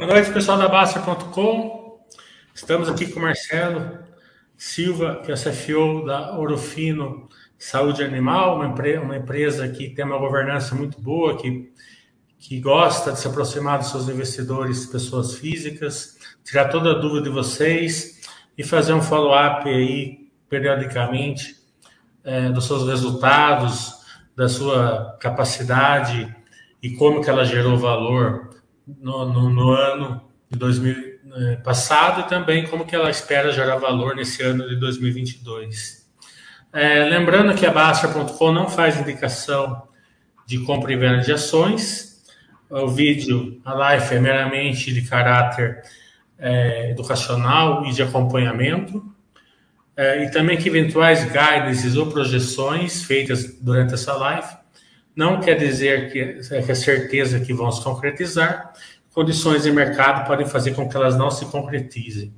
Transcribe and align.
Boa 0.00 0.14
noite, 0.14 0.32
pessoal 0.32 0.56
da 0.56 0.66
Basta.com. 0.66 2.00
Estamos 2.54 2.88
aqui 2.88 3.12
com 3.12 3.20
o 3.20 3.22
Marcelo 3.22 3.98
Silva, 4.56 5.20
que 5.22 5.30
é 5.30 5.34
CFO 5.34 6.06
da 6.06 6.38
Orofino 6.38 7.28
Saúde 7.58 8.02
Animal, 8.02 8.56
uma, 8.56 8.68
empresa, 8.68 9.02
uma 9.02 9.18
empresa 9.18 9.68
que 9.68 9.90
tem 9.90 10.06
uma 10.06 10.16
governança 10.16 10.74
muito 10.74 10.98
boa, 11.02 11.36
que, 11.36 11.70
que 12.38 12.58
gosta 12.60 13.12
de 13.12 13.20
se 13.20 13.28
aproximar 13.28 13.76
dos 13.76 13.90
seus 13.90 14.08
investidores, 14.08 14.86
pessoas 14.86 15.34
físicas, 15.34 16.16
tirar 16.42 16.70
toda 16.70 16.92
a 16.92 16.98
dúvida 16.98 17.24
de 17.24 17.28
vocês 17.28 18.22
e 18.56 18.64
fazer 18.64 18.94
um 18.94 19.02
follow-up 19.02 19.68
aí 19.68 20.30
periodicamente 20.48 21.56
é, 22.24 22.48
dos 22.48 22.66
seus 22.66 22.88
resultados, 22.88 23.96
da 24.34 24.48
sua 24.48 25.18
capacidade 25.20 26.34
e 26.82 26.88
como 26.92 27.22
que 27.22 27.28
ela 27.28 27.44
gerou 27.44 27.76
valor 27.76 28.49
no, 29.00 29.26
no, 29.26 29.50
no 29.50 29.70
ano 29.70 30.22
de 30.50 30.58
2000 30.58 31.10
eh, 31.32 31.56
passado 31.62 32.22
e 32.22 32.28
também 32.28 32.66
como 32.66 32.84
que 32.84 32.94
ela 32.94 33.08
espera 33.08 33.52
gerar 33.52 33.76
valor 33.76 34.16
nesse 34.16 34.42
ano 34.42 34.68
de 34.68 34.74
2022. 34.74 36.04
É, 36.72 37.04
lembrando 37.04 37.54
que 37.54 37.64
a 37.64 37.70
Basta.com 37.70 38.50
não 38.50 38.68
faz 38.68 38.98
indicação 38.98 39.88
de 40.44 40.58
compra 40.64 40.92
e 40.92 40.96
venda 40.96 41.18
de 41.18 41.32
ações. 41.32 42.20
O 42.68 42.88
vídeo, 42.88 43.60
a 43.64 43.74
live 43.74 44.14
é 44.14 44.18
meramente 44.18 44.92
de 44.92 45.02
caráter 45.02 45.82
é, 46.36 46.90
educacional 46.90 47.86
e 47.86 47.92
de 47.92 48.02
acompanhamento. 48.02 49.04
É, 49.96 50.24
e 50.24 50.30
também 50.32 50.56
que 50.56 50.68
eventuais 50.68 51.24
guidances 51.24 51.94
ou 51.94 52.06
projeções 52.10 53.04
feitas 53.04 53.56
durante 53.60 53.94
essa 53.94 54.14
live 54.14 54.59
não 55.20 55.38
quer 55.38 55.54
dizer 55.54 56.10
que 56.10 56.18
é, 56.18 56.62
que 56.62 56.72
é 56.72 56.74
certeza 56.74 57.40
que 57.40 57.52
vão 57.52 57.70
se 57.70 57.84
concretizar. 57.84 58.72
Condições 59.12 59.64
de 59.64 59.70
mercado 59.70 60.26
podem 60.26 60.46
fazer 60.46 60.74
com 60.74 60.88
que 60.88 60.96
elas 60.96 61.14
não 61.14 61.30
se 61.30 61.44
concretizem. 61.44 62.34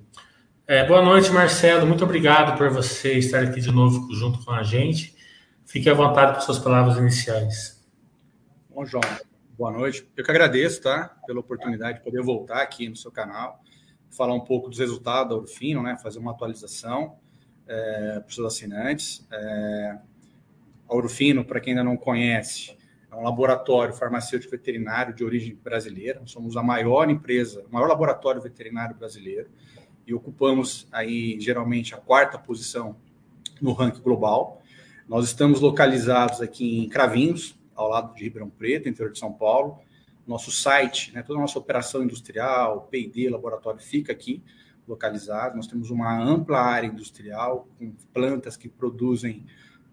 É, 0.67 0.85
boa 0.85 1.01
noite, 1.01 1.31
Marcelo. 1.31 1.87
Muito 1.87 2.03
obrigado 2.03 2.59
por 2.59 2.71
você 2.71 3.13
estar 3.13 3.45
aqui 3.45 3.61
de 3.61 3.71
novo 3.71 4.13
junto 4.13 4.45
com 4.45 4.51
a 4.51 4.65
gente. 4.65 5.15
Fique 5.65 5.89
à 5.89 5.95
vontade 5.95 6.33
para 6.33 6.41
suas 6.41 6.59
palavras 6.59 6.97
iniciais. 6.97 7.81
Bom, 8.69 8.85
João, 8.85 9.03
boa 9.57 9.71
noite. 9.71 10.05
Eu 10.17 10.25
que 10.25 10.31
agradeço, 10.33 10.83
tá? 10.83 11.17
Pela 11.25 11.39
oportunidade 11.39 11.99
de 11.99 12.05
poder 12.05 12.21
voltar 12.21 12.63
aqui 12.63 12.89
no 12.89 12.97
seu 12.97 13.13
canal, 13.13 13.63
falar 14.11 14.35
um 14.35 14.41
pouco 14.41 14.69
dos 14.69 14.81
resultados 14.81 15.29
da 15.31 15.41
Urfino, 15.41 15.85
né? 15.85 15.97
Fazer 16.03 16.19
uma 16.19 16.33
atualização 16.33 17.17
é, 17.65 18.19
para 18.19 18.29
os 18.29 18.35
seus 18.35 18.47
assinantes. 18.53 19.25
É, 19.31 19.99
a 20.93 20.97
Urfino, 20.97 21.45
para 21.45 21.59
quem 21.61 21.73
ainda 21.73 21.83
não 21.83 21.97
conhece, 21.97 22.77
é 23.11 23.15
um 23.15 23.23
laboratório 23.23 23.95
farmacêutico 23.95 24.51
veterinário 24.51 25.15
de 25.15 25.25
origem 25.25 25.55
brasileira. 25.55 26.21
somos 26.27 26.57
a 26.57 26.63
maior 26.63 27.11
empresa, 27.11 27.65
o 27.69 27.73
maior 27.73 27.89
laboratório 27.89 28.41
veterinário 28.41 28.95
brasileiro 28.95 29.49
e 30.07 30.13
ocupamos 30.13 30.87
aí 30.93 31.39
geralmente 31.41 31.95
a 31.95 31.99
quarta 31.99 32.39
posição 32.39 32.97
no 33.61 33.73
ranking 33.73 34.03
global. 34.03 34.61
Nós 35.09 35.27
estamos 35.27 35.61
localizados 35.61 36.41
aqui 36.41 36.79
em 36.79 36.89
Cravinhos, 36.89 37.59
ao 37.75 37.89
lado 37.89 38.15
de 38.15 38.23
Ribeirão 38.23 38.51
Preto, 38.51 38.89
interior 38.89 39.13
de 39.13 39.19
São 39.19 39.33
Paulo. 39.33 39.79
Nosso 40.27 40.51
site, 40.51 41.13
né, 41.15 41.23
toda 41.23 41.39
a 41.39 41.43
nossa 41.43 41.59
operação 41.59 42.03
industrial, 42.03 42.89
P&D, 42.91 43.29
laboratório 43.29 43.81
fica 43.81 44.13
aqui 44.13 44.43
localizado. 44.87 45.57
Nós 45.57 45.67
temos 45.67 45.91
uma 45.91 46.19
ampla 46.19 46.61
área 46.61 46.87
industrial 46.87 47.67
com 47.79 47.93
plantas 48.13 48.57
que 48.57 48.69
produzem 48.69 49.45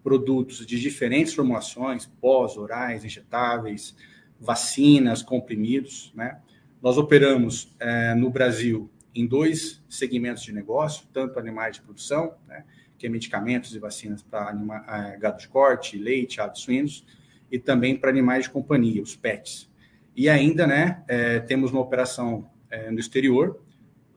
produtos 0.02 0.64
de 0.66 0.80
diferentes 0.80 1.34
formulações, 1.34 2.06
pós, 2.20 2.56
orais, 2.56 3.04
injetáveis, 3.04 3.94
vacinas, 4.40 5.22
comprimidos. 5.22 6.12
Né? 6.14 6.38
Nós 6.82 6.96
operamos 6.96 7.74
é, 7.78 8.14
no 8.14 8.30
Brasil 8.30 8.90
em 9.14 9.26
dois 9.26 9.82
segmentos 9.88 10.42
de 10.42 10.52
negócio, 10.52 11.06
tanto 11.12 11.38
animais 11.38 11.76
de 11.76 11.82
produção, 11.82 12.34
né, 12.46 12.64
que 12.96 13.06
é 13.06 13.10
medicamentos 13.10 13.74
e 13.74 13.78
vacinas 13.78 14.22
para 14.22 14.54
é, 14.88 15.16
gado 15.16 15.38
de 15.38 15.48
corte, 15.48 15.98
leite, 15.98 16.40
aves 16.40 16.60
suínos, 16.60 17.04
e 17.50 17.58
também 17.58 17.96
para 17.96 18.10
animais 18.10 18.44
de 18.44 18.50
companhia, 18.50 19.02
os 19.02 19.16
PETs. 19.16 19.68
E 20.14 20.28
ainda, 20.28 20.66
né, 20.66 21.02
é, 21.08 21.40
temos 21.40 21.72
uma 21.72 21.80
operação 21.80 22.48
é, 22.70 22.90
no 22.90 23.00
exterior, 23.00 23.60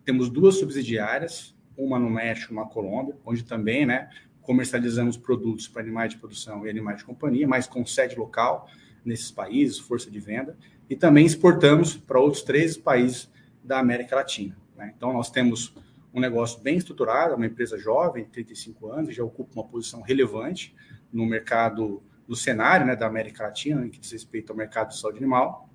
temos 0.05 0.29
duas 0.29 0.55
subsidiárias, 0.55 1.55
uma 1.75 1.97
no 1.97 2.09
México, 2.09 2.53
uma 2.53 2.63
na 2.63 2.69
Colômbia, 2.69 3.15
onde 3.25 3.43
também, 3.43 3.85
né, 3.85 4.09
comercializamos 4.43 5.17
produtos 5.17 5.67
para 5.67 5.81
animais 5.81 6.11
de 6.11 6.17
produção 6.17 6.65
e 6.65 6.69
animais 6.69 6.99
de 6.99 7.05
companhia, 7.05 7.47
mas 7.47 7.65
com 7.67 7.85
sede 7.85 8.15
local 8.15 8.67
nesses 9.03 9.31
países, 9.31 9.79
força 9.79 10.09
de 10.09 10.19
venda, 10.19 10.57
e 10.89 10.95
também 10.95 11.25
exportamos 11.25 11.95
para 11.95 12.19
outros 12.19 12.43
três 12.43 12.77
países 12.77 13.29
da 13.63 13.79
América 13.79 14.15
Latina. 14.15 14.55
Né? 14.75 14.93
Então, 14.95 15.13
nós 15.13 15.29
temos 15.29 15.73
um 16.13 16.19
negócio 16.19 16.61
bem 16.61 16.77
estruturado, 16.77 17.35
uma 17.35 17.45
empresa 17.45 17.77
jovem, 17.77 18.25
35 18.25 18.91
anos, 18.91 19.15
já 19.15 19.23
ocupa 19.23 19.51
uma 19.55 19.67
posição 19.67 20.01
relevante 20.01 20.75
no 21.11 21.25
mercado, 21.25 22.03
no 22.27 22.35
cenário 22.35 22.85
né, 22.85 22.95
da 22.95 23.07
América 23.07 23.43
Latina, 23.43 23.85
em 23.85 23.89
que 23.89 23.99
diz 23.99 24.11
respeito 24.11 24.51
ao 24.51 24.57
mercado 24.57 24.89
de 24.89 24.99
saúde 24.99 25.17
animal. 25.17 25.69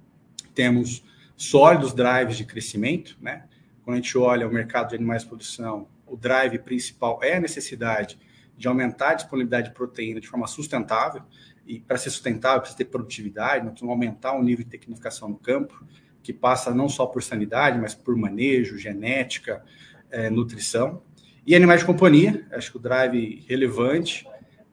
Temos 0.55 1.05
sólidos 1.37 1.93
drives 1.93 2.37
de 2.37 2.45
crescimento, 2.45 3.17
né? 3.21 3.45
Quando 3.85 3.95
a 3.95 4.01
gente 4.01 4.19
olha 4.19 4.47
o 4.47 4.53
mercado 4.53 4.91
de 4.91 4.97
animais 4.97 5.23
de 5.23 5.29
produção, 5.29 5.89
o 6.07 6.17
drive 6.17 6.59
principal 6.59 7.21
é 7.23 7.37
a 7.37 7.41
necessidade 7.41 8.19
de 8.59 8.69
aumentar 8.69 9.11
a 9.11 9.15
disponibilidade 9.15 9.69
de 9.69 9.75
proteína 9.75 10.21
de 10.21 10.29
forma 10.29 10.47
sustentável, 10.47 11.23
e 11.67 11.81
para 11.81 11.97
ser 11.97 12.11
sustentável 12.11 12.61
precisa 12.61 12.79
ter 12.79 12.87
produtividade, 12.87 13.65
nós 13.65 13.73
precisamos 13.73 13.93
aumentar 13.93 14.33
o 14.33 14.43
nível 14.43 14.65
de 14.65 14.71
tecnificação 14.71 15.29
no 15.29 15.37
campo, 15.37 15.85
que 16.23 16.33
passa 16.33 16.75
não 16.75 16.89
só 16.89 17.07
por 17.07 17.23
sanidade, 17.23 17.79
mas 17.79 17.95
por 17.95 18.17
manejo, 18.17 18.77
genética, 18.77 19.65
é, 20.11 20.29
nutrição. 20.29 21.03
E 21.47 21.55
animais 21.55 21.81
de 21.81 21.87
companhia, 21.87 22.47
acho 22.53 22.73
que 22.73 22.77
o 22.77 22.81
drive 22.81 23.45
relevante 23.49 24.27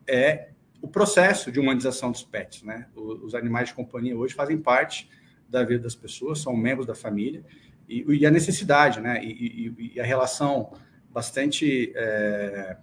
é 0.07 0.49
o 0.81 0.87
processo 0.87 1.51
de 1.51 1.59
humanização 1.59 2.11
dos 2.11 2.23
pets. 2.23 2.63
Né? 2.63 2.87
Os 2.95 3.35
animais 3.35 3.69
de 3.69 3.75
companhia 3.75 4.17
hoje 4.17 4.33
fazem 4.33 4.57
parte 4.57 5.09
da 5.47 5.63
vida 5.63 5.83
das 5.83 5.95
pessoas, 5.95 6.39
são 6.39 6.55
membros 6.55 6.85
da 6.85 6.95
família, 6.95 7.43
e, 7.87 8.03
e 8.07 8.25
a 8.25 8.31
necessidade, 8.31 8.99
né? 8.99 9.23
E, 9.23 9.73
e, 9.77 9.93
e, 9.95 9.99
a 9.99 10.03
relação 10.03 10.73
bastante 11.09 11.93
é, 11.95 12.77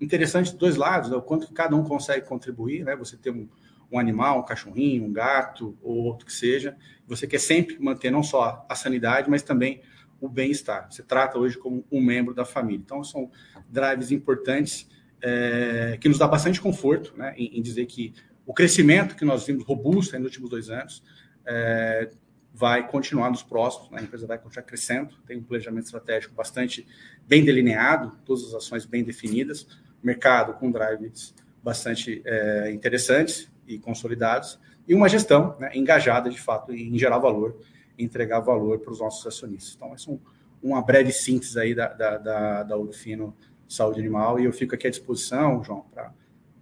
interessante 0.00 0.50
dos 0.50 0.58
dois 0.58 0.76
lados, 0.76 1.10
né? 1.10 1.16
o 1.16 1.22
quanto 1.22 1.52
cada 1.52 1.74
um 1.76 1.84
consegue 1.84 2.26
contribuir, 2.26 2.84
né? 2.84 2.96
Você 2.96 3.16
ter 3.16 3.30
um, 3.30 3.48
um, 3.90 3.98
animal, 3.98 4.40
um 4.40 4.44
cachorrinho, 4.44 5.04
um 5.04 5.12
gato 5.12 5.76
ou 5.82 5.96
outro 6.04 6.26
que 6.26 6.32
seja, 6.32 6.76
você 7.06 7.26
quer 7.26 7.38
sempre 7.38 7.78
manter 7.78 8.10
não 8.10 8.22
só 8.22 8.64
a 8.68 8.74
sanidade, 8.74 9.30
mas 9.30 9.42
também 9.42 9.80
o 10.20 10.28
bem-estar. 10.28 10.90
Você 10.90 11.02
trata 11.02 11.38
hoje 11.38 11.58
como 11.58 11.84
um 11.90 12.00
membro 12.00 12.34
da 12.34 12.44
família. 12.44 12.82
Então, 12.82 13.04
são 13.04 13.30
drives 13.68 14.10
importantes 14.10 14.88
é, 15.22 15.98
que 16.00 16.08
nos 16.08 16.18
dá 16.18 16.26
bastante 16.26 16.60
conforto 16.60 17.14
né? 17.16 17.34
em, 17.36 17.58
em, 17.58 17.62
dizer 17.62 17.86
que 17.86 18.14
o 18.46 18.52
crescimento 18.52 19.16
que 19.16 19.24
nós 19.24 19.46
vimos 19.46 19.64
robusto 19.64 20.16
nos 20.18 20.26
últimos 20.26 20.50
dois 20.50 20.70
anos 20.70 21.02
é, 21.46 22.10
vai 22.52 22.86
continuar 22.86 23.30
nos 23.30 23.42
próximos, 23.42 23.90
né? 23.90 24.00
a 24.00 24.02
empresa 24.02 24.26
vai 24.26 24.38
continuar 24.38 24.64
crescendo, 24.64 25.14
tem 25.26 25.38
um 25.38 25.42
planejamento 25.42 25.86
estratégico 25.86 26.34
bastante 26.34 26.86
bem 27.26 27.44
delineado, 27.44 28.16
todas 28.24 28.44
as 28.44 28.54
ações 28.54 28.84
bem 28.84 29.02
definidas, 29.02 29.66
mercado 30.04 30.54
com 30.54 30.70
drives 30.70 31.34
bastante 31.62 32.22
é, 32.24 32.70
interessantes 32.72 33.50
e 33.66 33.78
consolidados, 33.78 34.58
e 34.86 34.94
uma 34.94 35.08
gestão 35.08 35.56
né, 35.58 35.70
engajada, 35.74 36.28
de 36.28 36.38
fato, 36.38 36.72
em 36.72 36.98
gerar 36.98 37.18
valor, 37.18 37.56
entregar 37.98 38.40
valor 38.40 38.80
para 38.80 38.92
os 38.92 39.00
nossos 39.00 39.26
acionistas. 39.26 39.74
Então, 39.74 39.94
essa 39.94 40.10
é 40.10 40.12
um, 40.12 40.20
uma 40.62 40.82
breve 40.82 41.10
síntese 41.10 41.58
aí 41.58 41.74
da, 41.74 41.88
da, 41.88 42.18
da, 42.18 42.62
da 42.64 42.76
Urfino 42.76 43.34
Saúde 43.66 44.00
Animal, 44.00 44.38
e 44.38 44.44
eu 44.44 44.52
fico 44.52 44.74
aqui 44.74 44.86
à 44.86 44.90
disposição, 44.90 45.64
João, 45.64 45.86
para 45.92 46.12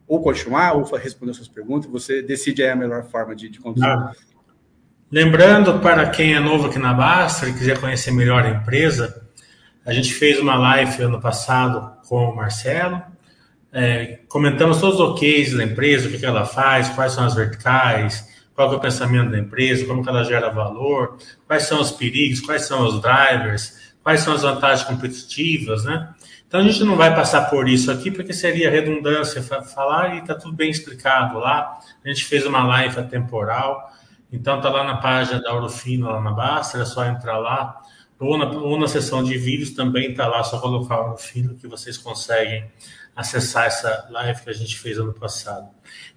ou 0.06 0.20
continuar 0.20 0.74
ou 0.74 0.84
responder 0.96 1.32
suas 1.32 1.48
perguntas, 1.48 1.90
você 1.90 2.22
decide 2.22 2.62
aí 2.62 2.70
a 2.70 2.76
melhor 2.76 3.04
forma 3.04 3.34
de, 3.34 3.48
de 3.48 3.58
conduzir. 3.58 3.88
Ah. 3.88 4.12
Lembrando 5.10 5.78
para 5.80 6.08
quem 6.10 6.34
é 6.34 6.40
novo 6.40 6.66
aqui 6.66 6.78
na 6.78 6.92
Basta 6.92 7.48
e 7.48 7.52
quiser 7.52 7.80
conhecer 7.80 8.10
melhor 8.10 8.44
a 8.44 8.50
empresa, 8.50 9.26
a 9.84 9.92
gente 9.92 10.12
fez 10.14 10.38
uma 10.38 10.56
live 10.56 11.02
ano 11.02 11.20
passado 11.20 11.96
com 12.06 12.30
o 12.30 12.36
Marcelo, 12.36 13.02
é, 13.72 14.20
comentamos 14.28 14.78
todos 14.78 15.00
os 15.00 15.10
OKs 15.12 15.54
da 15.54 15.64
empresa, 15.64 16.08
o 16.08 16.12
que, 16.12 16.24
ela 16.24 16.44
faz, 16.44 16.90
quais 16.90 17.12
são 17.12 17.24
as 17.24 17.34
verticais, 17.34 18.28
qual 18.54 18.70
é 18.72 18.76
o 18.76 18.80
pensamento 18.80 19.30
da 19.30 19.38
empresa, 19.38 19.86
como 19.86 20.02
que 20.02 20.08
ela 20.08 20.24
gera 20.24 20.50
valor, 20.50 21.16
quais 21.46 21.62
são 21.62 21.80
os 21.80 21.90
perigos, 21.90 22.40
quais 22.40 22.62
são 22.66 22.86
os 22.86 23.00
drivers, 23.00 23.94
quais 24.02 24.20
são 24.20 24.34
as 24.34 24.42
vantagens 24.42 24.86
competitivas, 24.86 25.84
né? 25.84 26.12
Então 26.46 26.60
a 26.60 26.62
gente 26.64 26.84
não 26.84 26.96
vai 26.96 27.14
passar 27.14 27.48
por 27.48 27.66
isso 27.66 27.90
aqui 27.90 28.10
porque 28.10 28.34
seria 28.34 28.70
redundância 28.70 29.42
falar 29.42 30.16
e 30.16 30.18
está 30.18 30.34
tudo 30.34 30.54
bem 30.54 30.70
explicado 30.70 31.38
lá. 31.38 31.80
A 32.04 32.08
gente 32.08 32.26
fez 32.26 32.44
uma 32.44 32.62
live 32.62 33.00
atemporal, 33.00 33.90
então 34.30 34.60
tá 34.60 34.68
lá 34.68 34.84
na 34.84 34.98
página 34.98 35.40
da 35.40 35.54
Orofino, 35.54 36.10
lá 36.10 36.20
na 36.20 36.30
Basta, 36.30 36.76
é 36.76 36.84
só 36.84 37.06
entrar 37.06 37.38
lá. 37.38 37.80
Ou 38.18 38.36
na, 38.36 38.44
ou 38.50 38.78
na 38.78 38.86
de 38.86 39.38
vídeos 39.38 39.70
também 39.70 40.10
está 40.10 40.28
lá, 40.28 40.44
só 40.44 40.60
colocar 40.60 41.00
Orofino 41.00 41.54
que 41.54 41.66
vocês 41.66 41.96
conseguem 41.96 42.70
acessar 43.14 43.66
essa 43.66 44.08
live 44.10 44.40
que 44.42 44.50
a 44.50 44.54
gente 44.54 44.78
fez 44.78 44.98
ano 44.98 45.12
passado. 45.12 45.68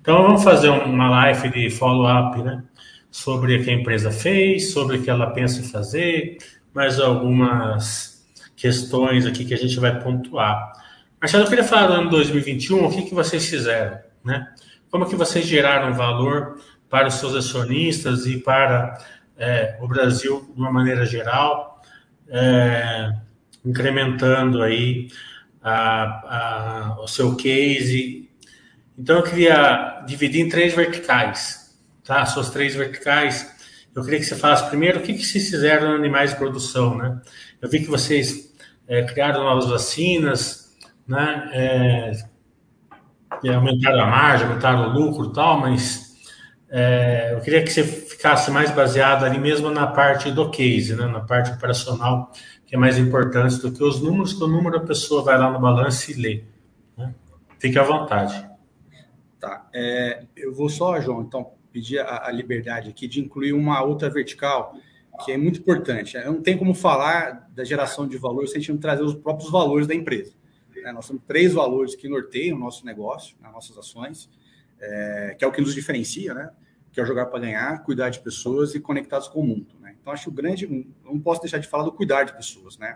Então, 0.01 0.21
vamos 0.23 0.43
fazer 0.43 0.69
uma 0.69 1.09
live 1.09 1.49
de 1.49 1.69
follow-up, 1.69 2.41
né? 2.41 2.63
Sobre 3.11 3.57
o 3.57 3.63
que 3.63 3.69
a 3.69 3.73
empresa 3.73 4.11
fez, 4.11 4.71
sobre 4.71 4.97
o 4.97 5.01
que 5.01 5.09
ela 5.09 5.31
pensa 5.31 5.61
em 5.61 5.63
fazer, 5.63 6.37
mais 6.73 6.99
algumas 6.99 8.25
questões 8.55 9.25
aqui 9.25 9.45
que 9.45 9.53
a 9.53 9.57
gente 9.57 9.79
vai 9.79 9.99
pontuar. 9.99 10.73
Marcelo, 11.19 11.43
eu 11.43 11.49
queria 11.49 11.63
falar 11.63 11.87
do 11.87 11.93
ano 11.93 12.09
2021, 12.09 12.85
o 12.85 12.91
que, 12.91 13.03
que 13.03 13.13
vocês 13.13 13.45
fizeram, 13.47 13.99
né? 14.23 14.53
Como 14.89 15.05
que 15.05 15.15
vocês 15.15 15.45
geraram 15.45 15.93
valor 15.93 16.59
para 16.89 17.07
os 17.07 17.15
seus 17.15 17.35
acionistas 17.35 18.25
e 18.25 18.37
para 18.37 18.97
é, 19.37 19.77
o 19.81 19.87
Brasil 19.87 20.49
de 20.53 20.61
uma 20.61 20.71
maneira 20.71 21.05
geral, 21.05 21.81
é, 22.29 23.13
incrementando 23.65 24.61
aí 24.61 25.07
a, 25.65 26.93
a, 26.93 27.01
o 27.01 27.07
seu 27.07 27.35
case. 27.35 28.29
Então, 28.97 29.17
eu 29.17 29.23
queria 29.23 30.03
dividir 30.05 30.45
em 30.45 30.47
três 30.47 30.75
verticais, 30.75 31.75
tá? 32.03 32.23
Suas 32.27 32.51
três 32.51 32.75
verticais. 32.75 33.51
Eu 33.95 34.03
queria 34.03 34.19
que 34.19 34.25
você 34.25 34.35
falasse 34.35 34.69
primeiro 34.69 34.99
o 34.99 35.01
que, 35.01 35.13
que 35.13 35.25
vocês 35.25 35.49
fizeram 35.49 35.93
em 35.93 35.95
animais 35.95 36.29
de 36.29 36.35
produção, 36.35 36.95
né? 36.95 37.19
Eu 37.59 37.67
vi 37.67 37.79
que 37.79 37.89
vocês 37.89 38.53
é, 38.87 39.01
criaram 39.03 39.43
novas 39.43 39.67
vacinas, 39.67 40.77
né? 41.07 41.49
É, 41.51 42.11
aumentaram 43.49 44.01
a 44.01 44.05
margem, 44.05 44.47
aumentaram 44.47 44.89
o 44.89 44.93
lucro 44.93 45.31
e 45.31 45.33
tal, 45.33 45.59
mas 45.59 46.13
é, 46.69 47.33
eu 47.33 47.41
queria 47.41 47.63
que 47.63 47.71
você 47.71 47.83
ficasse 47.83 48.51
mais 48.51 48.69
baseado 48.69 49.23
ali 49.23 49.39
mesmo 49.39 49.71
na 49.71 49.87
parte 49.87 50.31
do 50.31 50.49
case, 50.51 50.95
né? 50.95 51.07
na 51.07 51.21
parte 51.21 51.51
operacional, 51.51 52.31
que 52.65 52.75
é 52.75 52.77
mais 52.77 52.97
importante 52.97 53.59
do 53.59 53.71
que 53.71 53.83
os 53.83 54.01
números, 54.01 54.33
que 54.33 54.43
o 54.43 54.47
número 54.47 54.77
a 54.77 54.81
pessoa 54.81 55.23
vai 55.23 55.37
lá 55.37 55.51
no 55.51 55.59
balanço 55.59 56.11
e 56.11 56.15
lê. 56.15 56.43
Né? 56.97 57.13
Fique 57.59 57.77
à 57.77 57.83
vontade. 57.83 58.49
Tá. 59.39 59.67
É, 59.73 60.23
eu 60.35 60.53
vou 60.53 60.69
só, 60.69 60.99
João, 60.99 61.21
então, 61.21 61.51
pedir 61.71 61.99
a, 61.99 62.27
a, 62.27 62.31
liberdade 62.31 62.89
aqui 62.89 63.07
de 63.07 63.19
incluir 63.19 63.53
uma 63.53 63.83
outra 63.83 64.09
vertical 64.09 64.75
que 65.23 65.31
é 65.31 65.37
muito 65.37 65.59
importante. 65.59 66.17
Não 66.25 66.41
tem 66.41 66.57
como 66.57 66.73
falar 66.73 67.47
da 67.53 67.63
geração 67.63 68.07
de 68.07 68.17
valor 68.17 68.47
se 68.47 68.57
a 68.57 68.59
gente 68.59 68.71
não 68.71 68.79
trazer 68.79 69.03
os 69.03 69.13
próprios 69.13 69.51
valores 69.51 69.87
da 69.87 69.93
empresa. 69.93 70.33
Né? 70.75 70.91
Nós 70.91 71.07
temos 71.07 71.23
três 71.27 71.53
valores 71.53 71.95
que 71.95 72.07
norteiam 72.07 72.57
o 72.57 72.59
nosso 72.59 72.85
negócio, 72.85 73.35
as 73.43 73.51
nossas 73.51 73.77
ações, 73.77 74.29
é, 74.79 75.35
que 75.37 75.45
é 75.45 75.47
o 75.47 75.51
que 75.51 75.61
nos 75.61 75.73
diferencia, 75.73 76.33
né? 76.33 76.49
que 76.91 76.99
é 76.99 77.05
jogar 77.05 77.25
para 77.25 77.39
ganhar, 77.39 77.83
cuidar 77.83 78.09
de 78.09 78.19
pessoas 78.19 78.73
e 78.73 78.79
conectados 78.79 79.27
com 79.27 79.41
o 79.41 79.47
mundo. 79.47 79.74
Então, 80.05 80.13
acho 80.13 80.29
o 80.29 80.31
grande. 80.31 80.87
Não 81.03 81.19
posso 81.19 81.41
deixar 81.41 81.57
de 81.57 81.67
falar 81.67 81.83
do 81.83 81.91
cuidar 81.91 82.25
de 82.25 82.35
pessoas. 82.35 82.77
Né? 82.77 82.95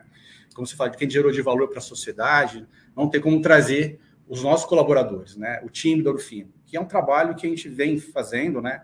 Como 0.54 0.68
você 0.68 0.76
fala, 0.76 0.92
de 0.92 0.98
quem 0.98 1.10
gerou 1.10 1.32
de 1.32 1.42
valor 1.42 1.68
para 1.68 1.80
a 1.80 1.82
sociedade, 1.82 2.68
não 2.96 3.10
tem 3.10 3.20
como 3.20 3.42
trazer 3.42 4.00
os 4.28 4.44
nossos 4.44 4.68
colaboradores, 4.68 5.36
né? 5.36 5.60
o 5.64 5.70
time 5.70 6.04
do 6.04 6.10
Orofino, 6.12 6.54
que 6.68 6.78
é 6.78 6.80
um 6.80 6.86
trabalho 6.86 7.34
que 7.34 7.48
a 7.48 7.50
gente 7.50 7.68
vem 7.68 7.98
fazendo. 8.00 8.62
Né? 8.62 8.84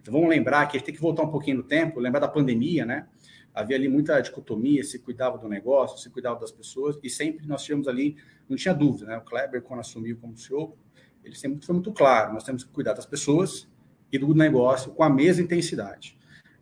Então, 0.00 0.14
vamos 0.14 0.28
lembrar 0.28 0.66
que 0.66 0.76
a 0.76 0.78
gente 0.78 0.86
tem 0.86 0.94
que 0.94 1.00
voltar 1.00 1.24
um 1.24 1.28
pouquinho 1.28 1.56
no 1.56 1.64
tempo, 1.64 1.98
lembrar 1.98 2.20
da 2.20 2.28
pandemia, 2.28 2.86
né? 2.86 3.08
havia 3.52 3.74
ali 3.74 3.88
muita 3.88 4.20
dicotomia, 4.20 4.84
se 4.84 5.00
cuidava 5.00 5.36
do 5.36 5.48
negócio, 5.48 5.98
se 5.98 6.08
cuidava 6.08 6.38
das 6.38 6.52
pessoas, 6.52 6.96
e 7.02 7.10
sempre 7.10 7.48
nós 7.48 7.64
tínhamos 7.64 7.88
ali, 7.88 8.16
não 8.48 8.56
tinha 8.56 8.74
dúvida, 8.74 9.06
né? 9.06 9.16
O 9.16 9.22
Kleber, 9.22 9.62
quando 9.62 9.80
assumiu 9.80 10.18
como 10.18 10.36
CEO, 10.36 10.76
ele 11.24 11.34
sempre 11.34 11.64
foi 11.64 11.72
muito 11.72 11.90
claro, 11.90 12.34
nós 12.34 12.44
temos 12.44 12.62
que 12.62 12.70
cuidar 12.70 12.92
das 12.92 13.06
pessoas 13.06 13.66
e 14.12 14.18
do 14.18 14.34
negócio 14.34 14.92
com 14.92 15.02
a 15.02 15.08
mesma 15.08 15.42
intensidade. 15.42 16.15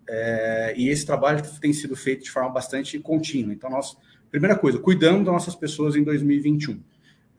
É, 0.09 0.75
e 0.77 0.89
esse 0.89 1.07
trabalho 1.07 1.43
tem 1.61 1.73
sido 1.73 1.97
feito 1.97 2.25
de 2.25 2.31
forma 2.31 2.51
bastante 2.51 2.99
contínua. 2.99 3.53
Então, 3.53 3.71
nós, 3.71 3.97
primeira 4.31 4.57
coisa, 4.57 4.79
cuidando 4.79 5.25
das 5.25 5.33
nossas 5.33 5.55
pessoas 5.55 5.97
em 5.97 6.03
2021. 6.03 6.83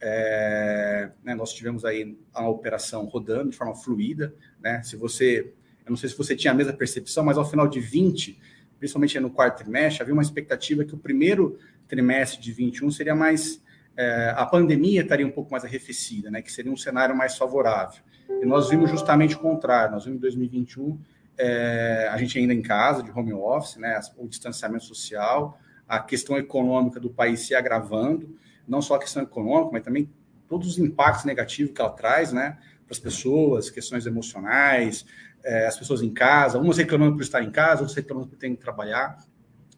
É, 0.01 1.09
né, 1.23 1.33
nós 1.35 1.53
tivemos 1.53 1.85
aí 1.85 2.17
a 2.33 2.47
operação 2.47 3.05
rodando 3.05 3.49
de 3.49 3.57
forma 3.57 3.75
fluida. 3.75 4.33
Né? 4.59 4.81
Se 4.83 4.95
você, 4.95 5.53
eu 5.85 5.89
não 5.89 5.97
sei 5.97 6.09
se 6.09 6.17
você 6.17 6.35
tinha 6.35 6.51
a 6.51 6.55
mesma 6.55 6.73
percepção, 6.73 7.23
mas 7.23 7.37
ao 7.37 7.49
final 7.49 7.67
de 7.67 7.79
20, 7.79 8.37
principalmente 8.77 9.19
no 9.19 9.29
quarto 9.29 9.63
trimestre, 9.63 10.01
havia 10.01 10.13
uma 10.13 10.23
expectativa 10.23 10.83
que 10.83 10.93
o 10.93 10.97
primeiro 10.97 11.57
trimestre 11.87 12.41
de 12.41 12.51
21 12.51 12.91
seria 12.91 13.15
mais 13.15 13.63
é, 13.97 14.33
a 14.35 14.45
pandemia 14.45 15.01
estaria 15.01 15.25
um 15.25 15.31
pouco 15.31 15.51
mais 15.51 15.63
arrefecida, 15.63 16.29
né, 16.29 16.41
que 16.41 16.51
seria 16.51 16.71
um 16.71 16.75
cenário 16.75 17.15
mais 17.15 17.37
favorável. 17.37 18.01
E 18.41 18.45
nós 18.45 18.69
vimos 18.69 18.89
justamente 18.89 19.35
o 19.35 19.39
contrário. 19.39 19.93
Nós 19.93 20.03
vimos 20.05 20.17
em 20.17 20.21
2021 20.21 20.99
é, 21.37 22.09
a 22.11 22.17
gente 22.17 22.37
ainda 22.37 22.53
em 22.53 22.61
casa, 22.61 23.03
de 23.03 23.11
home 23.11 23.33
office, 23.33 23.77
né, 23.77 23.99
o 24.17 24.27
distanciamento 24.27 24.83
social, 24.85 25.59
a 25.87 25.99
questão 25.99 26.37
econômica 26.37 26.99
do 26.99 27.09
país 27.09 27.41
se 27.41 27.53
agravando, 27.53 28.37
não 28.67 28.81
só 28.81 28.95
a 28.95 28.99
questão 28.99 29.23
econômica, 29.23 29.69
mas 29.73 29.83
também 29.83 30.09
todos 30.47 30.67
os 30.67 30.77
impactos 30.79 31.25
negativos 31.25 31.73
que 31.73 31.81
ela 31.81 31.91
traz, 31.91 32.31
né, 32.31 32.57
para 32.85 32.91
as 32.91 32.99
pessoas, 32.99 33.69
questões 33.69 34.05
emocionais, 34.05 35.05
é, 35.43 35.67
as 35.67 35.77
pessoas 35.77 36.01
em 36.01 36.13
casa, 36.13 36.57
umas 36.57 36.77
reclamando 36.77 37.15
por 37.15 37.21
estar 37.21 37.43
em 37.43 37.51
casa, 37.51 37.81
outras 37.81 37.95
reclamando 37.95 38.27
por 38.27 38.37
terem 38.37 38.55
que 38.55 38.61
trabalhar. 38.61 39.17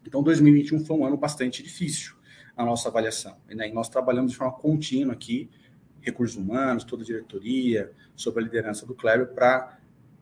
Então, 0.06 0.22
2021 0.22 0.84
foi 0.84 0.96
um 0.96 1.04
ano 1.04 1.16
bastante 1.16 1.62
difícil 1.62 2.14
a 2.56 2.64
nossa 2.64 2.88
avaliação. 2.88 3.36
Né? 3.48 3.68
E 3.68 3.72
nós 3.72 3.88
trabalhamos 3.88 4.32
de 4.32 4.38
forma 4.38 4.54
contínua 4.54 5.12
aqui, 5.12 5.50
recursos 6.00 6.36
humanos, 6.36 6.84
toda 6.84 7.02
a 7.02 7.06
diretoria, 7.06 7.92
sob 8.16 8.40
a 8.40 8.42
liderança 8.42 8.86
do 8.86 8.94
Kleber, 8.94 9.28
para 9.28 9.78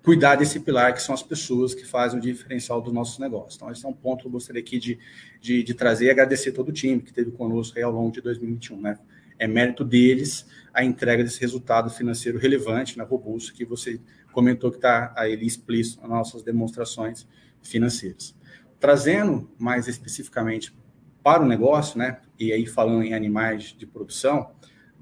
cuidar 0.07 0.37
desse 0.37 0.61
pilar 0.61 0.95
que 0.95 1.03
são 1.03 1.13
as 1.13 1.23
pessoas 1.25 1.75
que 1.75 1.85
fazem 1.85 2.21
o 2.21 2.23
diferencial 2.23 2.81
dos 2.81 2.93
nossos 2.93 3.19
negócios. 3.19 3.57
Então, 3.57 3.73
esse 3.73 3.85
é 3.85 3.89
um 3.89 3.93
ponto 3.93 4.21
que 4.21 4.29
eu 4.29 4.31
gostaria 4.31 4.63
aqui 4.63 4.79
de, 4.79 5.01
de, 5.41 5.65
de 5.65 5.75
trazer 5.75 6.07
e 6.07 6.11
agradecer 6.11 6.53
todo 6.53 6.69
o 6.69 6.73
time 6.73 7.03
que 7.03 7.09
esteve 7.09 7.33
conosco 7.33 7.77
ao 7.81 7.91
longo 7.91 8.13
de 8.13 8.21
2021. 8.21 8.81
Né? 8.81 8.97
É 9.37 9.49
mérito 9.49 9.85
deles 9.85 10.47
a 10.73 10.85
entrega 10.85 11.25
desse 11.25 11.41
resultado 11.41 11.91
financeiro 11.91 12.39
relevante, 12.39 12.97
né, 12.97 13.03
robusto, 13.03 13.53
que 13.53 13.65
você 13.65 14.01
comentou 14.33 14.71
que 14.71 14.77
está 14.77 15.13
aí 15.17 15.45
explícito 15.45 16.01
nas 16.03 16.11
nossas 16.11 16.45
demonstrações 16.45 17.27
financeiras. 17.61 18.33
Trazendo 18.79 19.51
mais 19.59 19.89
especificamente 19.89 20.73
para 21.21 21.43
o 21.43 21.47
negócio, 21.49 21.99
né, 21.99 22.21
e 22.39 22.53
aí 22.53 22.65
falando 22.65 23.03
em 23.03 23.13
animais 23.13 23.75
de 23.77 23.85
produção, 23.85 24.53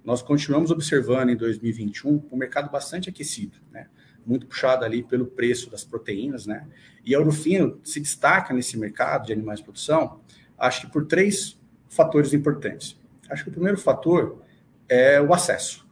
nós 0.03 0.23
continuamos 0.23 0.71
observando 0.71 1.29
em 1.29 1.37
2021 1.37 2.27
um 2.33 2.37
mercado 2.39 2.71
bastante 2.71 3.11
aquecido, 3.11 3.59
né? 3.71 3.89
Muito 4.27 4.47
puxado 4.47 4.85
ali 4.85 5.03
pelo 5.03 5.27
preço 5.27 5.71
das 5.71 5.85
proteínas, 5.85 6.47
né? 6.47 6.67
E 7.05 7.15
a 7.15 7.21
Urufino 7.21 7.81
se 7.85 8.01
destaca 8.01 8.55
nesse 8.55 8.79
mercado 8.79 9.27
de 9.27 9.33
animais 9.33 9.59
de 9.59 9.65
produção, 9.65 10.21
acho 10.59 10.83
que 10.83 10.87
por 10.93 11.07
três 11.07 11.59
fatores 11.89 12.33
importantes. 12.33 12.99
Acho 13.29 13.45
que 13.45 13.51
o 13.51 13.53
primeiro 13.53 13.79
fator 13.79 14.43
é 14.89 15.21
o 15.21 15.33
acesso. 15.33 15.87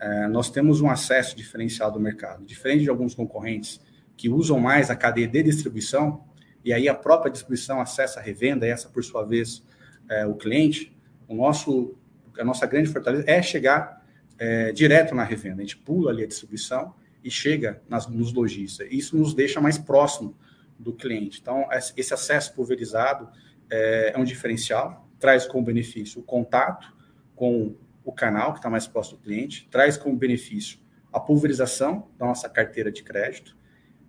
É, 0.00 0.26
nós 0.28 0.50
temos 0.50 0.80
um 0.80 0.90
acesso 0.90 1.36
diferenciado 1.36 1.94
ao 1.94 2.00
mercado, 2.00 2.44
diferente 2.44 2.82
de 2.82 2.90
alguns 2.90 3.14
concorrentes 3.14 3.80
que 4.16 4.28
usam 4.28 4.58
mais 4.58 4.90
a 4.90 4.96
cadeia 4.96 5.26
de 5.26 5.42
distribuição, 5.42 6.24
e 6.64 6.72
aí 6.72 6.88
a 6.88 6.94
própria 6.94 7.30
distribuição 7.30 7.80
acessa 7.80 8.20
a 8.20 8.22
revenda, 8.22 8.66
e 8.66 8.70
essa, 8.70 8.88
por 8.88 9.04
sua 9.04 9.24
vez, 9.24 9.62
é, 10.08 10.26
o 10.26 10.34
cliente. 10.34 10.94
O 11.28 11.34
nosso 11.34 11.96
a 12.38 12.44
nossa 12.44 12.66
grande 12.66 12.88
fortaleza 12.88 13.24
é 13.26 13.40
chegar 13.40 14.04
é, 14.38 14.72
direto 14.72 15.14
na 15.14 15.22
revenda. 15.22 15.62
A 15.62 15.64
gente 15.64 15.76
pula 15.76 16.10
ali 16.10 16.24
a 16.24 16.26
distribuição 16.26 16.94
e 17.24 17.30
chega 17.30 17.82
nas, 17.88 18.06
nos 18.06 18.32
lojistas. 18.32 18.86
Isso 18.90 19.16
nos 19.16 19.32
deixa 19.34 19.60
mais 19.60 19.78
próximo 19.78 20.36
do 20.78 20.92
cliente. 20.92 21.40
Então, 21.40 21.66
esse 21.96 22.12
acesso 22.12 22.52
pulverizado 22.54 23.28
é, 23.70 24.12
é 24.14 24.18
um 24.18 24.24
diferencial, 24.24 25.08
traz 25.18 25.46
como 25.46 25.64
benefício 25.64 26.20
o 26.20 26.22
contato 26.22 26.94
com 27.34 27.74
o 28.04 28.12
canal 28.12 28.52
que 28.52 28.58
está 28.58 28.68
mais 28.68 28.86
próximo 28.86 29.16
do 29.16 29.24
cliente, 29.24 29.66
traz 29.70 29.96
como 29.96 30.14
benefício 30.14 30.78
a 31.10 31.18
pulverização 31.18 32.08
da 32.18 32.26
nossa 32.26 32.48
carteira 32.48 32.92
de 32.92 33.02
crédito, 33.02 33.56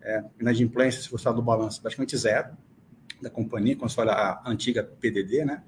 é, 0.02 0.24
inadimplência, 0.40 1.02
se 1.02 1.10
você 1.10 1.32
do 1.32 1.42
balanço, 1.42 1.82
praticamente 1.82 2.18
zero 2.18 2.58
da 3.22 3.30
companhia, 3.30 3.76
quando 3.76 3.92
você 3.92 4.02
olha 4.02 4.12
a 4.12 4.50
antiga 4.50 4.84
PDD, 4.84 5.46
né? 5.46 5.64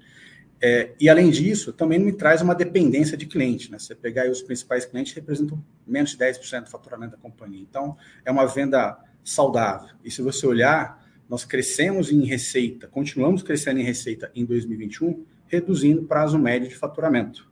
É, 0.60 0.92
e 0.98 1.08
além 1.08 1.30
disso, 1.30 1.72
também 1.72 1.98
me 1.98 2.12
traz 2.12 2.42
uma 2.42 2.54
dependência 2.54 3.16
de 3.16 3.26
cliente. 3.26 3.70
Né? 3.70 3.78
Você 3.78 3.94
pegar 3.94 4.28
os 4.28 4.42
principais 4.42 4.84
clientes 4.84 5.12
representam 5.12 5.62
menos 5.86 6.10
de 6.10 6.18
10% 6.18 6.64
do 6.64 6.70
faturamento 6.70 7.12
da 7.12 7.18
companhia. 7.18 7.62
Então, 7.62 7.96
é 8.24 8.30
uma 8.30 8.46
venda 8.46 8.98
saudável. 9.22 9.90
E 10.04 10.10
se 10.10 10.20
você 10.20 10.46
olhar, 10.46 11.06
nós 11.28 11.44
crescemos 11.44 12.10
em 12.10 12.24
receita, 12.24 12.88
continuamos 12.88 13.42
crescendo 13.42 13.78
em 13.78 13.84
receita 13.84 14.30
em 14.34 14.44
2021, 14.44 15.24
reduzindo 15.46 16.02
prazo 16.04 16.38
médio 16.38 16.68
de 16.68 16.74
faturamento. 16.74 17.48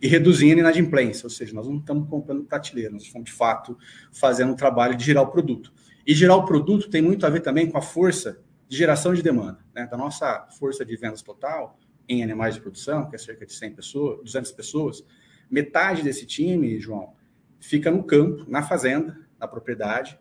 E 0.00 0.06
reduzindo 0.06 0.60
inadimplência, 0.60 1.26
ou 1.26 1.30
seja, 1.30 1.54
nós 1.54 1.66
não 1.66 1.78
estamos 1.78 2.08
comprando 2.08 2.44
prateleira, 2.44 2.90
nós 2.90 3.02
estamos, 3.02 3.30
de 3.30 3.36
fato, 3.36 3.78
fazendo 4.12 4.52
o 4.52 4.56
trabalho 4.56 4.94
de 4.94 5.04
girar 5.04 5.24
o 5.24 5.28
produto. 5.28 5.72
E 6.06 6.14
girar 6.14 6.36
o 6.36 6.44
produto 6.44 6.88
tem 6.88 7.02
muito 7.02 7.26
a 7.26 7.30
ver 7.30 7.40
também 7.40 7.68
com 7.68 7.78
a 7.78 7.82
força 7.82 8.38
de 8.68 8.76
geração 8.76 9.14
de 9.14 9.22
demanda. 9.22 9.58
Né? 9.74 9.86
Da 9.86 9.96
nossa 9.96 10.46
força 10.58 10.84
de 10.84 10.96
vendas 10.96 11.22
total, 11.22 11.78
em 12.08 12.22
animais 12.22 12.54
de 12.54 12.60
produção, 12.60 13.08
que 13.08 13.16
é 13.16 13.18
cerca 13.18 13.44
de 13.44 13.52
100 13.52 13.74
pessoas, 13.74 14.18
200 14.24 14.52
pessoas, 14.52 15.04
metade 15.50 16.02
desse 16.02 16.26
time, 16.26 16.78
João, 16.78 17.14
fica 17.60 17.90
no 17.90 18.02
campo, 18.02 18.44
na 18.48 18.62
fazenda, 18.62 19.18
na 19.38 19.46
propriedade, 19.48 20.18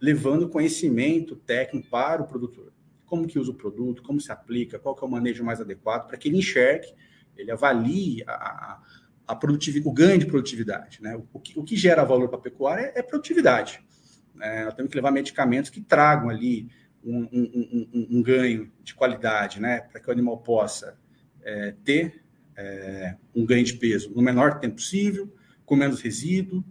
levando 0.00 0.48
conhecimento 0.48 1.36
técnico 1.36 1.88
para 1.88 2.22
o 2.22 2.26
produtor. 2.26 2.72
Como 3.06 3.26
que 3.26 3.38
usa 3.38 3.50
o 3.50 3.54
produto, 3.54 4.02
como 4.02 4.20
se 4.20 4.32
aplica, 4.32 4.78
qual 4.78 4.94
que 4.94 5.04
é 5.04 5.06
o 5.06 5.10
manejo 5.10 5.44
mais 5.44 5.60
adequado, 5.60 6.08
para 6.08 6.16
que 6.16 6.28
ele 6.28 6.38
enxergue, 6.38 6.92
ele 7.36 7.50
avalie 7.50 8.24
a, 8.26 8.82
a, 9.26 9.36
produtividade, 9.36 9.88
o 9.88 9.92
ganho 9.92 10.18
de 10.18 10.26
produtividade. 10.26 11.00
Né? 11.00 11.20
O, 11.32 11.38
que, 11.38 11.58
o 11.58 11.62
que 11.62 11.76
gera 11.76 12.04
valor 12.04 12.28
para 12.28 12.38
a 12.38 12.42
pecuária 12.42 12.92
é, 12.94 13.00
é 13.00 13.02
produtividade. 13.02 13.80
É, 14.40 14.64
nós 14.64 14.74
temos 14.74 14.90
que 14.90 14.96
levar 14.96 15.10
medicamentos 15.10 15.70
que 15.70 15.80
tragam 15.80 16.28
ali 16.28 16.68
um, 17.04 17.28
um, 17.32 17.88
um, 17.92 18.18
um 18.18 18.22
ganho 18.22 18.72
de 18.82 18.94
qualidade, 18.94 19.60
né, 19.60 19.80
para 19.80 20.00
que 20.00 20.08
o 20.08 20.12
animal 20.12 20.38
possa 20.38 20.96
é, 21.44 21.74
ter 21.84 22.22
é, 22.56 23.16
um 23.34 23.44
ganho 23.44 23.64
de 23.64 23.74
peso 23.74 24.12
no 24.14 24.22
menor 24.22 24.58
tempo 24.58 24.76
possível, 24.76 25.32
com 25.64 25.76
menos 25.76 26.00
resíduo, 26.00 26.64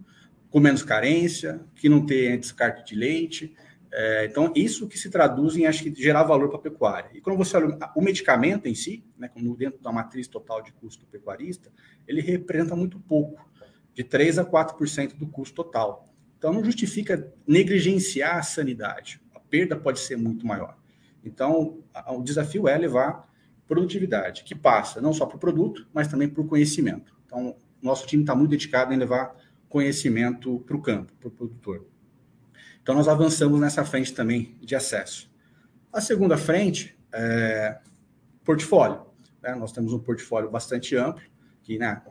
com 0.50 0.60
menos 0.60 0.82
carência, 0.82 1.60
que 1.74 1.88
não 1.88 2.04
tenha 2.04 2.36
descarte 2.36 2.92
de 2.92 2.98
leite. 2.98 3.54
É, 3.90 4.26
então, 4.26 4.52
isso 4.54 4.86
que 4.86 4.98
se 4.98 5.10
traduz 5.10 5.56
em, 5.56 5.66
acho 5.66 5.82
que, 5.82 5.94
gerar 6.02 6.22
valor 6.22 6.48
para 6.48 6.58
a 6.58 6.62
pecuária. 6.62 7.10
E 7.14 7.20
quando 7.20 7.36
você 7.36 7.56
olha 7.56 7.78
o 7.94 8.02
medicamento 8.02 8.66
em 8.66 8.74
si, 8.74 9.04
né, 9.18 9.28
como 9.28 9.56
dentro 9.56 9.82
da 9.82 9.92
matriz 9.92 10.28
total 10.28 10.62
de 10.62 10.72
custo 10.72 11.04
do 11.04 11.10
pecuarista, 11.10 11.70
ele 12.06 12.20
representa 12.20 12.76
muito 12.76 12.98
pouco, 13.00 13.50
de 13.94 14.04
3% 14.04 14.38
a 14.38 14.44
4% 14.44 15.16
do 15.16 15.26
custo 15.26 15.54
total. 15.54 16.08
Então, 16.38 16.52
não 16.52 16.64
justifica 16.64 17.32
negligenciar 17.46 18.38
a 18.38 18.42
sanidade. 18.42 19.20
A 19.34 19.40
perda 19.40 19.76
pode 19.76 20.00
ser 20.00 20.16
muito 20.16 20.46
maior. 20.46 20.76
Então, 21.24 21.82
o 22.08 22.22
desafio 22.22 22.66
é 22.66 22.76
levar 22.76 23.31
produtividade, 23.72 24.44
que 24.44 24.54
passa 24.54 25.00
não 25.00 25.14
só 25.14 25.24
para 25.24 25.36
o 25.36 25.40
produto, 25.40 25.88
mas 25.94 26.06
também 26.06 26.28
para 26.28 26.42
o 26.42 26.46
conhecimento. 26.46 27.16
Então, 27.24 27.56
nosso 27.80 28.06
time 28.06 28.22
está 28.22 28.34
muito 28.34 28.50
dedicado 28.50 28.92
em 28.92 28.98
levar 28.98 29.34
conhecimento 29.66 30.60
para 30.66 30.76
o 30.76 30.82
campo, 30.82 31.10
para 31.18 31.28
o 31.28 31.30
produtor. 31.30 31.86
Então, 32.82 32.94
nós 32.94 33.08
avançamos 33.08 33.58
nessa 33.58 33.82
frente 33.82 34.12
também 34.12 34.58
de 34.60 34.76
acesso. 34.76 35.30
A 35.90 36.02
segunda 36.02 36.36
frente 36.36 36.94
é 37.14 37.78
portfólio. 38.44 39.06
Né? 39.42 39.54
Nós 39.54 39.72
temos 39.72 39.94
um 39.94 39.98
portfólio 39.98 40.50
bastante 40.50 40.94
amplo, 40.94 41.22
que 41.62 41.78
né, 41.78 42.02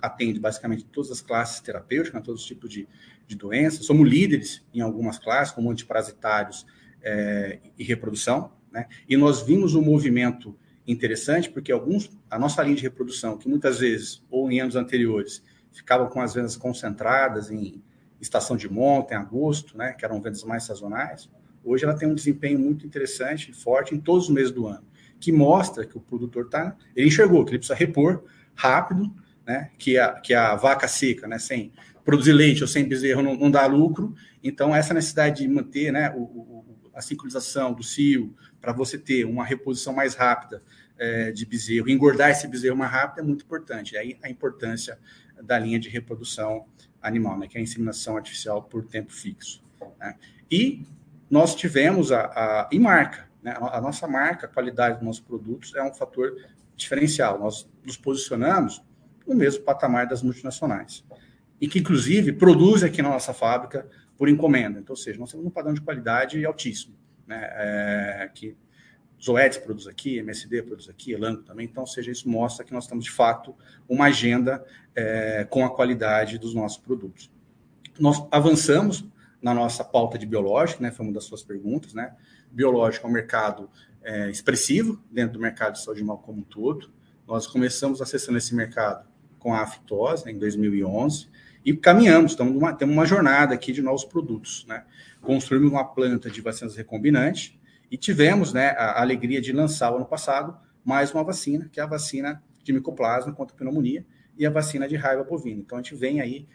atende 0.00 0.40
basicamente 0.40 0.86
todas 0.86 1.10
as 1.10 1.20
classes 1.20 1.60
terapêuticas, 1.60 2.14
né, 2.14 2.24
todos 2.24 2.40
os 2.40 2.46
tipos 2.46 2.70
de, 2.70 2.88
de 3.26 3.36
doenças. 3.36 3.84
Somos 3.84 4.08
líderes 4.08 4.64
em 4.72 4.80
algumas 4.80 5.18
classes, 5.18 5.52
como 5.52 5.70
antiparasitários 5.70 6.64
é, 7.02 7.60
e 7.76 7.84
reprodução. 7.84 8.52
Né? 8.72 8.88
E 9.06 9.18
nós 9.18 9.42
vimos 9.42 9.74
um 9.74 9.82
movimento 9.82 10.56
interessante, 10.86 11.50
porque 11.50 11.72
alguns, 11.72 12.10
a 12.30 12.38
nossa 12.38 12.62
linha 12.62 12.76
de 12.76 12.82
reprodução, 12.82 13.38
que 13.38 13.48
muitas 13.48 13.78
vezes, 13.78 14.22
ou 14.30 14.50
em 14.50 14.60
anos 14.60 14.76
anteriores, 14.76 15.42
ficava 15.72 16.06
com 16.06 16.20
as 16.20 16.34
vendas 16.34 16.56
concentradas 16.56 17.50
em 17.50 17.82
estação 18.20 18.56
de 18.56 18.70
monta, 18.70 19.14
em 19.14 19.16
agosto, 19.16 19.76
né, 19.76 19.92
que 19.92 20.04
eram 20.04 20.20
vendas 20.20 20.44
mais 20.44 20.64
sazonais, 20.64 21.28
hoje 21.64 21.84
ela 21.84 21.94
tem 21.94 22.08
um 22.08 22.14
desempenho 22.14 22.58
muito 22.58 22.86
interessante 22.86 23.50
e 23.50 23.54
forte 23.54 23.94
em 23.94 24.00
todos 24.00 24.28
os 24.28 24.34
meses 24.34 24.50
do 24.50 24.66
ano, 24.66 24.84
que 25.18 25.32
mostra 25.32 25.84
que 25.84 25.96
o 25.96 26.00
produtor 26.00 26.48
tá, 26.48 26.76
ele 26.94 27.08
enxergou 27.08 27.44
que 27.44 27.50
ele 27.50 27.58
precisa 27.58 27.78
repor 27.78 28.24
rápido, 28.54 29.12
né, 29.46 29.70
que 29.78 29.98
a, 29.98 30.12
que 30.20 30.32
a 30.32 30.54
vaca 30.54 30.88
seca, 30.88 31.26
né, 31.26 31.38
sem 31.38 31.72
produzir 32.04 32.32
leite 32.32 32.62
ou 32.62 32.68
sem 32.68 32.86
bezerro 32.86 33.22
não, 33.22 33.34
não 33.34 33.50
dá 33.50 33.66
lucro, 33.66 34.14
então 34.42 34.74
essa 34.74 34.94
necessidade 34.94 35.42
de 35.42 35.48
manter, 35.48 35.92
né, 35.92 36.10
o, 36.10 36.20
o, 36.20 36.64
a 36.94 37.02
sincronização 37.02 37.72
do 37.72 37.82
cio, 37.82 38.34
para 38.64 38.72
você 38.72 38.96
ter 38.96 39.26
uma 39.26 39.44
reposição 39.44 39.92
mais 39.92 40.14
rápida 40.14 40.62
é, 40.96 41.30
de 41.30 41.44
bezerro, 41.44 41.90
engordar 41.90 42.30
esse 42.30 42.48
bezerro 42.48 42.76
mais 42.76 42.90
rápido 42.90 43.20
é 43.20 43.22
muito 43.22 43.44
importante. 43.44 43.94
Aí 43.94 44.18
a 44.22 44.30
importância 44.30 44.98
da 45.42 45.58
linha 45.58 45.78
de 45.78 45.90
reprodução 45.90 46.64
animal, 47.02 47.38
né, 47.38 47.46
que 47.46 47.58
é 47.58 47.60
a 47.60 47.62
inseminação 47.62 48.16
artificial 48.16 48.62
por 48.62 48.86
tempo 48.86 49.12
fixo. 49.12 49.62
Né? 50.00 50.14
E 50.50 50.86
nós 51.28 51.54
tivemos 51.54 52.10
a, 52.10 52.24
a 52.24 52.68
e 52.72 52.78
marca, 52.78 53.28
né? 53.42 53.54
a 53.58 53.80
nossa 53.82 54.08
marca, 54.08 54.46
a 54.46 54.48
qualidade 54.48 54.96
dos 54.96 55.04
nossos 55.04 55.20
produtos 55.20 55.74
é 55.74 55.82
um 55.82 55.92
fator 55.92 56.34
diferencial. 56.74 57.38
Nós 57.38 57.68
nos 57.84 57.98
posicionamos 57.98 58.82
no 59.26 59.34
mesmo 59.34 59.62
patamar 59.62 60.06
das 60.06 60.22
multinacionais 60.22 61.04
e 61.60 61.68
que 61.68 61.80
inclusive 61.80 62.32
produzem 62.32 62.88
aqui 62.88 63.02
na 63.02 63.10
nossa 63.10 63.34
fábrica 63.34 63.86
por 64.16 64.28
encomenda. 64.28 64.80
Então, 64.80 64.94
ou 64.94 64.96
seja, 64.96 65.18
nós 65.18 65.30
temos 65.30 65.46
um 65.46 65.50
padrão 65.50 65.74
de 65.74 65.82
qualidade 65.82 66.42
altíssimo, 66.46 66.94
né? 67.26 67.48
É, 67.52 68.30
que 68.34 68.56
Zoetis 69.22 69.58
produz 69.58 69.86
aqui, 69.86 70.18
MSD 70.18 70.62
produz 70.62 70.88
aqui, 70.88 71.12
Elanco 71.12 71.42
também. 71.42 71.66
Então, 71.66 71.86
seja, 71.86 72.10
isso 72.10 72.28
mostra 72.28 72.64
que 72.64 72.72
nós 72.72 72.86
temos, 72.86 73.04
de 73.04 73.10
fato, 73.10 73.54
uma 73.88 74.06
agenda 74.06 74.64
é, 74.94 75.46
com 75.48 75.64
a 75.64 75.74
qualidade 75.74 76.38
dos 76.38 76.54
nossos 76.54 76.78
produtos. 76.78 77.30
Nós 77.98 78.26
avançamos 78.30 79.04
na 79.40 79.54
nossa 79.54 79.84
pauta 79.84 80.18
de 80.18 80.26
biológico, 80.26 80.82
né? 80.82 80.90
Foi 80.90 81.06
uma 81.06 81.14
das 81.14 81.24
suas 81.24 81.42
perguntas, 81.42 81.94
né? 81.94 82.14
Biológico 82.50 83.06
é 83.06 83.10
um 83.10 83.12
mercado 83.12 83.70
é, 84.02 84.30
expressivo 84.30 85.02
dentro 85.10 85.34
do 85.34 85.40
mercado 85.40 85.74
de 85.74 85.82
saúde 85.82 86.00
animal 86.00 86.18
como 86.18 86.40
um 86.40 86.44
todo. 86.44 86.90
Nós 87.26 87.46
começamos 87.46 88.02
acessando 88.02 88.38
esse 88.38 88.54
mercado 88.54 89.06
com 89.38 89.54
a 89.54 89.60
afitose 89.60 90.24
né, 90.24 90.32
em 90.32 90.38
2011 90.38 91.28
e 91.64 91.74
caminhamos, 91.74 92.32
estamos 92.32 92.52
numa, 92.52 92.74
temos 92.74 92.94
uma 92.94 93.06
jornada 93.06 93.54
aqui 93.54 93.72
de 93.72 93.80
novos 93.80 94.04
produtos, 94.04 94.66
né? 94.68 94.84
Construímos 95.22 95.70
uma 95.70 95.84
planta 95.84 96.30
de 96.30 96.40
vacinas 96.40 96.76
recombinantes 96.76 97.58
e 97.90 97.96
tivemos 97.96 98.52
né, 98.52 98.70
a 98.70 99.00
alegria 99.00 99.40
de 99.40 99.52
lançar 99.52 99.92
ano 99.92 100.04
passado 100.04 100.56
mais 100.84 101.12
uma 101.12 101.24
vacina, 101.24 101.68
que 101.72 101.80
é 101.80 101.82
a 101.82 101.86
vacina 101.86 102.42
de 102.62 102.72
micoplasma 102.72 103.32
contra 103.32 103.56
pneumonia 103.56 104.04
e 104.36 104.44
a 104.44 104.50
vacina 104.50 104.86
de 104.86 104.96
raiva 104.96 105.24
bovina. 105.24 105.60
Então, 105.60 105.78
a 105.78 105.82
gente 105.82 105.94
vem 105.94 106.20
aí 106.20 106.46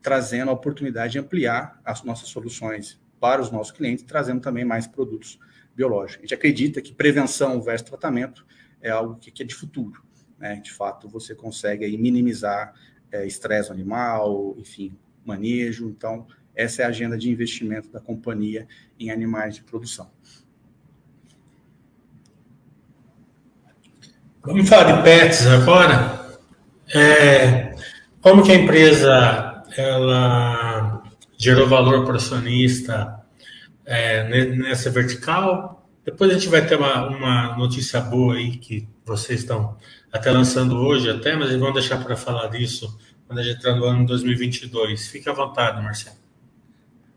trazendo 0.00 0.50
a 0.50 0.54
oportunidade 0.54 1.12
de 1.12 1.18
ampliar 1.18 1.78
as 1.84 2.02
nossas 2.02 2.28
soluções 2.28 2.98
para 3.20 3.42
os 3.42 3.50
nossos 3.50 3.72
clientes, 3.72 4.04
trazendo 4.04 4.40
também 4.40 4.64
mais 4.64 4.86
produtos 4.86 5.38
biológicos. 5.74 6.18
A 6.18 6.22
gente 6.22 6.34
acredita 6.34 6.80
que 6.80 6.94
prevenção 6.94 7.60
versus 7.60 7.86
tratamento 7.86 8.46
é 8.80 8.90
algo 8.90 9.16
que, 9.16 9.30
que 9.30 9.42
é 9.42 9.46
de 9.46 9.54
futuro. 9.54 10.02
Né? 10.38 10.56
De 10.56 10.72
fato, 10.72 11.08
você 11.08 11.34
consegue 11.34 11.84
minimizar 11.98 12.72
é, 13.12 13.26
estresse 13.26 13.70
animal, 13.70 14.54
enfim, 14.58 14.96
manejo. 15.24 15.88
Então, 15.88 16.26
essa 16.54 16.82
é 16.82 16.84
a 16.84 16.88
agenda 16.88 17.16
de 17.16 17.30
investimento 17.30 17.88
da 17.88 18.00
companhia 18.00 18.66
em 18.98 19.10
animais 19.10 19.54
de 19.54 19.62
produção. 19.62 20.10
Vamos 24.42 24.68
falar 24.68 24.96
de 24.96 25.02
pets 25.02 25.46
agora. 25.46 26.38
É, 26.94 27.74
como 28.20 28.42
que 28.42 28.50
a 28.50 28.54
empresa 28.54 29.62
ela 29.76 31.02
gerou 31.36 31.68
valor 31.68 32.04
para 32.04 32.14
o 32.14 32.16
acionista 32.16 33.20
é, 33.84 34.46
nessa 34.56 34.90
vertical? 34.90 35.86
Depois 36.04 36.30
a 36.30 36.34
gente 36.34 36.48
vai 36.48 36.66
ter 36.66 36.76
uma, 36.76 37.08
uma 37.08 37.56
notícia 37.58 38.00
boa 38.00 38.34
aí 38.34 38.56
que 38.56 38.88
vocês 39.04 39.40
estão 39.40 39.76
até 40.12 40.30
lançando 40.30 40.76
hoje, 40.76 41.10
até, 41.10 41.36
mas 41.36 41.50
vamos 41.52 41.74
deixar 41.74 42.02
para 42.02 42.16
falar 42.16 42.48
disso 42.48 42.98
quando 43.26 43.40
a 43.40 43.42
gente 43.42 43.58
entrar 43.58 43.76
no 43.76 43.84
ano 43.84 44.06
2022. 44.06 45.08
Fique 45.08 45.28
à 45.28 45.32
vontade, 45.32 45.82
Marcelo. 45.82 46.16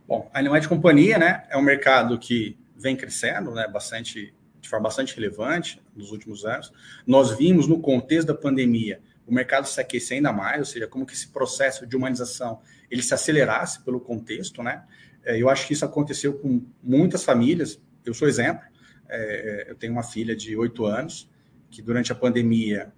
Bom, 0.07 0.29
a 0.33 0.39
Animais 0.39 0.63
de 0.63 0.69
Companhia, 0.69 1.17
né, 1.17 1.43
é 1.49 1.57
um 1.57 1.61
mercado 1.61 2.19
que 2.19 2.57
vem 2.75 2.95
crescendo, 2.95 3.51
né, 3.51 3.67
bastante, 3.67 4.33
de 4.59 4.67
forma 4.67 4.83
bastante 4.83 5.15
relevante 5.15 5.81
nos 5.95 6.11
últimos 6.11 6.45
anos. 6.45 6.73
Nós 7.07 7.37
vimos 7.37 7.65
no 7.67 7.79
contexto 7.79 8.27
da 8.27 8.35
pandemia 8.35 8.99
o 9.25 9.33
mercado 9.33 9.65
se 9.65 9.79
aquecer 9.79 10.17
ainda 10.17 10.33
mais, 10.33 10.59
ou 10.59 10.65
seja, 10.65 10.87
como 10.87 11.05
que 11.05 11.13
esse 11.13 11.29
processo 11.29 11.87
de 11.87 11.95
humanização 11.95 12.59
ele 12.89 13.01
se 13.01 13.13
acelerasse 13.13 13.81
pelo 13.81 14.01
contexto, 14.01 14.61
né? 14.61 14.83
É, 15.23 15.41
eu 15.41 15.49
acho 15.49 15.65
que 15.65 15.73
isso 15.73 15.85
aconteceu 15.85 16.33
com 16.33 16.65
muitas 16.83 17.23
famílias. 17.23 17.79
Eu 18.03 18.13
sou 18.13 18.27
exemplo. 18.27 18.63
É, 19.07 19.67
eu 19.69 19.75
tenho 19.75 19.93
uma 19.93 20.03
filha 20.03 20.35
de 20.35 20.57
oito 20.57 20.85
anos 20.85 21.30
que 21.71 21.81
durante 21.81 22.11
a 22.11 22.15
pandemia 22.15 22.93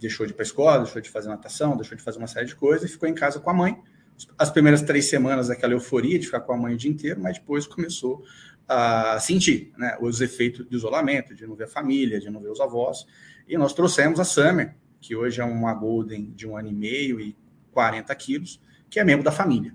deixou 0.00 0.24
de 0.24 0.32
ir 0.32 0.34
para 0.34 0.42
a 0.42 0.46
escola, 0.46 0.78
deixou 0.78 1.02
de 1.02 1.10
fazer 1.10 1.28
natação, 1.28 1.76
deixou 1.76 1.96
de 1.98 2.02
fazer 2.02 2.18
uma 2.18 2.26
série 2.26 2.46
de 2.46 2.54
coisas 2.54 2.88
e 2.88 2.92
ficou 2.92 3.08
em 3.08 3.14
casa 3.14 3.38
com 3.38 3.50
a 3.50 3.54
mãe 3.54 3.82
as 4.38 4.50
primeiras 4.50 4.82
três 4.82 5.06
semanas 5.06 5.50
aquela 5.50 5.72
euforia 5.72 6.18
de 6.18 6.26
ficar 6.26 6.40
com 6.40 6.52
a 6.52 6.56
mãe 6.56 6.74
o 6.74 6.76
dia 6.76 6.90
inteiro, 6.90 7.20
mas 7.20 7.38
depois 7.38 7.66
começou 7.66 8.22
a 8.66 9.18
sentir 9.20 9.72
né, 9.76 9.96
os 10.00 10.20
efeitos 10.20 10.66
de 10.68 10.74
isolamento, 10.74 11.34
de 11.34 11.46
não 11.46 11.54
ver 11.54 11.64
a 11.64 11.68
família, 11.68 12.18
de 12.20 12.30
não 12.30 12.40
ver 12.40 12.50
os 12.50 12.60
avós. 12.60 13.06
E 13.46 13.58
nós 13.58 13.72
trouxemos 13.72 14.18
a 14.18 14.24
Summer, 14.24 14.74
que 15.00 15.14
hoje 15.14 15.40
é 15.40 15.44
uma 15.44 15.74
Golden 15.74 16.32
de 16.34 16.46
um 16.46 16.56
ano 16.56 16.68
e 16.68 16.72
meio 16.72 17.20
e 17.20 17.36
40 17.72 18.14
quilos, 18.14 18.60
que 18.88 18.98
é 18.98 19.04
membro 19.04 19.24
da 19.24 19.32
família. 19.32 19.74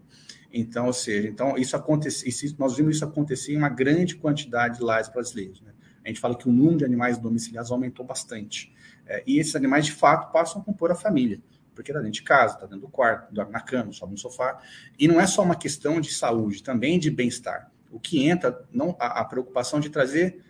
Então, 0.51 0.87
ou 0.87 0.93
seja, 0.93 1.27
então 1.27 1.55
isso 1.55 1.75
acontece, 1.75 2.55
nós 2.57 2.75
vimos 2.75 2.95
isso 2.95 3.05
acontecer 3.05 3.53
em 3.53 3.57
uma 3.57 3.69
grande 3.69 4.15
quantidade 4.15 4.79
de 4.79 4.83
lares 4.83 5.09
brasileiros. 5.09 5.61
Né? 5.61 5.68
A 6.09 6.13
gente 6.13 6.21
fala 6.21 6.35
que 6.35 6.49
o 6.49 6.51
número 6.51 6.77
de 6.77 6.85
animais 6.85 7.17
domiciliares 7.17 7.71
aumentou 7.71 8.05
bastante. 8.05 8.73
É, 9.05 9.23
e 9.25 9.39
esses 9.39 9.55
animais, 9.55 9.85
de 9.85 9.91
fato, 9.91 10.31
passam 10.31 10.61
a 10.61 10.65
compor 10.65 10.91
a 10.91 10.95
família 10.95 11.41
porque 11.79 11.91
está 11.91 12.01
dentro 12.01 12.15
de 12.15 12.23
casa, 12.23 12.55
está 12.55 12.65
dentro 12.65 12.81
do 12.81 12.89
quarto, 12.89 13.33
dorme 13.33 13.53
na 13.53 13.61
cama, 13.61 13.93
sobe 13.93 14.11
no 14.11 14.17
sofá. 14.17 14.61
E 14.99 15.07
não 15.07 15.17
é 15.17 15.25
só 15.25 15.41
uma 15.41 15.55
questão 15.55 16.01
de 16.01 16.13
saúde, 16.13 16.61
também 16.61 16.99
de 16.99 17.09
bem-estar. 17.09 17.71
O 17.89 17.97
que 17.97 18.27
entra, 18.27 18.67
não 18.69 18.97
a, 18.99 19.21
a, 19.21 19.23
preocupação 19.23 19.79
de 19.79 19.89
trazer 19.89 20.43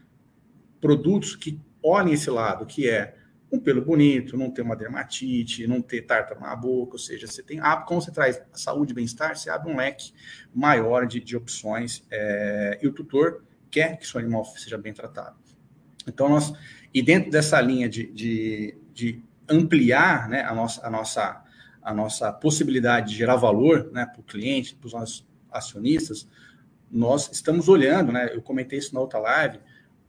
produtos 0.81 1.35
que 1.35 1.61
olhem 1.83 2.15
esse 2.15 2.31
lado, 2.31 2.65
que 2.65 2.89
é 2.89 3.15
um 3.51 3.59
pelo 3.59 3.79
bonito, 3.79 4.35
não 4.35 4.49
ter 4.49 4.63
uma 4.63 4.75
dermatite, 4.75 5.67
não 5.67 5.83
ter 5.83 6.01
tártaro 6.01 6.39
na 6.39 6.55
boca, 6.55 6.93
ou 6.93 6.99
seja, 6.99 7.27
você 7.27 7.43
tem, 7.43 7.59
ah, 7.59 7.77
como 7.77 8.01
você 8.01 8.11
traz 8.11 8.41
saúde 8.53 8.91
e 8.91 8.95
bem-estar, 8.95 9.37
você 9.37 9.51
abre 9.51 9.71
um 9.71 9.77
leque 9.77 10.11
maior 10.51 11.05
de, 11.05 11.19
de 11.19 11.37
opções 11.37 12.03
é, 12.09 12.79
e 12.81 12.87
o 12.87 12.91
tutor 12.91 13.43
quer 13.69 13.97
que 13.97 14.07
seu 14.07 14.19
animal 14.19 14.45
seja 14.45 14.77
bem 14.77 14.93
tratado. 14.93 15.37
Então, 16.07 16.27
nós, 16.29 16.53
e 16.93 17.01
dentro 17.01 17.29
dessa 17.29 17.59
linha 17.61 17.87
de, 17.87 18.11
de, 18.11 18.77
de 18.93 19.23
ampliar 19.47 20.27
né, 20.27 20.41
a, 20.43 20.53
nossa, 20.53 20.85
a, 20.85 20.89
nossa, 20.89 21.43
a 21.81 21.93
nossa 21.93 22.31
possibilidade 22.31 23.11
de 23.11 23.17
gerar 23.17 23.35
valor 23.35 23.91
né, 23.91 24.05
para 24.05 24.19
o 24.19 24.23
cliente, 24.23 24.75
para 24.75 24.87
os 24.87 24.93
nossos 24.93 25.27
acionistas, 25.51 26.27
nós 26.91 27.29
estamos 27.31 27.69
olhando, 27.69 28.11
né? 28.11 28.31
Eu 28.33 28.41
comentei 28.41 28.79
isso 28.79 28.93
na 28.95 28.99
outra 28.99 29.19
live, 29.19 29.59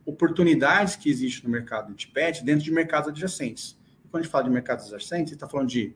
oportunidades 0.05 0.97
que 0.97 1.11
existem 1.11 1.45
no 1.45 1.51
mercado 1.51 1.95
de 1.95 2.07
pet 2.09 2.43
dentro 2.43 2.65
de 2.65 2.73
mercados 2.73 3.11
adjacentes. 3.11 3.79
E 4.05 4.09
quando 4.09 4.23
a 4.23 4.25
gente 4.25 4.33
fala 4.33 4.45
de 4.45 4.51
mercados 4.51 4.87
adjacentes, 4.87 5.15
a 5.15 5.19
gente 5.19 5.35
está 5.35 5.49
falando 5.49 5.69
de 5.69 5.95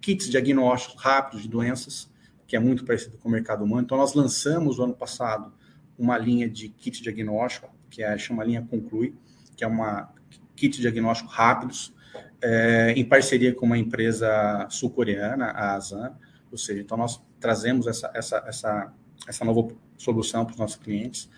kits 0.00 0.28
diagnósticos 0.28 1.02
rápidos 1.02 1.42
de 1.42 1.48
doenças, 1.48 2.10
que 2.46 2.54
é 2.54 2.60
muito 2.60 2.84
parecido 2.84 3.16
com 3.16 3.28
o 3.28 3.32
mercado 3.32 3.64
humano. 3.64 3.82
Então, 3.82 3.96
nós 3.96 4.12
lançamos 4.12 4.78
o 4.78 4.84
ano 4.84 4.94
passado 4.94 5.52
uma 5.98 6.18
linha 6.18 6.48
de 6.48 6.68
kit 6.68 7.02
diagnóstico, 7.02 7.74
que 7.90 8.02
é, 8.02 8.16
chama 8.18 8.44
linha 8.44 8.66
Conclui, 8.68 9.14
que 9.56 9.64
é 9.64 9.66
uma 9.66 10.12
kit 10.54 10.80
diagnóstico 10.80 11.30
rápidos, 11.30 11.94
é, 12.42 12.92
em 12.92 13.04
parceria 13.04 13.54
com 13.54 13.66
uma 13.66 13.78
empresa 13.78 14.66
sul-coreana, 14.70 15.46
a 15.46 15.74
Azan. 15.74 16.14
Ou 16.50 16.58
seja, 16.58 16.80
então 16.80 16.96
nós 16.96 17.20
trazemos 17.40 17.86
essa, 17.86 18.10
essa, 18.14 18.44
essa, 18.46 18.92
essa 19.26 19.44
nova 19.44 19.68
solução 19.96 20.44
para 20.44 20.52
os 20.52 20.58
nossos 20.58 20.76
clientes. 20.76 21.30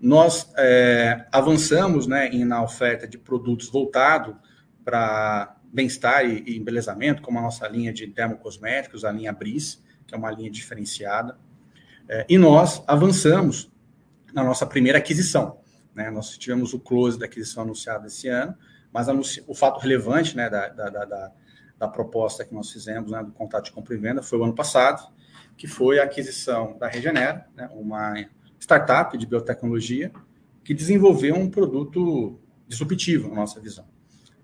Nós 0.00 0.50
é, 0.56 1.26
avançamos 1.32 2.06
né, 2.06 2.30
na 2.44 2.62
oferta 2.62 3.06
de 3.06 3.18
produtos 3.18 3.68
voltado 3.68 4.36
para 4.84 5.56
bem-estar 5.72 6.24
e, 6.24 6.42
e, 6.46 6.56
embelezamento, 6.56 7.20
como 7.20 7.38
a 7.38 7.42
nossa 7.42 7.66
linha 7.68 7.92
de 7.92 8.06
dermocosméticos, 8.06 9.04
a 9.04 9.12
linha 9.12 9.32
Bris, 9.32 9.82
que 10.06 10.14
é 10.14 10.18
uma 10.18 10.30
linha 10.30 10.50
diferenciada. 10.50 11.36
É, 12.08 12.24
e 12.28 12.38
nós 12.38 12.82
avançamos 12.86 13.70
na 14.38 14.44
nossa 14.44 14.66
primeira 14.66 14.98
aquisição. 14.98 15.58
Né? 15.94 16.10
Nós 16.10 16.36
tivemos 16.38 16.72
o 16.72 16.78
close 16.78 17.18
da 17.18 17.26
aquisição 17.26 17.64
anunciada 17.64 18.06
esse 18.06 18.28
ano, 18.28 18.54
mas 18.92 19.08
o 19.46 19.54
fato 19.54 19.80
relevante 19.80 20.36
né, 20.36 20.48
da, 20.48 20.68
da, 20.68 20.88
da, 20.88 21.32
da, 21.78 21.88
proposta 21.88 22.44
que 22.44 22.54
nós 22.54 22.70
fizemos, 22.70 23.10
né, 23.10 23.22
do 23.22 23.32
contato 23.32 23.66
de 23.66 23.72
compra 23.72 23.94
e 23.94 23.98
venda, 23.98 24.22
foi 24.22 24.38
o 24.38 24.44
ano 24.44 24.54
passado, 24.54 25.12
que 25.56 25.66
foi 25.66 25.98
a 25.98 26.04
aquisição 26.04 26.78
da 26.78 26.88
Regenera, 26.88 27.46
né, 27.54 27.68
uma 27.72 28.14
startup 28.58 29.16
de 29.18 29.26
biotecnologia 29.26 30.10
que 30.64 30.72
desenvolveu 30.72 31.34
um 31.34 31.50
produto 31.50 32.40
disruptivo, 32.66 33.28
na 33.28 33.36
nossa 33.36 33.60
visão. 33.60 33.86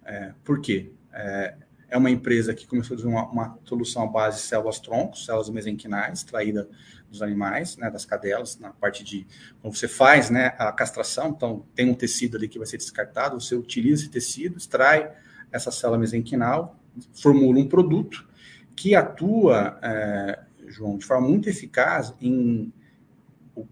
É, 0.05 0.33
por 0.43 0.61
quê? 0.61 0.93
É, 1.13 1.55
é 1.89 1.97
uma 1.97 2.11
empresa 2.11 2.55
que 2.55 2.67
começou 2.67 2.95
a 2.95 2.97
desenvolver 2.97 3.29
uma, 3.31 3.47
uma 3.47 3.59
solução 3.65 4.03
à 4.03 4.07
base 4.07 4.39
de 4.39 4.43
células 4.43 4.81
troncos, 4.81 5.25
células 5.25 5.49
mesenquinais, 5.49 6.19
extraída 6.19 6.69
dos 7.15 7.23
animais, 7.23 7.77
né, 7.77 7.91
das 7.91 8.05
cadelas, 8.05 8.59
na 8.59 8.71
parte 8.71 9.03
de 9.03 9.27
quando 9.63 9.75
você 9.75 9.89
faz 9.89 10.31
né, 10.31 10.55
a 10.59 10.71
castração, 10.73 11.29
então 11.29 11.65
tem 11.75 11.89
um 11.89 11.95
tecido 11.95 12.37
ali 12.37 12.49
que 12.49 12.59
vai 12.59 12.67
ser 12.67 12.77
descartado, 12.77 13.41
você 13.41 13.55
utiliza 13.55 14.03
esse 14.03 14.11
tecido, 14.11 14.59
extrai 14.59 15.11
essa 15.51 15.71
célula 15.71 15.99
mesenquinal, 15.99 16.79
formula 17.15 17.59
um 17.59 17.69
produto 17.69 18.27
que 18.77 18.95
atua, 18.95 19.79
é, 19.83 20.41
João, 20.69 20.99
de 20.99 21.05
forma 21.05 21.27
muito 21.29 21.49
eficaz 21.49 22.13
em 22.21 22.73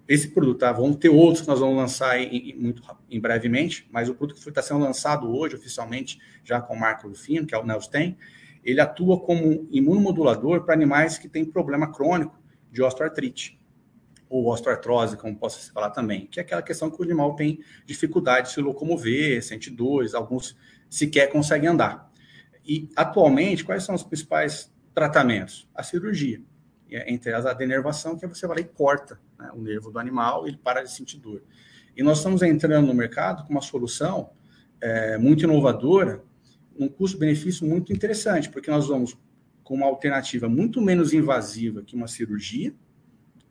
esse 0.07 0.29
produto, 0.29 0.59
tá? 0.59 0.71
Vamos 0.71 0.97
ter 0.97 1.09
outros 1.09 1.41
que 1.41 1.49
nós 1.49 1.59
vamos 1.59 1.77
lançar 1.77 2.17
em, 2.21 2.51
em 2.51 2.57
muito 2.57 2.83
em 3.11 3.21
brevemente, 3.21 3.89
mas 3.91 4.09
o 4.09 4.15
produto 4.15 4.41
que 4.41 4.49
está 4.49 4.63
sendo 4.63 4.79
lançado 4.79 5.29
hoje 5.35 5.57
oficialmente, 5.57 6.21
já 6.45 6.61
com 6.61 6.77
marca 6.77 7.09
do 7.09 7.17
fino, 7.17 7.45
que 7.45 7.55
é 7.55 7.59
o 7.59 7.67
Neostem, 7.67 8.17
ele 8.65 8.81
atua 8.81 9.19
como 9.19 9.67
imunomodulador 9.73 10.63
para 10.63 10.73
animais 10.73 11.19
que 11.19 11.29
têm 11.29 11.45
problema 11.45 11.93
crônico 11.93 12.41
de 12.73 12.83
osteoartrite 12.83 13.61
ou 14.29 14.51
osteoartrose, 14.51 15.17
como 15.19 15.37
possa 15.37 15.61
se 15.61 15.71
falar 15.71 15.91
também, 15.91 16.27
que 16.27 16.41
é 16.41 16.43
aquela 16.43 16.63
questão 16.63 16.91
que 16.91 16.99
o 16.99 17.05
animal 17.05 17.37
tem 17.37 17.63
dificuldade 17.85 18.49
de 18.49 18.55
se 18.55 18.61
locomover, 18.63 19.45
sente 19.45 19.71
dores, 19.71 20.15
alguns 20.15 20.57
sequer 20.89 21.27
conseguem 21.31 21.69
andar. 21.69 22.11
E 22.65 22.89
atualmente, 22.97 23.63
quais 23.63 23.85
são 23.85 23.95
os 23.95 24.03
principais 24.03 24.73
tratamentos? 24.95 25.69
A 25.75 25.83
cirurgia, 25.83 26.41
entre 26.91 27.31
elas 27.31 27.45
a 27.45 27.53
denervação, 27.53 28.17
que 28.17 28.25
é 28.25 28.29
você 28.29 28.47
vai 28.47 28.57
lá 28.57 28.63
e 28.63 28.65
corta 28.65 29.21
né, 29.39 29.51
o 29.53 29.61
nervo 29.61 29.91
do 29.91 29.99
animal 29.99 30.47
e 30.47 30.51
ele 30.51 30.57
para 30.57 30.83
de 30.83 30.91
sentir 30.91 31.19
dor. 31.19 31.43
E 31.95 32.03
nós 32.03 32.19
estamos 32.19 32.41
entrando 32.41 32.87
no 32.87 32.95
mercado 32.95 33.45
com 33.45 33.53
uma 33.53 33.61
solução 33.61 34.31
é, 34.81 35.19
muito 35.19 35.45
inovadora, 35.45 36.25
um 36.79 36.89
custo-benefício 36.89 37.67
muito 37.67 37.93
interessante, 37.93 38.49
porque 38.49 38.71
nós 38.71 38.89
vamos 38.89 39.19
com 39.63 39.75
uma 39.75 39.87
alternativa 39.87 40.49
muito 40.49 40.81
menos 40.81 41.13
invasiva 41.13 41.83
que 41.83 41.95
uma 41.95 42.09
cirurgia, 42.09 42.75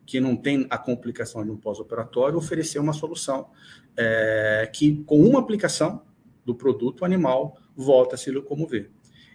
que 0.04 0.20
não 0.20 0.36
tem 0.36 0.66
a 0.68 0.76
complicação 0.76 1.44
de 1.44 1.50
um 1.50 1.56
pós-operatório, 1.56 2.36
oferecer 2.36 2.78
uma 2.78 2.92
solução 2.92 3.48
é, 3.96 4.68
que, 4.72 5.02
com 5.04 5.20
uma 5.20 5.38
aplicação 5.38 6.02
do 6.44 6.54
produto, 6.54 7.02
o 7.02 7.04
animal 7.04 7.56
volta 7.76 8.14
a 8.14 8.18
se 8.18 8.30
locomover. 8.30 8.90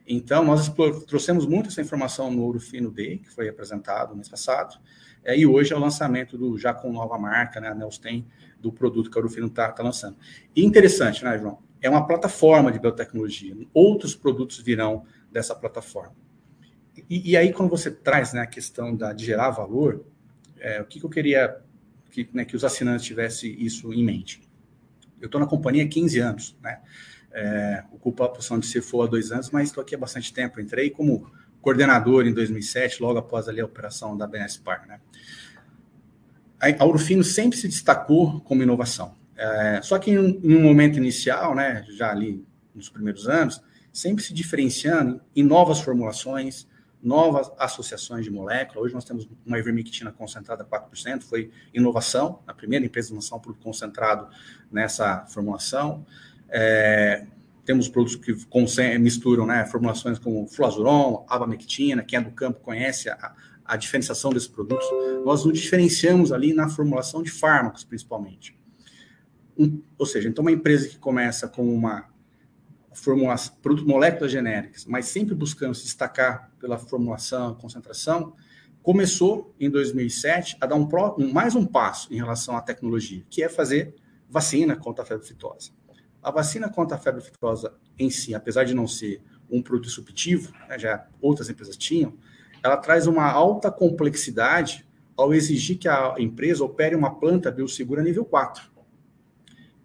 Então, 0.06 0.44
nós 0.44 0.72
trouxemos 1.06 1.46
muito 1.46 1.68
essa 1.68 1.82
informação 1.82 2.32
no 2.32 2.44
Ouro 2.44 2.60
Fino 2.60 2.90
Day, 2.92 3.18
que 3.18 3.30
foi 3.30 3.50
apresentado 3.50 4.12
no 4.12 4.16
mês 4.16 4.30
passado, 4.30 4.80
é, 5.24 5.38
e 5.38 5.46
hoje 5.46 5.74
é 5.74 5.76
o 5.76 5.80
lançamento 5.80 6.38
do, 6.38 6.58
já 6.58 6.74
com 6.74 6.92
nova 6.92 7.18
marca, 7.18 7.60
né, 7.60 7.70
a 7.70 7.76
Nelstem, 7.76 8.26
do 8.60 8.72
produto 8.72 9.12
que 9.12 9.18
a 9.18 9.22
Ouro 9.22 9.30
Fino 9.30 9.48
está 9.48 9.72
tá 9.72 9.84
lançando. 9.84 10.18
E 10.56 10.64
interessante, 10.66 11.24
né, 11.24 11.38
João? 11.38 11.60
É 11.82 11.90
uma 11.90 12.08
plataforma 12.08 12.72
de 12.72 12.80
biotecnologia. 12.80 13.56
Outros 13.74 14.16
produtos 14.16 14.60
virão 14.60 15.04
dessa 15.32 15.54
plataforma. 15.54 16.16
E, 17.10 17.32
e 17.32 17.38
aí, 17.38 17.52
quando 17.54 17.70
você 17.70 17.92
traz 17.92 18.34
né, 18.34 18.42
a 18.42 18.48
questão 18.48 18.96
da, 18.96 19.14
de 19.14 19.26
gerar 19.26 19.50
valor, 19.50 20.06
é, 20.60 20.82
o 20.82 20.86
que, 20.86 21.00
que, 21.00 21.06
eu 21.06 21.10
queria 21.10 21.58
que, 22.12 22.30
né, 22.34 22.46
que 22.46 22.56
os 22.56 22.64
assinantes 22.64 23.06
tivessem 23.06 23.56
isso 23.60 23.94
em 23.94 24.04
mente? 24.04 24.42
Eu 25.20 25.28
estou 25.28 25.40
na 25.40 25.48
companhia 25.48 25.84
há 25.84 25.88
15 25.88 26.20
anos, 26.20 26.58
né? 26.62 26.80
É, 27.32 27.84
ocupo 27.92 28.24
a 28.24 28.30
posição 28.30 28.58
de 28.58 28.72
CFO 28.72 29.04
há 29.04 29.08
dois 29.08 29.32
anos, 29.32 29.52
mas 29.52 29.70
estou 29.70 29.82
aqui 29.82 29.94
há 29.94 29.98
bastante 29.98 30.34
tempo. 30.34 30.60
Entrei 30.60 30.90
como 30.90 31.32
coordenador 31.62 32.26
em 32.26 32.34
2007, 32.34 33.02
logo 33.02 33.20
após 33.20 33.48
ali 33.48 33.60
a 33.60 33.66
operação 33.66 34.18
da 34.18 34.26
BNSPAR. 34.26 34.88
Né? 34.88 35.00
A 36.60 36.84
Aurofino 36.84 37.24
sempre 37.24 37.58
se 37.58 37.68
destacou 37.68 38.42
como 38.42 38.64
inovação. 38.64 39.16
É, 39.36 39.82
só 39.84 40.00
que 40.00 40.12
em 40.12 40.18
um, 40.18 40.40
em 40.44 40.56
um, 40.56 40.64
momento 40.64 40.98
inicial, 40.98 41.54
né, 41.54 41.86
já 41.90 42.10
ali 42.10 42.44
nos 42.74 42.90
primeiros 42.90 43.28
anos, 43.28 43.62
sempre 43.94 44.24
se 44.24 44.34
diferenciando 44.34 45.22
em 45.36 45.44
novas 45.44 45.80
formulações, 45.80 46.68
novas 47.02 47.52
associações 47.58 48.26
de 48.26 48.32
molécula. 48.32 48.84
Hoje 48.84 48.94
nós 48.94 49.06
temos 49.06 49.28
uma 49.46 49.60
ivermectina 49.60 50.12
concentrada 50.12 50.64
a 50.64 50.66
4%, 50.66 51.24
foi 51.24 51.52
inovação, 51.74 52.40
a 52.48 52.54
primeira 52.54 52.86
empresa 52.86 53.12
a 53.12 53.16
lançar 53.16 53.36
um 53.36 53.40
produto 53.40 53.64
concentrado 53.64 54.28
nessa 54.72 55.26
formulação. 55.28 56.06
É, 56.50 57.26
temos 57.66 57.88
produtos 57.90 58.16
que 58.16 58.34
misturam 58.98 59.46
né, 59.46 59.66
formulações 59.66 60.18
como 60.18 60.48
fluazuron, 60.48 61.26
abamectina, 61.30 62.04
quem 62.04 62.18
é 62.18 62.22
do 62.22 62.32
campo 62.32 62.62
conhece 62.62 63.10
a, 63.10 63.36
a 63.66 63.76
diferenciação 63.76 64.32
desses 64.32 64.48
produtos. 64.48 64.88
Nós 65.26 65.44
nos 65.44 65.60
diferenciamos 65.60 66.32
ali 66.32 66.54
na 66.54 66.70
formulação 66.70 67.22
de 67.22 67.30
fármacos, 67.30 67.84
principalmente. 67.84 68.58
Um, 69.58 69.82
ou 69.98 70.06
seja, 70.06 70.30
então 70.30 70.44
uma 70.44 70.52
empresa 70.52 70.88
que 70.88 70.98
começa 70.98 71.48
com 71.48 71.68
uma 71.74 72.06
formulação, 72.98 73.56
produto, 73.62 73.88
moléculas 73.88 74.32
genéricas, 74.32 74.86
mas 74.86 75.06
sempre 75.06 75.36
buscando 75.36 75.76
se 75.76 75.84
destacar 75.84 76.52
pela 76.60 76.78
formulação, 76.80 77.54
concentração, 77.54 78.34
começou 78.82 79.54
em 79.60 79.70
2007 79.70 80.58
a 80.60 80.66
dar 80.66 80.76
um, 80.76 80.90
um, 81.20 81.32
mais 81.32 81.56
um 81.56 81.66
passo 81.66 82.12
em 82.12 82.18
relação 82.18 82.58
à 82.58 82.62
tecnologia, 82.62 83.24
que 83.30 83.44
é 83.44 83.50
fazer 83.50 83.94
vacina 84.28 84.76
contra 84.76 85.04
a 85.04 85.06
febre 85.06 85.26
aftosa. 85.26 85.72
A 86.24 86.32
vacina 86.32 86.70
contra 86.70 86.98
a 86.98 87.00
febre 87.00 87.22
aftosa 87.22 87.76
em 88.00 88.10
si, 88.10 88.34
apesar 88.34 88.64
de 88.64 88.74
não 88.74 88.88
ser 88.88 89.22
um 89.50 89.62
produto 89.62 89.86
disruptivo, 89.86 90.52
né, 90.68 90.80
já 90.80 91.08
outras 91.22 91.50
empresas 91.50 91.78
tinham, 91.78 92.16
ela 92.64 92.78
traz 92.78 93.06
uma 93.06 93.30
alta 93.30 93.72
complexidade 93.72 94.88
ao 95.16 95.34
exigir 95.34 95.78
que 95.78 95.88
a 95.88 96.16
empresa 96.18 96.64
opere 96.64 96.96
uma 96.96 97.14
planta 97.16 97.52
biosegura 97.52 98.02
nível 98.02 98.26
4. 98.26 98.64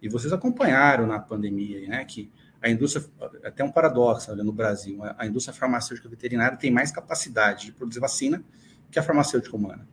E 0.01 0.09
vocês 0.09 0.33
acompanharam 0.33 1.05
na 1.05 1.19
pandemia, 1.19 1.87
né, 1.87 2.03
que 2.05 2.31
a 2.63 2.69
indústria, 2.69 3.05
até 3.43 3.61
um 3.63 3.71
paradoxo 3.71 4.31
olha, 4.31 4.43
no 4.43 4.53
Brasil, 4.53 4.99
a 5.17 5.27
indústria 5.27 5.53
farmacêutica 5.53 6.07
veterinária 6.07 6.57
tem 6.57 6.71
mais 6.71 6.91
capacidade 6.91 7.65
de 7.65 7.71
produzir 7.73 7.99
vacina 7.99 8.41
que 8.89 8.97
a 8.97 9.03
farmacêutica 9.03 9.55
humana. 9.55 9.85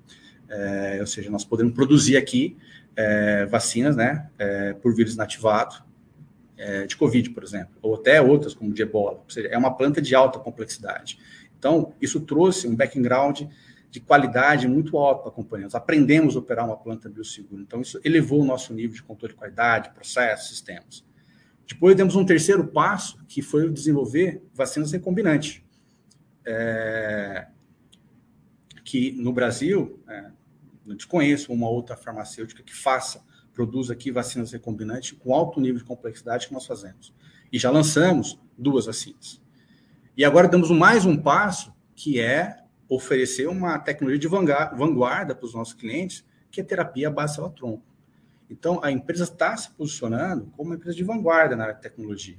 É, 0.48 0.98
ou 1.00 1.06
seja, 1.06 1.30
nós 1.30 1.44
podemos 1.44 1.74
produzir 1.74 2.16
aqui 2.16 2.56
é, 2.94 3.44
vacinas 3.46 3.96
né, 3.96 4.30
é, 4.38 4.72
por 4.74 4.94
vírus 4.94 5.14
inativado, 5.14 5.82
é, 6.56 6.86
de 6.86 6.96
Covid, 6.96 7.30
por 7.30 7.42
exemplo, 7.42 7.74
ou 7.82 7.96
até 7.96 8.22
outras, 8.22 8.54
como 8.54 8.72
de 8.72 8.82
ebola. 8.82 9.18
Ou 9.24 9.30
seja, 9.30 9.48
é 9.48 9.58
uma 9.58 9.74
planta 9.74 10.00
de 10.00 10.14
alta 10.14 10.38
complexidade. 10.38 11.18
Então, 11.58 11.92
isso 12.00 12.20
trouxe 12.20 12.68
um 12.68 12.76
background 12.76 13.42
de 13.90 13.98
qualidade 13.98 14.68
muito 14.68 14.96
alto 14.96 15.22
para 15.22 15.30
a 15.30 15.34
companhia. 15.34 15.64
Nós 15.64 15.74
aprendemos 15.74 16.36
a 16.36 16.38
operar 16.38 16.64
uma 16.64 16.76
planta 16.76 17.08
biosegura. 17.08 17.62
Então, 17.62 17.80
isso 17.80 18.00
elevou 18.04 18.42
o 18.42 18.44
nosso 18.44 18.72
nível 18.72 18.94
de 18.94 19.02
controle 19.02 19.32
de 19.32 19.38
qualidade, 19.38 19.90
processos, 19.90 20.48
sistemas. 20.50 21.04
Depois 21.70 21.94
demos 21.94 22.16
um 22.16 22.24
terceiro 22.24 22.66
passo, 22.66 23.16
que 23.28 23.40
foi 23.40 23.70
desenvolver 23.70 24.42
vacinas 24.52 24.90
recombinantes. 24.90 25.62
É, 26.44 27.46
que 28.84 29.12
no 29.12 29.32
Brasil, 29.32 30.02
é, 30.08 30.32
eu 30.84 30.96
desconheço 30.96 31.52
uma 31.52 31.70
outra 31.70 31.96
farmacêutica 31.96 32.60
que 32.60 32.74
faça, 32.74 33.24
produza 33.54 33.92
aqui 33.92 34.10
vacinas 34.10 34.50
recombinantes 34.50 35.12
com 35.12 35.32
alto 35.32 35.60
nível 35.60 35.78
de 35.78 35.84
complexidade 35.84 36.48
que 36.48 36.52
nós 36.52 36.66
fazemos. 36.66 37.14
E 37.52 37.58
já 37.58 37.70
lançamos 37.70 38.36
duas 38.58 38.86
vacinas. 38.86 39.40
E 40.16 40.24
agora 40.24 40.48
damos 40.48 40.72
mais 40.72 41.06
um 41.06 41.16
passo, 41.16 41.72
que 41.94 42.18
é 42.18 42.64
oferecer 42.88 43.48
uma 43.48 43.78
tecnologia 43.78 44.18
de 44.18 44.26
vanguarda 44.26 45.36
para 45.36 45.46
os 45.46 45.54
nossos 45.54 45.74
clientes, 45.74 46.24
que 46.50 46.60
é 46.60 46.64
terapia 46.64 47.08
base 47.08 47.36
célula-tronco. 47.36 47.89
Então, 48.50 48.80
a 48.82 48.90
empresa 48.90 49.24
está 49.24 49.56
se 49.56 49.70
posicionando 49.70 50.46
como 50.56 50.70
uma 50.70 50.76
empresa 50.76 50.96
de 50.96 51.04
vanguarda 51.04 51.54
na 51.54 51.64
área 51.64 51.74
de 51.76 51.80
tecnologia. 51.80 52.36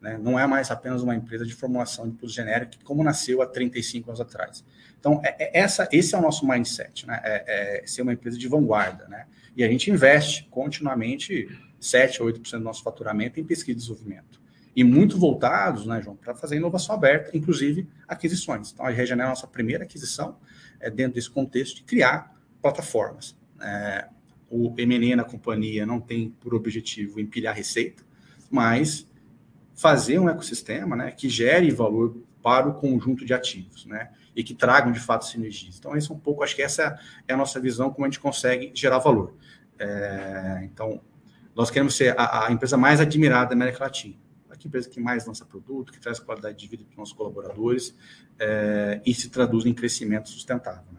Né? 0.00 0.18
Não 0.18 0.38
é 0.38 0.46
mais 0.46 0.70
apenas 0.70 1.02
uma 1.02 1.14
empresa 1.14 1.44
de 1.44 1.54
formulação 1.54 2.04
de 2.04 2.12
produtos 2.12 2.34
genéricos, 2.34 2.78
como 2.84 3.02
nasceu 3.02 3.40
há 3.40 3.46
35 3.46 4.10
anos 4.10 4.20
atrás. 4.20 4.64
Então, 5.00 5.20
é, 5.24 5.44
é, 5.44 5.60
essa, 5.60 5.88
esse 5.90 6.14
é 6.14 6.18
o 6.18 6.20
nosso 6.20 6.46
mindset, 6.46 7.06
né? 7.06 7.20
é, 7.24 7.80
é 7.82 7.86
ser 7.86 8.02
uma 8.02 8.12
empresa 8.12 8.38
de 8.38 8.46
vanguarda. 8.46 9.08
Né? 9.08 9.26
E 9.56 9.64
a 9.64 9.68
gente 9.68 9.90
investe 9.90 10.46
continuamente 10.50 11.48
7 11.80 12.20
a 12.20 12.24
8% 12.24 12.50
do 12.52 12.60
nosso 12.60 12.82
faturamento 12.82 13.40
em 13.40 13.44
pesquisa 13.44 13.72
e 13.72 13.74
desenvolvimento. 13.76 14.38
E 14.76 14.84
muito 14.84 15.18
voltados, 15.18 15.86
né, 15.86 16.00
João, 16.00 16.14
para 16.14 16.34
fazer 16.36 16.56
inovação 16.56 16.94
aberta, 16.94 17.36
inclusive 17.36 17.88
aquisições. 18.06 18.70
Então, 18.70 18.86
a 18.86 18.90
Regenera 18.90 19.24
é 19.24 19.26
a 19.26 19.30
nossa 19.30 19.46
primeira 19.46 19.82
aquisição 19.82 20.38
é, 20.78 20.88
dentro 20.88 21.14
desse 21.14 21.30
contexto 21.30 21.76
de 21.76 21.82
criar 21.82 22.36
plataformas. 22.62 23.36
É, 23.60 24.08
o 24.50 24.70
MNE 24.70 25.16
na 25.16 25.24
companhia 25.24 25.84
não 25.84 26.00
tem 26.00 26.30
por 26.30 26.54
objetivo 26.54 27.20
empilhar 27.20 27.54
receita, 27.54 28.02
mas 28.50 29.08
fazer 29.74 30.18
um 30.18 30.28
ecossistema 30.28 30.96
né, 30.96 31.10
que 31.10 31.28
gere 31.28 31.70
valor 31.70 32.16
para 32.42 32.68
o 32.68 32.74
conjunto 32.74 33.24
de 33.24 33.34
ativos, 33.34 33.84
né? 33.86 34.10
E 34.34 34.42
que 34.42 34.54
tragam 34.54 34.92
de 34.92 35.00
fato 35.00 35.24
sinergias. 35.26 35.76
Então, 35.78 35.96
esse 35.96 36.10
é 36.10 36.14
um 36.14 36.18
pouco, 36.18 36.42
acho 36.42 36.54
que 36.54 36.62
essa 36.62 36.98
é 37.26 37.34
a 37.34 37.36
nossa 37.36 37.58
visão, 37.60 37.90
como 37.90 38.04
a 38.04 38.08
gente 38.08 38.20
consegue 38.20 38.70
gerar 38.74 38.98
valor. 38.98 39.34
É, 39.78 40.60
então, 40.62 41.00
nós 41.54 41.70
queremos 41.70 41.96
ser 41.96 42.18
a, 42.18 42.46
a, 42.46 42.52
empresa 42.52 42.76
mais 42.76 43.00
admirada 43.00 43.50
da 43.50 43.54
América 43.54 43.84
Latina. 43.84 44.14
A 44.48 44.54
empresa 44.54 44.88
que 44.88 45.00
mais 45.00 45.26
lança 45.26 45.44
produto, 45.44 45.92
que 45.92 46.00
traz 46.00 46.18
qualidade 46.18 46.56
de 46.56 46.66
vida 46.66 46.84
para 46.84 46.92
os 46.92 46.96
nossos 46.96 47.14
colaboradores 47.14 47.94
é, 48.38 49.00
e 49.04 49.12
se 49.12 49.28
traduz 49.28 49.66
em 49.66 49.74
crescimento 49.74 50.28
sustentável. 50.28 50.97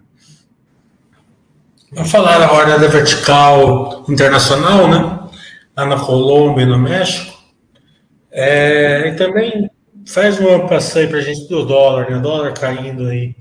Vamos 1.91 2.12
falar 2.12 2.39
agora 2.41 2.78
da 2.78 2.88
vertical 2.88 4.06
internacional, 4.08 4.88
né? 4.88 5.30
Lá 5.75 5.86
na 5.86 5.99
Colômbia 5.99 6.63
e 6.63 6.65
no 6.67 6.78
México. 6.78 7.36
É, 8.32 9.08
e 9.08 9.15
também 9.15 9.69
faz 10.06 10.39
um 10.39 10.67
passeio 10.67 11.10
para 11.10 11.17
a 11.17 11.21
gente 11.21 11.47
do 11.47 11.65
dólar, 11.65 12.12
né? 12.12 12.17
O 12.17 12.21
dólar 12.21 12.54
caindo 12.54 13.08
aí 13.08 13.36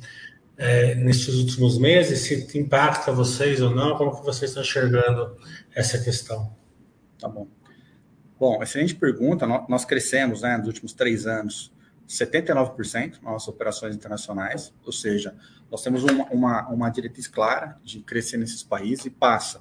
é, 0.57 0.95
nesses 0.95 1.35
últimos 1.35 1.79
meses, 1.79 2.21
se 2.21 2.59
impacta 2.59 3.13
vocês 3.13 3.61
ou 3.61 3.71
não, 3.71 3.97
como 3.97 4.17
que 4.17 4.25
vocês 4.25 4.51
estão 4.51 4.63
enxergando 4.63 5.37
essa 5.75 5.99
questão? 5.99 6.51
Tá 7.21 7.29
bom. 7.29 7.47
Bom, 8.41 8.63
excelente 8.63 8.95
pergunta. 8.95 9.47
Nós 9.69 9.85
crescemos 9.85 10.41
né, 10.41 10.57
nos 10.57 10.69
últimos 10.69 10.95
três 10.95 11.27
anos 11.27 11.71
79% 12.09 13.15
nas 13.23 13.33
nossas 13.33 13.49
operações 13.49 13.95
internacionais, 13.95 14.73
ou 14.87 14.93
seja, 14.93 15.35
nós 15.71 15.83
temos 15.83 16.03
uma, 16.03 16.25
uma, 16.27 16.69
uma 16.69 16.91
diretriz 16.91 17.27
clara 17.27 17.79
de 17.83 18.01
crescer 18.01 18.37
nesses 18.37 18.63
países 18.63 19.07
e 19.07 19.11
passa. 19.11 19.61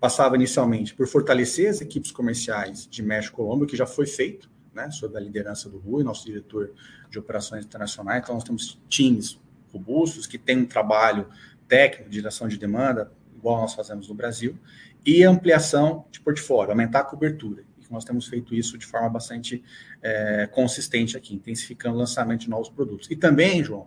Passava 0.00 0.34
inicialmente 0.36 0.94
por 0.94 1.06
fortalecer 1.06 1.70
as 1.70 1.80
equipes 1.80 2.10
comerciais 2.10 2.86
de 2.86 3.02
México 3.02 3.34
e 3.34 3.36
Colômbia, 3.36 3.66
que 3.66 3.76
já 3.76 3.86
foi 3.86 4.06
feito, 4.06 4.50
né, 4.74 4.90
sob 4.90 5.16
a 5.16 5.20
liderança 5.20 5.68
do 5.68 5.78
Rui, 5.78 6.02
nosso 6.02 6.24
diretor 6.24 6.72
de 7.10 7.18
operações 7.18 7.64
internacionais. 7.64 8.22
Então, 8.22 8.34
nós 8.34 8.44
temos 8.44 8.80
times 8.88 9.38
robustos 9.72 10.26
que 10.26 10.38
têm 10.38 10.58
um 10.58 10.66
trabalho 10.66 11.28
técnico 11.68 12.10
de 12.10 12.18
direção 12.18 12.48
de 12.48 12.58
demanda, 12.58 13.12
igual 13.36 13.60
nós 13.60 13.74
fazemos 13.74 14.08
no 14.08 14.14
Brasil, 14.14 14.58
e 15.04 15.24
ampliação 15.24 16.04
de 16.10 16.20
portfólio, 16.20 16.70
aumentar 16.70 17.00
a 17.00 17.04
cobertura 17.04 17.64
nós 17.92 18.04
temos 18.04 18.26
feito 18.26 18.54
isso 18.54 18.78
de 18.78 18.86
forma 18.86 19.08
bastante 19.10 19.62
é, 20.02 20.48
consistente 20.50 21.16
aqui, 21.16 21.34
intensificando 21.34 21.94
o 21.94 21.98
lançamento 21.98 22.40
de 22.40 22.50
novos 22.50 22.70
produtos. 22.70 23.08
E 23.10 23.14
também, 23.14 23.62
João, 23.62 23.86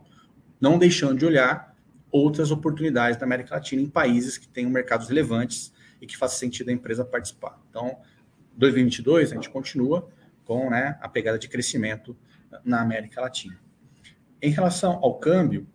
não 0.59 0.77
deixando 0.77 1.17
de 1.17 1.25
olhar 1.25 1.75
outras 2.11 2.51
oportunidades 2.51 3.17
da 3.17 3.25
América 3.25 3.55
Latina 3.55 3.81
em 3.81 3.89
países 3.89 4.37
que 4.37 4.47
tenham 4.47 4.69
mercados 4.69 5.09
relevantes 5.09 5.73
e 6.01 6.07
que 6.07 6.15
faça 6.15 6.37
sentido 6.37 6.69
a 6.69 6.71
empresa 6.71 7.03
participar. 7.03 7.59
Então, 7.69 7.97
2022 8.55 9.31
a 9.31 9.35
gente 9.35 9.49
continua 9.49 10.07
com 10.45 10.69
né, 10.69 10.97
a 11.01 11.09
pegada 11.09 11.37
de 11.37 11.49
crescimento 11.49 12.15
na 12.63 12.81
América 12.81 13.21
Latina. 13.21 13.59
Em 14.41 14.51
relação 14.51 14.99
ao 15.01 15.15
câmbio, 15.15 15.67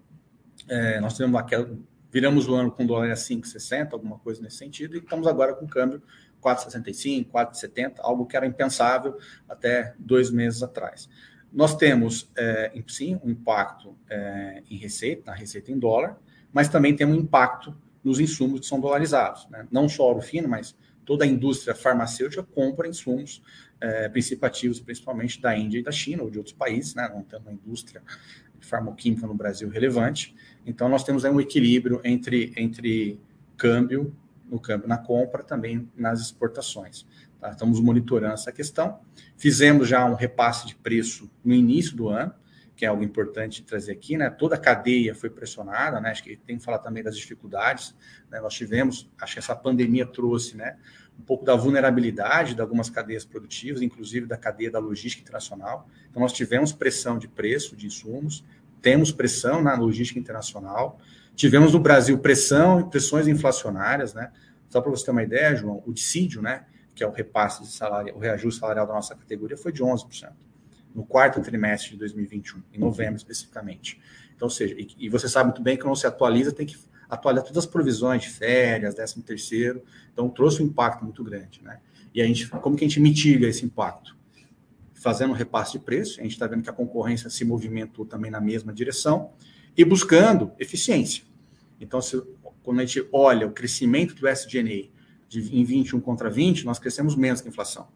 é, 0.69 1.01
nós 1.01 1.14
tivemos 1.14 1.38
aquela, 1.38 1.71
viramos 2.11 2.49
o 2.49 2.55
ano 2.55 2.71
com 2.71 2.87
dólar 2.87 3.11
a 3.11 3.14
5,60, 3.14 3.93
alguma 3.93 4.19
coisa 4.19 4.40
nesse 4.43 4.57
sentido, 4.57 4.97
e 4.97 5.01
estamos 5.01 5.27
agora 5.27 5.55
com 5.55 5.66
câmbio 5.66 6.03
4,65, 6.40 7.31
4,70, 7.31 7.95
algo 7.99 8.27
que 8.27 8.37
era 8.37 8.47
impensável 8.47 9.19
até 9.49 9.95
dois 9.99 10.31
meses 10.31 10.62
atrás. 10.62 11.09
Nós 11.53 11.77
temos, 11.77 12.31
é, 12.37 12.73
sim, 12.87 13.19
um 13.25 13.31
impacto 13.31 13.97
é, 14.09 14.63
em 14.71 14.77
receita, 14.77 15.31
na 15.31 15.37
receita 15.37 15.73
em 15.73 15.79
dólar, 15.79 16.19
mas 16.53 16.69
também 16.69 16.95
temos 16.95 17.17
um 17.17 17.21
impacto 17.21 17.77
nos 18.03 18.21
insumos 18.21 18.61
que 18.61 18.67
são 18.67 18.81
dolarizados. 18.81 19.49
Né? 19.51 19.67
Não 19.71 19.89
só 19.89 20.05
ouro 20.05 20.21
fino, 20.21 20.49
mas 20.49 20.77
toda 21.05 21.25
a 21.25 21.27
indústria 21.27 21.75
farmacêutica 21.75 22.43
compra 22.43 22.89
insumos 22.89 23.43
é, 23.81 24.09
principativos, 24.09 24.81
principalmente 24.81 25.41
da 25.41 25.57
Índia 25.57 25.79
e 25.79 25.83
da 25.83 25.93
China, 25.93 26.23
ou 26.23 26.31
de 26.31 26.39
outros 26.39 26.55
países, 26.55 26.95
né? 26.95 27.09
não 27.13 27.23
temos 27.23 27.47
uma 27.47 27.53
indústria 27.53 28.03
farmoquímica 28.61 29.27
no 29.27 29.35
Brasil 29.35 29.69
relevante. 29.69 30.35
Então, 30.65 30.89
nós 30.89 31.03
temos 31.03 31.25
aí 31.25 31.33
um 31.33 31.41
equilíbrio 31.41 32.01
entre, 32.05 32.53
entre 32.57 33.19
câmbio 33.57 34.15
no 34.51 34.59
câmbio 34.59 34.89
na 34.89 34.99
compra, 34.99 35.45
também 35.45 35.89
nas 35.97 36.21
exportações. 36.21 37.07
Tá? 37.40 37.50
Estamos 37.50 37.81
monitorando 37.81 38.35
essa 38.35 38.53
questão. 38.53 39.00
Fizemos 39.37 39.88
já 39.88 40.05
um 40.05 40.14
repasse 40.14 40.66
de 40.66 40.76
preço 40.76 41.31
no 41.42 41.55
início 41.55 41.96
do 41.96 42.09
ano, 42.09 42.35
que 42.76 42.85
é 42.85 42.88
algo 42.88 43.03
importante 43.03 43.62
trazer 43.62 43.92
aqui, 43.92 44.16
né? 44.16 44.31
Toda 44.31 44.55
a 44.55 44.59
cadeia 44.59 45.14
foi 45.14 45.29
pressionada, 45.29 46.00
né? 46.00 46.11
Acho 46.11 46.22
que 46.22 46.37
tem 46.37 46.57
que 46.57 46.64
falar 46.64 46.79
também 46.79 47.03
das 47.03 47.16
dificuldades. 47.16 47.94
Né? 48.31 48.40
Nós 48.40 48.55
tivemos, 48.55 49.11
acho 49.20 49.35
que 49.35 49.38
essa 49.38 49.55
pandemia 49.55 50.07
trouxe, 50.07 50.57
né? 50.57 50.76
Um 51.18 51.22
pouco 51.22 51.44
da 51.44 51.55
vulnerabilidade 51.55 52.55
de 52.55 52.61
algumas 52.62 52.88
cadeias 52.88 53.24
produtivas, 53.24 53.83
inclusive 53.83 54.26
da 54.26 54.37
cadeia 54.37 54.70
da 54.70 54.79
logística 54.79 55.22
internacional. 55.22 55.88
Então, 56.09 56.22
nós 56.22 56.33
tivemos 56.33 56.72
pressão 56.72 57.18
de 57.18 57.29
preço 57.29 57.76
de 57.76 57.87
insumos, 57.87 58.42
temos 58.81 59.12
pressão 59.12 59.62
na 59.62 59.74
logística 59.74 60.18
internacional. 60.18 60.98
Tivemos 61.35 61.74
no 61.74 61.81
Brasil 61.81 62.18
pressão 62.18 62.88
pressões 62.88 63.29
inflacionárias, 63.29 64.14
né? 64.14 64.33
Só 64.70 64.81
para 64.81 64.90
você 64.90 65.05
ter 65.05 65.11
uma 65.11 65.22
ideia, 65.22 65.55
João, 65.55 65.83
o 65.85 65.92
dissídio, 65.92 66.40
né, 66.40 66.64
que 66.94 67.03
é 67.03 67.07
o 67.07 67.11
repasse 67.11 67.62
de 67.62 67.70
salário, 67.70 68.14
o 68.14 68.18
reajuste 68.18 68.61
salarial 68.61 68.87
da 68.87 68.94
nossa 68.94 69.14
categoria 69.14 69.57
foi 69.57 69.72
de 69.72 69.83
11%, 69.83 70.33
no 70.94 71.05
quarto 71.05 71.40
trimestre 71.40 71.92
de 71.92 71.98
2021, 71.98 72.62
em 72.72 72.79
novembro 72.79 73.16
especificamente. 73.16 74.00
Então, 74.35 74.46
ou 74.46 74.50
seja, 74.50 74.74
e, 74.79 74.88
e 74.98 75.09
você 75.09 75.29
sabe 75.29 75.50
muito 75.50 75.62
bem 75.62 75.76
que 75.76 75.83
quando 75.83 75.96
se 75.96 76.07
atualiza, 76.07 76.53
tem 76.53 76.66
que 76.66 76.76
atualizar 77.09 77.46
todas 77.46 77.64
as 77.64 77.70
provisões 77.70 78.22
de 78.22 78.31
férias, 78.31 78.94
13 78.94 79.22
terceiro, 79.22 79.83
então 80.12 80.29
trouxe 80.29 80.62
um 80.62 80.66
impacto 80.66 81.05
muito 81.05 81.22
grande, 81.24 81.62
né? 81.62 81.81
E 82.14 82.20
a 82.20 82.26
gente, 82.26 82.48
como 82.48 82.76
que 82.76 82.85
a 82.85 82.88
gente 82.88 83.00
mitiga 83.00 83.46
esse 83.46 83.64
impacto? 83.64 84.16
Fazendo 84.94 85.31
um 85.31 85.35
repasse 85.35 85.72
de 85.72 85.79
preço, 85.79 86.20
a 86.20 86.22
gente 86.22 86.33
está 86.33 86.46
vendo 86.46 86.62
que 86.62 86.70
a 86.70 86.72
concorrência 86.72 87.31
se 87.31 87.44
movimentou 87.44 88.05
também 88.05 88.31
na 88.31 88.40
mesma 88.40 88.72
direção, 88.72 89.33
e 89.76 89.85
buscando 89.85 90.53
eficiência. 90.59 91.24
Então, 91.81 92.03
se, 92.03 92.20
quando 92.62 92.81
a 92.81 92.85
gente 92.85 93.09
olha 93.12 93.46
o 93.46 93.53
crescimento 93.53 94.14
do 94.14 94.29
SG&A 94.29 94.88
em 95.33 95.64
21 95.64 96.01
contra 96.01 96.29
20, 96.29 96.64
nós 96.64 96.79
crescemos 96.79 97.14
menos 97.14 97.40
que 97.40 97.49
a 97.49 97.51
inflação, 97.51 97.88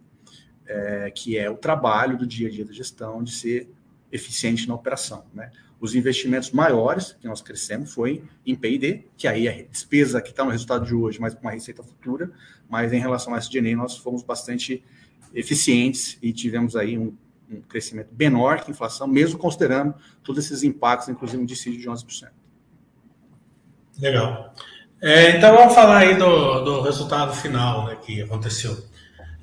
é, 0.66 1.10
que 1.10 1.36
é 1.36 1.50
o 1.50 1.56
trabalho 1.56 2.16
do 2.16 2.26
dia 2.26 2.48
a 2.48 2.50
dia 2.50 2.64
da 2.64 2.72
gestão 2.72 3.22
de 3.22 3.32
ser 3.32 3.68
eficiente 4.12 4.68
na 4.68 4.74
operação. 4.74 5.24
Né? 5.34 5.50
Os 5.80 5.94
investimentos 5.94 6.50
maiores 6.52 7.12
que 7.12 7.26
nós 7.26 7.42
crescemos 7.42 7.92
foi 7.92 8.22
em 8.46 8.54
P&D, 8.54 9.06
que 9.16 9.26
aí 9.26 9.48
é 9.48 9.64
despesa 9.64 10.22
que 10.22 10.30
está 10.30 10.44
no 10.44 10.50
resultado 10.50 10.86
de 10.86 10.94
hoje, 10.94 11.20
mas 11.20 11.34
com 11.34 11.40
uma 11.40 11.50
receita 11.50 11.82
futura, 11.82 12.30
mas 12.68 12.92
em 12.92 13.00
relação 13.00 13.32
ao 13.32 13.38
SG&A 13.38 13.76
nós 13.76 13.96
fomos 13.96 14.22
bastante 14.22 14.84
eficientes 15.34 16.16
e 16.22 16.32
tivemos 16.32 16.76
aí 16.76 16.96
um 16.96 17.16
um 17.50 17.60
crescimento 17.60 18.08
menor 18.16 18.60
que 18.60 18.70
a 18.70 18.74
inflação, 18.74 19.06
mesmo 19.06 19.38
considerando 19.38 19.94
todos 20.22 20.44
esses 20.44 20.62
impactos, 20.62 21.08
inclusive 21.08 21.42
um 21.42 21.46
dissídio 21.46 21.80
de 21.80 21.88
11%. 21.88 22.30
Legal. 23.98 24.54
É, 25.06 25.36
então 25.36 25.54
vamos 25.54 25.74
falar 25.74 25.98
aí 25.98 26.16
do, 26.16 26.60
do 26.60 26.80
resultado 26.80 27.34
final 27.34 27.84
né, 27.84 27.98
que 28.00 28.22
aconteceu. 28.22 28.74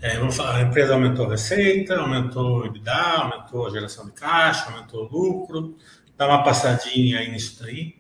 É, 0.02 0.16
falar, 0.32 0.56
a 0.56 0.62
empresa 0.64 0.96
aumentou 0.96 1.28
a 1.28 1.30
receita, 1.30 2.00
aumentou 2.00 2.62
o 2.62 2.66
EBITDA, 2.66 2.92
aumentou 2.92 3.68
a 3.68 3.70
geração 3.70 4.08
de 4.08 4.12
caixa, 4.14 4.72
aumentou 4.72 5.06
o 5.06 5.08
lucro, 5.08 5.78
dá 6.18 6.28
uma 6.28 6.44
passadinha 6.44 7.20
aí 7.20 7.30
nisso 7.30 7.62
daí. 7.62 7.94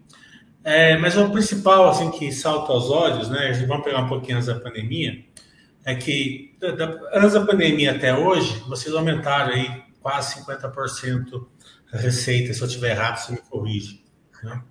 É, 0.63 0.97
mas 0.97 1.15
o 1.15 1.29
principal 1.29 1.87
assim 1.87 2.09
que 2.09 2.31
salta 2.31 2.73
aos 2.73 2.89
olhos, 2.89 3.29
né, 3.29 3.51
vamos 3.67 3.83
pegar 3.83 3.99
um 3.99 4.07
pouquinho 4.07 4.37
antes 4.37 4.47
da 4.47 4.59
pandemia, 4.59 5.23
é 5.85 5.93
que 5.93 6.55
da, 6.59 6.71
da, 6.71 6.99
antes 7.13 7.33
da 7.33 7.45
pandemia 7.45 7.91
até 7.91 8.11
hoje, 8.11 8.57
vocês 8.67 8.95
aumentaram 8.95 9.53
aí 9.53 9.83
quase 10.01 10.41
50% 10.41 11.45
a 11.93 11.97
receita. 11.99 12.55
Se 12.55 12.61
eu 12.61 12.67
estiver 12.67 12.89
errado, 12.89 13.17
você 13.17 13.33
me 13.33 13.37
corrige. 13.37 14.03
Né? 14.43 14.63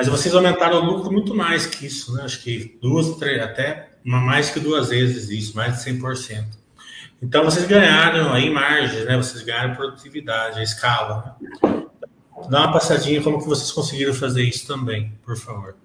Mas 0.00 0.08
vocês 0.08 0.34
aumentaram 0.34 0.78
o 0.78 0.84
lucro 0.86 1.12
muito 1.12 1.34
mais 1.34 1.66
que 1.66 1.84
isso, 1.84 2.14
né? 2.14 2.22
Acho 2.22 2.42
que 2.42 2.78
duas, 2.80 3.18
três, 3.18 3.38
até 3.42 3.90
mais 4.02 4.48
que 4.48 4.58
duas 4.58 4.88
vezes 4.88 5.28
isso, 5.28 5.54
mais 5.54 5.76
de 5.76 5.90
100%. 5.90 6.42
Então 7.20 7.44
vocês 7.44 7.66
ganharam 7.66 8.32
aí 8.32 8.48
margem, 8.48 9.04
né? 9.04 9.14
Vocês 9.18 9.42
ganharam 9.42 9.74
produtividade, 9.74 10.58
a 10.58 10.62
escala. 10.62 11.36
Né? 11.38 11.86
Dá 12.48 12.60
uma 12.60 12.72
passadinha 12.72 13.22
como 13.22 13.40
que 13.40 13.46
vocês 13.46 13.70
conseguiram 13.72 14.14
fazer 14.14 14.42
isso 14.42 14.66
também, 14.66 15.12
por 15.22 15.36
favor. 15.36 15.76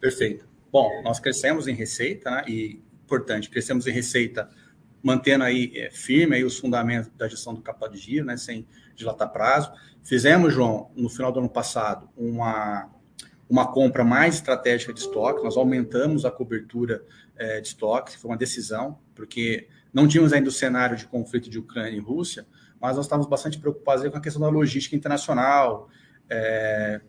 Perfeito. 0.00 0.46
Bom, 0.72 1.02
nós 1.04 1.20
crescemos 1.20 1.68
em 1.68 1.74
receita, 1.74 2.30
né? 2.30 2.44
E 2.48 2.82
importante, 3.04 3.50
crescemos 3.50 3.86
em 3.86 3.92
receita 3.92 4.48
mantendo 5.02 5.44
aí 5.44 5.72
é, 5.74 5.90
firme 5.90 6.36
aí 6.36 6.44
os 6.44 6.58
fundamentos 6.58 7.10
da 7.18 7.28
gestão 7.28 7.52
do 7.52 7.60
capital 7.60 7.90
de 7.90 7.98
giro, 7.98 8.24
né, 8.24 8.38
sem 8.38 8.66
dilatar 8.94 9.30
prazo. 9.30 9.72
Fizemos, 10.02 10.54
João, 10.54 10.90
no 10.94 11.10
final 11.10 11.30
do 11.30 11.40
ano 11.40 11.48
passado, 11.48 12.08
uma, 12.16 12.88
uma 13.50 13.66
compra 13.66 14.04
mais 14.04 14.36
estratégica 14.36 14.94
de 14.94 15.00
estoque, 15.00 15.42
nós 15.42 15.56
aumentamos 15.56 16.24
a 16.24 16.30
cobertura 16.30 17.04
é, 17.36 17.60
de 17.60 17.66
estoque, 17.66 18.16
foi 18.16 18.30
uma 18.30 18.36
decisão, 18.36 18.96
porque 19.12 19.66
não 19.92 20.06
tínhamos 20.06 20.32
ainda 20.32 20.48
o 20.48 20.52
cenário 20.52 20.96
de 20.96 21.04
conflito 21.04 21.50
de 21.50 21.58
Ucrânia 21.58 21.90
e 21.90 21.98
Rússia, 21.98 22.46
mas 22.80 22.96
nós 22.96 23.06
estávamos 23.06 23.28
bastante 23.28 23.58
preocupados 23.58 24.08
com 24.08 24.16
a 24.16 24.20
questão 24.20 24.40
da 24.40 24.48
logística 24.48 24.94
internacional, 24.94 25.88
é, 26.30 27.00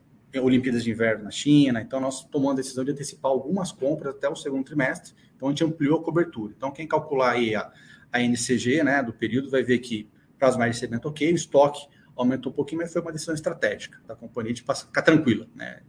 Olimpíadas 0.41 0.83
de 0.83 0.89
Inverno 0.89 1.25
na 1.25 1.31
China, 1.31 1.79
então 1.79 1.99
nós 1.99 2.23
tomamos 2.23 2.53
a 2.53 2.55
decisão 2.55 2.83
de 2.83 2.91
antecipar 2.91 3.31
algumas 3.31 3.71
compras 3.71 4.15
até 4.15 4.27
o 4.27 4.35
segundo 4.35 4.65
trimestre, 4.65 5.13
então 5.35 5.47
a 5.47 5.51
gente 5.51 5.63
ampliou 5.63 5.99
a 5.99 6.03
cobertura. 6.03 6.53
Então 6.57 6.71
quem 6.71 6.87
calcular 6.87 7.33
aí 7.33 7.53
a, 7.53 7.71
a 8.11 8.19
NCG 8.19 8.83
né, 8.83 9.03
do 9.03 9.13
período 9.13 9.51
vai 9.51 9.61
ver 9.61 9.77
que 9.77 10.09
prazo 10.39 10.57
mais 10.57 10.71
de 10.71 10.77
recebimento 10.77 11.07
ok, 11.07 11.31
o 11.31 11.35
estoque 11.35 11.87
aumentou 12.15 12.51
um 12.51 12.55
pouquinho, 12.55 12.81
mas 12.81 12.91
foi 12.91 12.99
uma 12.99 13.11
decisão 13.11 13.35
estratégica 13.35 13.99
da 14.07 14.15
companhia 14.15 14.53
de 14.53 14.63
passar, 14.63 14.87
ficar 14.87 15.03
tranquila. 15.03 15.47
Né? 15.53 15.81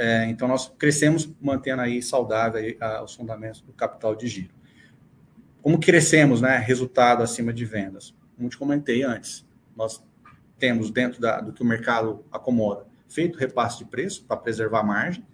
É, 0.00 0.26
então 0.26 0.46
nós 0.46 0.72
crescemos 0.78 1.28
mantendo 1.40 1.82
aí 1.82 2.00
saudável 2.00 2.60
aí, 2.60 2.76
a, 2.80 3.02
os 3.02 3.14
fundamentos 3.14 3.60
do 3.60 3.72
capital 3.72 4.14
de 4.14 4.28
giro. 4.28 4.54
Como 5.60 5.78
crescemos, 5.78 6.40
né, 6.40 6.56
resultado 6.56 7.22
acima 7.22 7.52
de 7.52 7.64
vendas? 7.64 8.14
Como 8.36 8.48
te 8.48 8.56
comentei 8.56 9.02
antes, 9.02 9.44
nós 9.76 10.02
temos 10.56 10.90
dentro 10.90 11.20
da, 11.20 11.40
do 11.40 11.52
que 11.52 11.62
o 11.62 11.66
mercado 11.66 12.24
acomoda 12.30 12.86
feito 13.08 13.38
repasse 13.38 13.78
de 13.78 13.86
preço 13.86 14.24
para 14.24 14.36
preservar 14.36 14.80
a 14.80 14.84
margem 14.84 15.26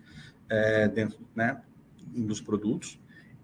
é, 0.49 0.89
dentro 0.89 1.19
né, 1.35 1.61
dos 2.07 2.41
produtos, 2.41 2.99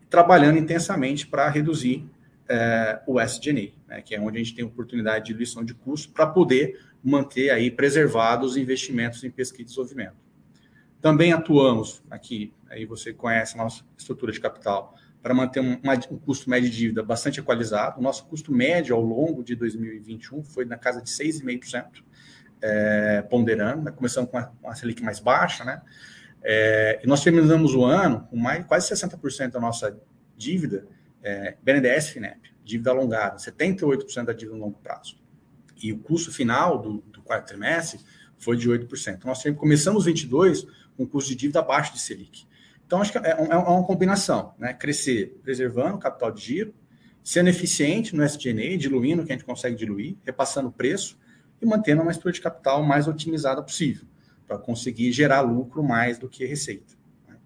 trabalhando 0.08 0.58
intensamente 0.58 1.26
para 1.26 1.48
reduzir 1.48 2.08
é, 2.48 3.00
o 3.06 3.20
SG&A, 3.20 3.72
né, 3.88 4.02
que 4.02 4.14
é 4.14 4.20
onde 4.20 4.38
a 4.38 4.42
gente 4.42 4.54
tem 4.54 4.64
oportunidade 4.64 5.26
de 5.26 5.32
diluição 5.32 5.64
de 5.64 5.74
custo 5.74 6.12
para 6.12 6.26
poder 6.26 6.80
manter 7.02 7.50
aí 7.50 7.70
preservados 7.70 8.52
os 8.52 8.56
investimentos 8.56 9.22
em 9.24 9.30
pesquisa 9.30 9.62
e 9.62 9.64
desenvolvimento. 9.64 10.16
Também 11.00 11.32
atuamos 11.32 12.02
aqui, 12.10 12.52
aí 12.68 12.84
você 12.84 13.12
conhece 13.12 13.54
a 13.54 13.62
nossa 13.62 13.84
estrutura 13.96 14.32
de 14.32 14.40
capital, 14.40 14.94
para 15.22 15.34
manter 15.34 15.60
um, 15.60 15.78
um 16.10 16.18
custo 16.18 16.48
médio 16.48 16.70
de 16.70 16.76
dívida 16.76 17.02
bastante 17.02 17.40
equalizado. 17.40 17.98
O 17.98 18.02
nosso 18.02 18.24
custo 18.26 18.52
médio 18.52 18.94
ao 18.94 19.02
longo 19.02 19.44
de 19.44 19.54
2021 19.54 20.42
foi 20.42 20.64
na 20.64 20.78
casa 20.78 21.02
de 21.02 21.10
6,5% 21.10 22.02
é, 22.62 23.22
ponderando, 23.22 23.84
né? 23.84 23.90
começando 23.90 24.26
com 24.26 24.38
uma, 24.62 24.74
Selic 24.74 25.02
mais 25.02 25.20
baixa, 25.20 25.64
né? 25.64 25.82
É, 26.42 27.00
e 27.04 27.06
nós 27.06 27.22
terminamos 27.22 27.74
o 27.74 27.84
ano 27.84 28.26
com 28.30 28.36
mais, 28.36 28.64
quase 28.66 28.92
60% 28.94 29.50
da 29.50 29.60
nossa 29.60 29.98
dívida 30.36 30.86
é, 31.22 31.56
BNDES 31.62 32.08
FINEP, 32.08 32.54
dívida 32.64 32.90
alongada, 32.90 33.36
78% 33.36 34.24
da 34.24 34.32
dívida 34.32 34.56
no 34.56 34.64
longo 34.64 34.78
prazo. 34.78 35.20
E 35.82 35.92
o 35.92 35.98
custo 35.98 36.32
final 36.32 36.78
do, 36.78 37.02
do 37.08 37.20
quarto 37.20 37.48
trimestre 37.48 38.00
foi 38.38 38.56
de 38.56 38.70
8%. 38.70 39.16
Então, 39.16 39.28
nós 39.28 39.42
começamos 39.58 40.06
22 40.06 40.66
com 41.00 41.06
custo 41.06 41.30
de 41.30 41.36
dívida 41.36 41.60
abaixo 41.60 41.94
de 41.94 41.98
Selic. 41.98 42.46
Então, 42.86 43.00
acho 43.00 43.12
que 43.12 43.18
é, 43.18 43.30
é, 43.30 43.30
é 43.30 43.56
uma 43.56 43.84
combinação, 43.84 44.52
né? 44.58 44.74
Crescer 44.74 45.40
preservando 45.42 45.94
o 45.94 45.98
capital 45.98 46.30
de 46.30 46.42
giro, 46.42 46.74
sendo 47.24 47.48
eficiente 47.48 48.14
no 48.14 48.22
SG&A, 48.22 48.76
diluindo 48.76 49.22
o 49.22 49.24
que 49.24 49.32
a 49.32 49.34
gente 49.34 49.46
consegue 49.46 49.76
diluir, 49.76 50.16
repassando 50.26 50.68
o 50.68 50.72
preço, 50.72 51.16
e 51.62 51.64
mantendo 51.64 52.02
uma 52.02 52.10
estrutura 52.10 52.34
de 52.34 52.40
capital 52.42 52.82
mais 52.82 53.08
otimizada 53.08 53.62
possível, 53.62 54.06
para 54.46 54.58
conseguir 54.58 55.10
gerar 55.10 55.40
lucro 55.40 55.82
mais 55.82 56.18
do 56.18 56.28
que 56.28 56.44
receita. 56.44 56.94
Né? 57.26 57.36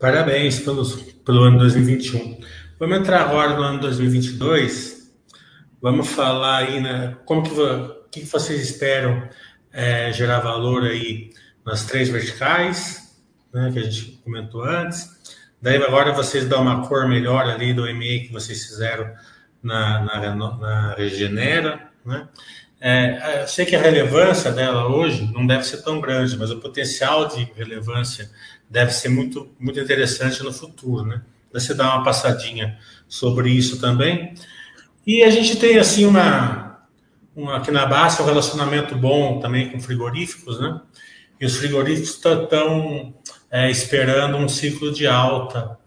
Parabéns 0.00 0.58
pelo 0.58 1.42
ano 1.44 1.58
2021. 1.58 2.40
Vamos 2.76 2.98
entrar 2.98 3.20
agora 3.20 3.54
no 3.54 3.62
ano 3.62 3.80
2022. 3.80 5.12
Vamos 5.80 6.08
falar 6.08 6.56
aí, 6.56 6.80
né, 6.80 7.16
como 7.24 7.44
que, 7.44 7.50
que 8.10 8.20
vocês 8.24 8.62
esperam 8.62 9.28
é, 9.72 10.12
gerar 10.12 10.40
valor 10.40 10.84
aí 10.84 11.30
nas 11.64 11.84
três 11.84 12.08
verticais, 12.08 13.16
né, 13.52 13.70
que 13.72 13.78
a 13.78 13.82
gente 13.82 14.20
comentou 14.24 14.64
antes. 14.64 15.18
Daí 15.60 15.76
agora 15.76 16.12
vocês 16.12 16.46
dão 16.46 16.62
uma 16.62 16.86
cor 16.86 17.08
melhor 17.08 17.44
ali 17.44 17.74
do 17.74 17.82
MA 17.82 18.26
que 18.26 18.30
vocês 18.32 18.66
fizeram 18.66 19.12
na, 19.62 20.04
na, 20.04 20.34
na 20.34 20.94
Regenera. 20.94 21.88
Né? 22.04 22.28
É, 22.80 23.44
sei 23.46 23.66
que 23.66 23.74
a 23.74 23.80
relevância 23.80 24.52
dela 24.52 24.86
hoje 24.86 25.28
não 25.32 25.46
deve 25.46 25.64
ser 25.64 25.82
tão 25.82 26.00
grande, 26.00 26.36
mas 26.36 26.50
o 26.50 26.60
potencial 26.60 27.26
de 27.26 27.44
relevância 27.56 28.30
deve 28.70 28.92
ser 28.92 29.08
muito, 29.08 29.50
muito 29.58 29.80
interessante 29.80 30.42
no 30.42 30.52
futuro. 30.52 31.04
Né? 31.04 31.20
Você 31.52 31.74
dá 31.74 31.94
uma 31.94 32.04
passadinha 32.04 32.78
sobre 33.08 33.50
isso 33.50 33.80
também. 33.80 34.34
E 35.06 35.24
a 35.24 35.30
gente 35.30 35.56
tem 35.56 35.78
assim 35.78 36.06
uma, 36.06 36.67
uma 37.38 37.58
aqui 37.58 37.70
na 37.70 37.86
base 37.86 38.20
um 38.20 38.24
relacionamento 38.24 38.96
bom 38.96 39.38
também 39.38 39.70
com 39.70 39.80
frigoríficos, 39.80 40.60
né? 40.60 40.80
E 41.40 41.46
os 41.46 41.56
frigoríficos 41.56 42.10
estão 42.10 43.14
é, 43.48 43.70
esperando 43.70 44.36
um 44.36 44.48
ciclo 44.48 44.92
de 44.92 45.06
alta 45.06 45.78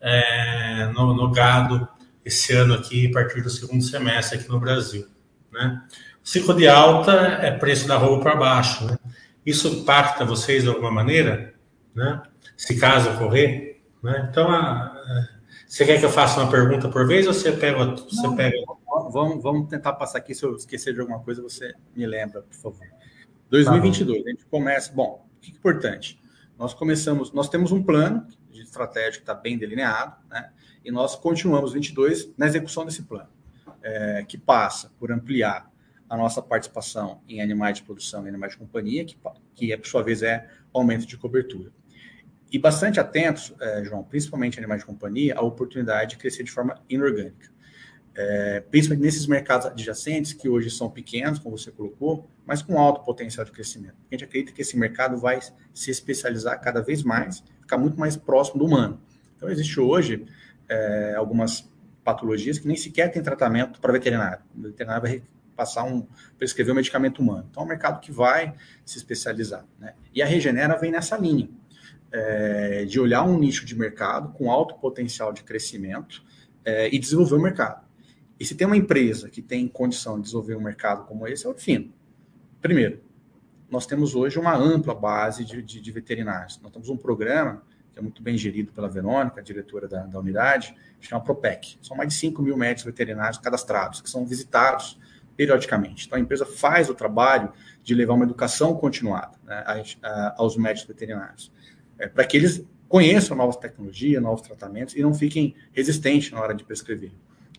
é, 0.00 0.86
no, 0.94 1.12
no 1.14 1.32
gado 1.32 1.88
esse 2.24 2.52
ano 2.52 2.74
aqui, 2.74 3.08
a 3.08 3.12
partir 3.12 3.42
do 3.42 3.50
segundo 3.50 3.82
semestre 3.82 4.38
aqui 4.38 4.48
no 4.48 4.60
Brasil. 4.60 5.08
Né? 5.52 5.82
O 6.24 6.28
ciclo 6.28 6.54
de 6.54 6.68
alta 6.68 7.12
é 7.42 7.50
preço 7.50 7.88
da 7.88 7.96
roupa 7.96 8.22
para 8.30 8.36
baixo. 8.36 8.84
Né? 8.84 8.96
Isso 9.44 9.66
impacta 9.66 10.24
vocês 10.24 10.62
de 10.62 10.68
alguma 10.68 10.92
maneira? 10.92 11.54
Né? 11.92 12.22
Se 12.56 12.78
caso 12.78 13.10
ocorrer? 13.10 13.80
Né? 14.00 14.28
Então, 14.30 14.48
a, 14.48 14.60
a, 14.60 15.28
você 15.66 15.84
quer 15.84 15.98
que 15.98 16.04
eu 16.04 16.10
faça 16.10 16.40
uma 16.40 16.50
pergunta 16.50 16.88
por 16.88 17.04
vez 17.04 17.26
ou 17.26 17.34
você 17.34 17.50
pega... 17.50 17.84
Você 17.84 18.28
pega... 18.36 18.56
Vamos, 18.90 19.42
vamos 19.42 19.68
tentar 19.68 19.92
passar 19.92 20.18
aqui. 20.18 20.34
Se 20.34 20.44
eu 20.44 20.56
esquecer 20.56 20.92
de 20.92 21.00
alguma 21.00 21.20
coisa, 21.20 21.40
você 21.40 21.74
me 21.94 22.06
lembra, 22.06 22.42
por 22.42 22.54
favor. 22.54 22.86
2022, 23.48 24.22
tá 24.22 24.28
a 24.28 24.30
gente 24.30 24.46
começa... 24.46 24.92
Bom, 24.92 25.26
o 25.36 25.40
que 25.40 25.52
é 25.52 25.54
importante? 25.54 26.20
Nós 26.58 26.74
começamos... 26.74 27.32
Nós 27.32 27.48
temos 27.48 27.72
um 27.72 27.82
plano 27.82 28.26
de 28.50 28.62
estratégia 28.62 29.12
que 29.12 29.18
está 29.18 29.34
bem 29.34 29.56
delineado, 29.56 30.16
né? 30.28 30.50
e 30.84 30.90
nós 30.90 31.14
continuamos 31.14 31.72
22 31.72 32.32
na 32.36 32.46
execução 32.46 32.84
desse 32.84 33.02
plano, 33.02 33.28
é, 33.82 34.24
que 34.26 34.36
passa 34.36 34.90
por 34.98 35.12
ampliar 35.12 35.70
a 36.08 36.16
nossa 36.16 36.42
participação 36.42 37.22
em 37.28 37.40
animais 37.40 37.76
de 37.76 37.84
produção 37.84 38.24
e 38.24 38.28
animais 38.28 38.52
de 38.52 38.58
companhia, 38.58 39.04
que, 39.04 39.16
que 39.54 39.72
é, 39.72 39.76
por 39.76 39.86
sua 39.86 40.02
vez 40.02 40.22
é 40.22 40.48
aumento 40.74 41.06
de 41.06 41.16
cobertura. 41.16 41.70
E 42.52 42.58
bastante 42.58 42.98
atentos, 42.98 43.54
é, 43.60 43.84
João, 43.84 44.02
principalmente 44.02 44.58
animais 44.58 44.80
de 44.80 44.86
companhia, 44.86 45.36
a 45.36 45.40
oportunidade 45.40 46.10
de 46.10 46.16
crescer 46.16 46.42
de 46.42 46.50
forma 46.50 46.82
inorgânica. 46.88 47.48
É, 48.22 48.60
principalmente 48.70 49.02
nesses 49.06 49.26
mercados 49.26 49.66
adjacentes, 49.66 50.34
que 50.34 50.46
hoje 50.46 50.68
são 50.68 50.90
pequenos, 50.90 51.38
como 51.38 51.56
você 51.56 51.70
colocou, 51.70 52.28
mas 52.44 52.60
com 52.60 52.78
alto 52.78 53.02
potencial 53.02 53.46
de 53.46 53.50
crescimento. 53.50 53.94
A 54.10 54.14
gente 54.14 54.24
acredita 54.24 54.52
que 54.52 54.60
esse 54.60 54.76
mercado 54.76 55.16
vai 55.16 55.40
se 55.72 55.90
especializar 55.90 56.60
cada 56.60 56.82
vez 56.82 57.02
mais, 57.02 57.42
ficar 57.62 57.78
muito 57.78 57.98
mais 57.98 58.18
próximo 58.18 58.58
do 58.58 58.66
humano. 58.66 59.00
Então, 59.34 59.48
existe 59.48 59.80
hoje 59.80 60.26
é, 60.68 61.14
algumas 61.16 61.66
patologias 62.04 62.58
que 62.58 62.68
nem 62.68 62.76
sequer 62.76 63.10
tem 63.10 63.22
tratamento 63.22 63.80
para 63.80 63.90
veterinário. 63.90 64.44
O 64.54 64.62
veterinário 64.64 65.00
vai 65.00 65.22
passar 65.56 65.84
um, 65.84 66.06
prescrever 66.36 66.74
um 66.74 66.76
medicamento 66.76 67.20
humano. 67.22 67.46
Então, 67.50 67.62
é 67.62 67.66
um 67.66 67.68
mercado 67.70 68.00
que 68.00 68.12
vai 68.12 68.52
se 68.84 68.98
especializar. 68.98 69.64
Né? 69.78 69.94
E 70.14 70.20
a 70.20 70.26
Regenera 70.26 70.76
vem 70.76 70.90
nessa 70.90 71.16
linha, 71.16 71.48
é, 72.12 72.84
de 72.84 73.00
olhar 73.00 73.22
um 73.22 73.38
nicho 73.38 73.64
de 73.64 73.74
mercado 73.74 74.30
com 74.34 74.50
alto 74.50 74.74
potencial 74.74 75.32
de 75.32 75.42
crescimento 75.42 76.22
é, 76.62 76.94
e 76.94 76.98
desenvolver 76.98 77.36
o 77.36 77.40
mercado. 77.40 77.88
E 78.40 78.44
se 78.46 78.54
tem 78.54 78.66
uma 78.66 78.76
empresa 78.76 79.28
que 79.28 79.42
tem 79.42 79.68
condição 79.68 80.16
de 80.16 80.22
desenvolver 80.22 80.56
um 80.56 80.62
mercado 80.62 81.04
como 81.04 81.28
esse, 81.28 81.46
é 81.46 81.48
o 81.50 81.54
Fino. 81.54 81.92
Primeiro, 82.62 83.02
nós 83.70 83.86
temos 83.86 84.14
hoje 84.14 84.38
uma 84.38 84.56
ampla 84.56 84.94
base 84.94 85.44
de, 85.44 85.62
de, 85.62 85.78
de 85.78 85.92
veterinários. 85.92 86.58
Nós 86.62 86.72
temos 86.72 86.88
um 86.88 86.96
programa 86.96 87.62
que 87.92 87.98
é 87.98 88.02
muito 88.02 88.22
bem 88.22 88.38
gerido 88.38 88.72
pela 88.72 88.88
Verônica, 88.88 89.42
diretora 89.42 89.86
da, 89.86 90.06
da 90.06 90.18
unidade, 90.18 90.74
chama 91.00 91.22
ProPEC. 91.22 91.76
São 91.82 91.94
mais 91.94 92.08
de 92.08 92.14
5 92.14 92.40
mil 92.40 92.56
médicos 92.56 92.84
veterinários 92.84 93.36
cadastrados, 93.36 94.00
que 94.00 94.08
são 94.08 94.24
visitados 94.24 94.98
periodicamente. 95.36 96.06
Então, 96.06 96.16
a 96.16 96.20
empresa 96.20 96.46
faz 96.46 96.88
o 96.88 96.94
trabalho 96.94 97.52
de 97.82 97.94
levar 97.94 98.14
uma 98.14 98.24
educação 98.24 98.74
continuada 98.74 99.38
né, 99.44 99.64
aos 100.36 100.56
médicos 100.56 100.88
veterinários, 100.88 101.52
é, 101.98 102.08
para 102.08 102.24
que 102.24 102.36
eles 102.36 102.64
conheçam 102.88 103.36
novas 103.36 103.56
tecnologias, 103.56 104.22
novos 104.22 104.42
tratamentos 104.42 104.96
e 104.96 105.02
não 105.02 105.12
fiquem 105.12 105.54
resistentes 105.72 106.30
na 106.32 106.40
hora 106.40 106.54
de 106.54 106.64
prescrever. 106.64 107.12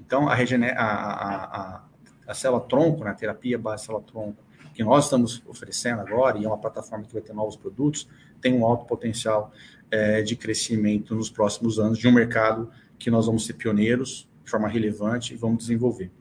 Então, 0.06 0.28
a, 0.28 0.34
a, 0.34 0.38
a, 0.76 1.62
a, 1.62 1.84
a 2.28 2.34
célula-tronco, 2.34 3.04
né, 3.04 3.12
a 3.12 3.14
terapia 3.14 3.58
base 3.58 3.86
célula-tronco, 3.86 4.44
que 4.74 4.84
nós 4.84 5.06
estamos 5.06 5.42
oferecendo 5.48 6.02
agora, 6.02 6.38
e 6.38 6.46
é 6.46 6.48
uma 6.48 6.58
plataforma 6.58 7.06
que 7.06 7.14
vai 7.14 7.22
ter 7.22 7.34
novos 7.34 7.56
produtos, 7.56 8.08
tem 8.42 8.54
um 8.54 8.66
alto 8.66 8.86
potencial 8.86 9.52
é, 9.90 10.22
de 10.22 10.36
crescimento 10.36 11.14
nos 11.14 11.30
próximos 11.30 11.78
anos 11.78 11.98
de 11.98 12.08
um 12.08 12.12
mercado 12.12 12.72
que 12.98 13.12
nós 13.12 13.26
vamos 13.26 13.46
ser 13.46 13.54
pioneiros 13.54 14.28
de 14.44 14.50
forma 14.50 14.68
relevante 14.68 15.34
e 15.34 15.38
vamos 15.38 15.60
desenvolver. 15.60 16.12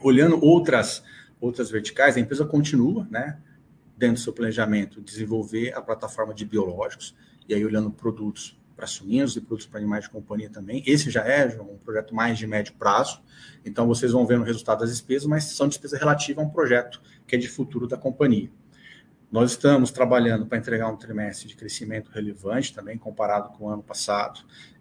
Olhando 0.00 0.42
outras 0.44 1.02
outras 1.40 1.70
verticais, 1.70 2.16
a 2.16 2.20
empresa 2.20 2.46
continua, 2.46 3.04
né, 3.10 3.36
dentro 3.96 4.14
do 4.14 4.20
seu 4.20 4.32
planejamento, 4.32 5.00
desenvolver 5.00 5.74
a 5.74 5.82
plataforma 5.82 6.32
de 6.32 6.44
biológicos, 6.44 7.16
e 7.48 7.54
aí 7.54 7.64
olhando 7.64 7.90
produtos 7.90 8.56
para 8.74 8.86
suínos 8.86 9.36
e 9.36 9.40
produtos 9.40 9.66
para 9.66 9.78
animais 9.78 10.04
de 10.04 10.10
companhia 10.10 10.50
também. 10.50 10.82
Esse 10.86 11.10
já 11.10 11.22
é 11.22 11.46
um 11.60 11.76
projeto 11.78 12.14
mais 12.14 12.38
de 12.38 12.46
médio 12.46 12.74
prazo, 12.74 13.22
então 13.64 13.86
vocês 13.86 14.12
vão 14.12 14.26
ver 14.26 14.38
no 14.38 14.44
resultado 14.44 14.80
das 14.80 14.90
despesas, 14.90 15.26
mas 15.26 15.44
são 15.44 15.68
despesas 15.68 15.98
relativas 15.98 16.44
a 16.44 16.46
um 16.46 16.50
projeto 16.50 17.00
que 17.26 17.36
é 17.36 17.38
de 17.38 17.48
futuro 17.48 17.86
da 17.86 17.96
companhia. 17.96 18.50
Nós 19.30 19.52
estamos 19.52 19.90
trabalhando 19.90 20.46
para 20.46 20.58
entregar 20.58 20.88
um 20.90 20.96
trimestre 20.96 21.48
de 21.48 21.56
crescimento 21.56 22.10
relevante 22.10 22.74
também, 22.74 22.98
comparado 22.98 23.48
com 23.50 23.64
o 23.64 23.68
ano 23.68 23.82
passado. 23.82 24.40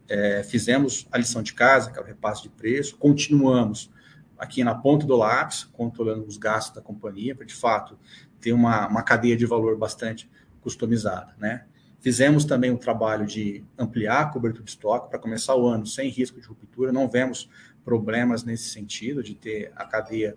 É, 0.09 0.43
fizemos 0.43 1.07
a 1.09 1.17
lição 1.17 1.41
de 1.41 1.53
casa, 1.53 1.89
que 1.89 1.97
é 1.97 2.01
o 2.01 2.05
repasse 2.05 2.43
de 2.43 2.49
preço, 2.49 2.97
continuamos 2.97 3.89
aqui 4.37 4.63
na 4.63 4.75
ponta 4.75 5.05
do 5.05 5.15
lápis, 5.15 5.63
controlando 5.71 6.25
os 6.25 6.35
gastos 6.35 6.75
da 6.75 6.81
companhia, 6.81 7.35
para 7.35 7.45
de 7.45 7.53
fato 7.53 7.97
ter 8.41 8.51
uma, 8.51 8.87
uma 8.87 9.03
cadeia 9.03 9.37
de 9.37 9.45
valor 9.45 9.77
bastante 9.77 10.29
customizada. 10.61 11.33
Né? 11.37 11.63
Fizemos 12.01 12.45
também 12.45 12.71
o 12.71 12.77
trabalho 12.77 13.27
de 13.27 13.63
ampliar 13.77 14.21
a 14.21 14.25
cobertura 14.25 14.63
de 14.63 14.71
estoque 14.71 15.09
para 15.09 15.19
começar 15.19 15.55
o 15.55 15.67
ano 15.67 15.85
sem 15.85 16.09
risco 16.09 16.41
de 16.41 16.47
ruptura, 16.47 16.91
não 16.91 17.07
vemos 17.07 17.47
problemas 17.85 18.43
nesse 18.43 18.69
sentido, 18.69 19.21
de 19.21 19.35
ter 19.35 19.71
a 19.75 19.85
cadeia 19.85 20.35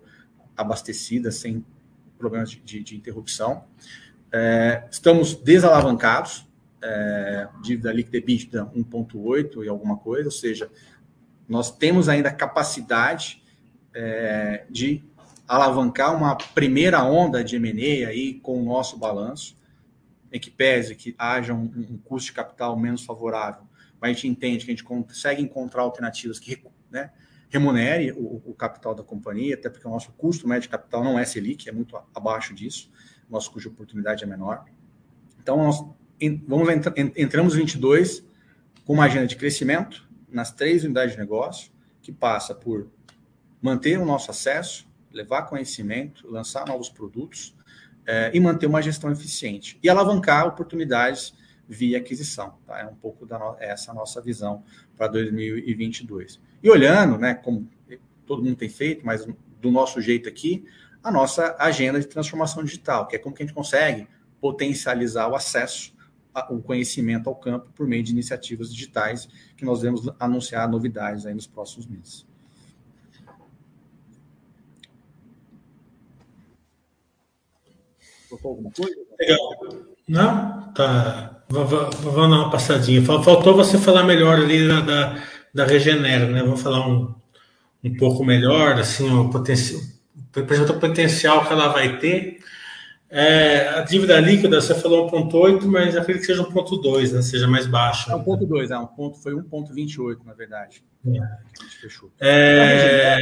abastecida 0.55 1.31
sem 1.31 1.65
problemas 2.19 2.51
de, 2.51 2.59
de, 2.59 2.83
de 2.83 2.95
interrupção. 2.95 3.65
É, 4.31 4.87
estamos 4.91 5.33
desalavancados, 5.33 6.47
é, 6.83 7.47
dívida 7.63 7.91
líquida 7.91 8.17
EBITDA 8.17 8.65
1,8 8.67 9.65
e 9.65 9.67
alguma 9.67 9.97
coisa, 9.97 10.27
ou 10.27 10.31
seja, 10.31 10.69
nós 11.49 11.75
temos 11.75 12.07
ainda 12.07 12.31
capacidade 12.31 13.41
é, 13.91 14.65
de 14.69 15.03
alavancar 15.47 16.15
uma 16.15 16.35
primeira 16.35 17.03
onda 17.03 17.43
de 17.43 17.55
M&A 17.55 18.07
aí 18.07 18.35
com 18.35 18.61
o 18.61 18.65
nosso 18.65 18.97
balanço, 18.97 19.57
em 20.31 20.39
que 20.39 20.51
pese 20.51 20.95
que 20.95 21.15
haja 21.17 21.53
um, 21.53 21.63
um, 21.63 21.97
custo 22.03 22.27
de 22.27 22.33
capital 22.33 22.77
menos 22.77 23.03
favorável, 23.03 23.63
mas 23.99 24.11
a 24.11 24.13
gente 24.13 24.27
entende 24.27 24.65
que 24.65 24.71
a 24.71 24.73
gente 24.73 24.83
consegue 24.83 25.41
encontrar 25.41 25.83
alternativas 25.83 26.39
que 26.39 26.61
né, 26.89 27.11
remunere 27.49 28.11
o, 28.11 28.41
o, 28.45 28.53
capital 28.53 28.93
da 28.93 29.03
companhia, 29.03 29.55
até 29.55 29.69
porque 29.69 29.87
o 29.87 29.91
nosso 29.91 30.11
custo 30.13 30.47
médio 30.47 30.63
de 30.63 30.69
capital 30.69 31.03
não 31.03 31.17
é 31.17 31.25
Selic, 31.25 31.69
é 31.69 31.71
muito 31.71 31.97
abaixo 32.13 32.53
disso, 32.53 32.91
nosso 33.29 33.51
custo 33.51 33.69
de 33.69 33.75
oportunidade 33.75 34.23
é 34.23 34.27
menor. 34.27 34.65
Então, 35.41 35.57
nós 35.57 35.77
vamos 36.47 36.67
entramos 37.15 37.55
em 37.55 37.59
22 37.59 38.25
com 38.85 38.93
uma 38.93 39.05
agenda 39.05 39.27
de 39.27 39.35
crescimento 39.35 40.07
nas 40.29 40.51
três 40.51 40.83
unidades 40.83 41.13
de 41.13 41.19
negócio, 41.19 41.71
que 42.01 42.11
passa 42.11 42.53
por 42.53 42.89
manter 43.61 43.97
o 43.99 44.05
nosso 44.05 44.29
acesso, 44.31 44.87
levar 45.11 45.43
conhecimento, 45.43 46.29
lançar 46.29 46.67
novos 46.67 46.89
produtos 46.89 47.54
é, 48.05 48.31
e 48.33 48.39
manter 48.39 48.67
uma 48.67 48.81
gestão 48.81 49.11
eficiente. 49.11 49.79
E 49.81 49.89
alavancar 49.89 50.47
oportunidades 50.47 51.33
via 51.67 51.97
aquisição. 51.97 52.55
Tá? 52.65 52.79
É 52.79 52.85
um 52.85 52.95
pouco 52.95 53.25
da 53.25 53.39
no... 53.39 53.55
essa 53.59 53.93
nossa 53.93 54.21
visão 54.21 54.63
para 54.95 55.07
2022. 55.07 56.39
E 56.61 56.69
olhando, 56.69 57.17
né, 57.17 57.33
como 57.33 57.67
todo 58.25 58.43
mundo 58.43 58.55
tem 58.55 58.69
feito, 58.69 59.05
mas 59.05 59.25
do 59.61 59.71
nosso 59.71 60.01
jeito 60.01 60.27
aqui, 60.29 60.65
a 61.03 61.11
nossa 61.11 61.55
agenda 61.59 61.99
de 61.99 62.07
transformação 62.07 62.63
digital, 62.63 63.07
que 63.07 63.15
é 63.15 63.19
como 63.19 63.35
que 63.35 63.43
a 63.43 63.45
gente 63.45 63.55
consegue 63.55 64.07
potencializar 64.41 65.27
o 65.27 65.35
acesso, 65.35 65.93
o 66.49 66.61
conhecimento 66.61 67.29
ao 67.29 67.35
campo 67.35 67.71
por 67.73 67.87
meio 67.87 68.03
de 68.03 68.11
iniciativas 68.11 68.73
digitais, 68.73 69.27
que 69.55 69.63
nós 69.63 69.81
vamos 69.81 70.09
anunciar 70.19 70.67
novidades 70.69 71.25
aí 71.25 71.33
nos 71.33 71.47
próximos 71.47 71.87
meses. 71.87 72.25
Faltou 78.35 78.51
alguma 78.51 78.71
coisa? 78.71 78.95
Legal. 79.19 79.39
Não? 80.07 80.73
Tá. 80.73 81.41
Vamos 81.47 81.69
dar 82.15 82.27
uma 82.27 82.49
passadinha. 82.49 83.01
Faltou 83.01 83.55
você 83.55 83.77
falar 83.77 84.03
melhor 84.03 84.39
ali 84.39 84.67
da, 84.67 84.81
da, 84.81 85.23
da 85.53 85.65
Regenera, 85.65 86.27
né? 86.27 86.41
Vamos 86.41 86.61
falar 86.61 86.87
um, 86.87 87.13
um 87.83 87.95
pouco 87.95 88.25
melhor, 88.25 88.79
assim, 88.79 89.09
o 89.09 89.29
potencial, 89.29 89.81
o 90.35 90.79
potencial 90.79 91.45
que 91.45 91.53
ela 91.53 91.69
vai 91.69 91.97
ter. 91.99 92.39
É, 93.09 93.69
a 93.69 93.81
dívida 93.81 94.19
líquida, 94.19 94.59
você 94.59 94.73
falou 94.75 95.09
1,8, 95.09 95.63
mas 95.65 95.95
acredito 95.95 96.21
que 96.21 96.33
seja 96.33 96.43
1,2, 96.43 97.13
né? 97.13 97.21
Seja 97.21 97.47
mais 97.47 97.67
baixo. 97.67 98.11
É 98.11 98.15
1,2, 98.15 98.71
é 98.71 98.77
um 98.77 98.87
ponto, 98.87 99.17
foi 99.21 99.33
1,28, 99.33 100.25
na 100.25 100.33
verdade. 100.33 100.83
É. 101.05 101.11
Que 101.11 101.19
a 101.19 101.63
gente 101.63 101.77
fechou. 101.79 102.11
É... 102.19 103.21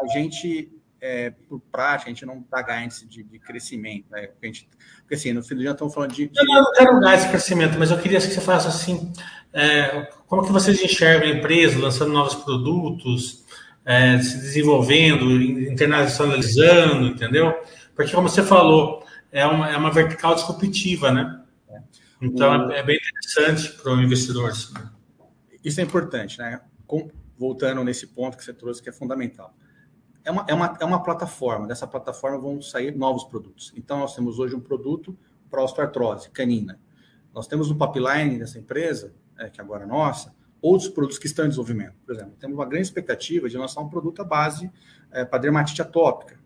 A 0.00 0.06
gente 0.12 0.70
é, 1.04 1.30
por 1.30 1.60
prática, 1.60 2.08
a 2.08 2.14
gente 2.14 2.24
não 2.24 2.42
dá 2.50 2.62
guidance 2.62 3.06
de, 3.06 3.22
de 3.22 3.38
crescimento. 3.38 4.06
Né? 4.10 4.26
Porque, 4.28 4.46
a 4.46 4.48
gente, 4.48 4.68
porque 5.00 5.14
assim, 5.14 5.34
no 5.34 5.42
fim 5.42 5.54
do 5.54 5.60
dia 5.60 5.72
estamos 5.72 5.92
falando 5.92 6.14
de. 6.14 6.28
de... 6.28 6.40
Eu 6.40 6.46
não 6.46 6.72
quero 6.72 7.00
dar 7.00 7.14
esse 7.14 7.28
crescimento, 7.28 7.78
mas 7.78 7.90
eu 7.90 7.98
queria 7.98 8.18
que 8.18 8.26
você 8.26 8.40
falasse 8.40 8.68
assim: 8.68 9.12
é, 9.52 10.08
como 10.26 10.42
que 10.46 10.50
vocês 10.50 10.82
enxergam 10.82 11.28
a 11.28 11.32
empresa 11.32 11.78
lançando 11.78 12.10
novos 12.10 12.34
produtos, 12.36 13.44
é, 13.84 14.18
se 14.18 14.38
desenvolvendo, 14.38 15.30
internacionalizando, 15.42 17.08
entendeu? 17.08 17.52
Porque, 17.94 18.12
como 18.12 18.30
você 18.30 18.42
falou, 18.42 19.04
é 19.30 19.44
uma, 19.44 19.70
é 19.70 19.76
uma 19.76 19.90
vertical 19.90 20.34
disruptiva, 20.34 21.12
né? 21.12 21.42
Então, 22.22 22.68
o... 22.68 22.72
é 22.72 22.82
bem 22.82 22.96
interessante 22.96 23.74
para 23.74 23.92
o 23.92 24.00
investidor. 24.00 24.50
Isso 25.62 25.80
é 25.80 25.84
importante, 25.84 26.38
né? 26.38 26.62
Com, 26.86 27.10
voltando 27.36 27.84
nesse 27.84 28.06
ponto 28.06 28.38
que 28.38 28.44
você 28.44 28.54
trouxe, 28.54 28.82
que 28.82 28.88
é 28.88 28.92
fundamental 28.92 29.54
é 30.24 30.30
uma, 30.30 30.44
é, 30.48 30.54
uma, 30.54 30.76
é 30.80 30.84
uma 30.84 31.02
plataforma. 31.02 31.66
Dessa 31.66 31.86
plataforma 31.86 32.38
vão 32.38 32.62
sair 32.62 32.96
novos 32.96 33.24
produtos. 33.24 33.72
Então, 33.76 33.98
nós 33.98 34.14
temos 34.14 34.38
hoje 34.38 34.54
um 34.54 34.60
produto 34.60 35.16
para 35.50 35.62
osteoartrose 35.62 36.30
canina. 36.30 36.80
Nós 37.32 37.46
temos 37.46 37.68
no 37.68 37.76
pipeline 37.76 38.38
dessa 38.38 38.58
empresa, 38.58 39.14
é, 39.38 39.50
que 39.50 39.60
agora 39.60 39.84
é 39.84 39.86
nossa, 39.86 40.34
outros 40.62 40.88
produtos 40.88 41.18
que 41.18 41.26
estão 41.26 41.44
em 41.44 41.48
desenvolvimento. 41.48 41.94
Por 42.06 42.14
exemplo, 42.14 42.34
temos 42.40 42.56
uma 42.56 42.64
grande 42.64 42.86
expectativa 42.86 43.48
de 43.48 43.58
lançar 43.58 43.80
um 43.82 43.88
produto 43.88 44.22
à 44.22 44.24
base 44.24 44.70
é, 45.10 45.24
para 45.24 45.38
dermatite 45.38 45.82
atópica, 45.82 46.38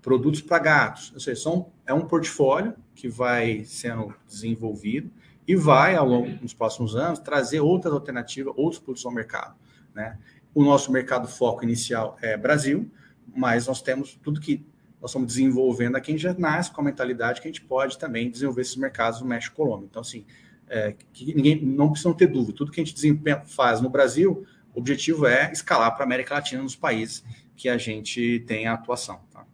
produtos 0.00 0.40
para 0.42 0.58
gatos. 0.58 1.12
Ou 1.14 1.20
seja, 1.20 1.40
são, 1.40 1.72
é 1.86 1.94
um 1.94 2.06
portfólio 2.06 2.74
que 2.94 3.08
vai 3.08 3.64
sendo 3.64 4.12
desenvolvido 4.26 5.10
e 5.46 5.54
vai, 5.54 5.94
ao 5.94 6.06
longo 6.06 6.28
dos 6.38 6.52
próximos 6.52 6.96
anos, 6.96 7.18
trazer 7.20 7.60
outras 7.60 7.92
alternativas, 7.92 8.52
outros 8.56 8.80
produtos 8.80 9.06
ao 9.06 9.12
mercado. 9.12 9.54
Né? 9.94 10.18
O 10.54 10.64
nosso 10.64 10.90
mercado 10.90 11.28
foco 11.28 11.62
inicial 11.62 12.16
é 12.20 12.36
Brasil, 12.36 12.90
mas 13.34 13.66
nós 13.66 13.82
temos 13.82 14.18
tudo 14.22 14.40
que 14.40 14.64
nós 15.00 15.10
estamos 15.10 15.26
desenvolvendo 15.28 15.96
aqui, 15.96 16.12
a 16.12 16.14
gente 16.14 16.22
já 16.22 16.34
nasce 16.34 16.70
com 16.70 16.80
a 16.80 16.84
mentalidade 16.84 17.40
que 17.40 17.48
a 17.48 17.50
gente 17.50 17.62
pode 17.62 17.98
também 17.98 18.30
desenvolver 18.30 18.62
esses 18.62 18.76
mercados 18.76 19.20
no 19.20 19.26
México 19.26 19.54
e 19.54 19.56
Colômbia. 19.56 19.88
Então, 19.90 20.00
assim, 20.00 20.24
é, 20.68 20.94
que 21.12 21.34
ninguém 21.34 21.60
não 21.60 21.90
precisa 21.90 22.14
ter 22.14 22.28
dúvida. 22.28 22.56
Tudo 22.56 22.70
que 22.70 22.80
a 22.80 22.84
gente 22.84 23.20
faz 23.46 23.80
no 23.80 23.90
Brasil, 23.90 24.46
o 24.74 24.78
objetivo 24.78 25.26
é 25.26 25.50
escalar 25.52 25.92
para 25.92 26.04
a 26.04 26.06
América 26.06 26.34
Latina 26.34 26.62
nos 26.62 26.76
países 26.76 27.24
que 27.56 27.68
a 27.68 27.76
gente 27.76 28.44
tem 28.46 28.66
a 28.66 28.74
atuação. 28.74 29.20
Tá? 29.32 29.44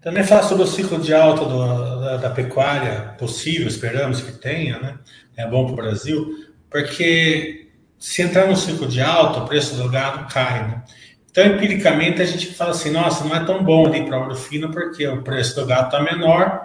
Também 0.00 0.22
falar 0.22 0.44
sobre 0.44 0.62
o 0.62 0.66
ciclo 0.66 1.00
de 1.00 1.12
alta 1.12 1.44
do, 1.44 2.00
da, 2.00 2.16
da, 2.18 2.30
pecuária 2.30 3.16
possível, 3.18 3.66
esperamos 3.66 4.20
que 4.20 4.32
tenha, 4.32 4.78
né? 4.78 4.98
É 5.36 5.46
bom 5.46 5.64
para 5.64 5.72
o 5.72 5.76
Brasil, 5.76 6.54
porque 6.70 7.68
se 7.98 8.22
entrar 8.22 8.46
no 8.46 8.56
ciclo 8.56 8.86
de 8.86 9.00
alta, 9.00 9.40
o 9.40 9.46
preço 9.46 9.76
do 9.76 9.88
gado 9.88 10.32
cai, 10.32 10.68
né? 10.68 10.84
Então, 11.30 11.46
empiricamente, 11.46 12.22
a 12.22 12.24
gente 12.24 12.46
fala 12.54 12.70
assim: 12.70 12.90
nossa, 12.90 13.24
não 13.24 13.34
é 13.34 13.44
tão 13.44 13.62
bom 13.62 13.86
ali 13.86 14.04
para 14.04 14.18
ouro 14.18 14.34
fino 14.34 14.70
porque 14.70 15.06
o 15.06 15.22
preço 15.22 15.54
do 15.54 15.66
gato 15.66 15.96
está 15.96 16.02
menor. 16.02 16.62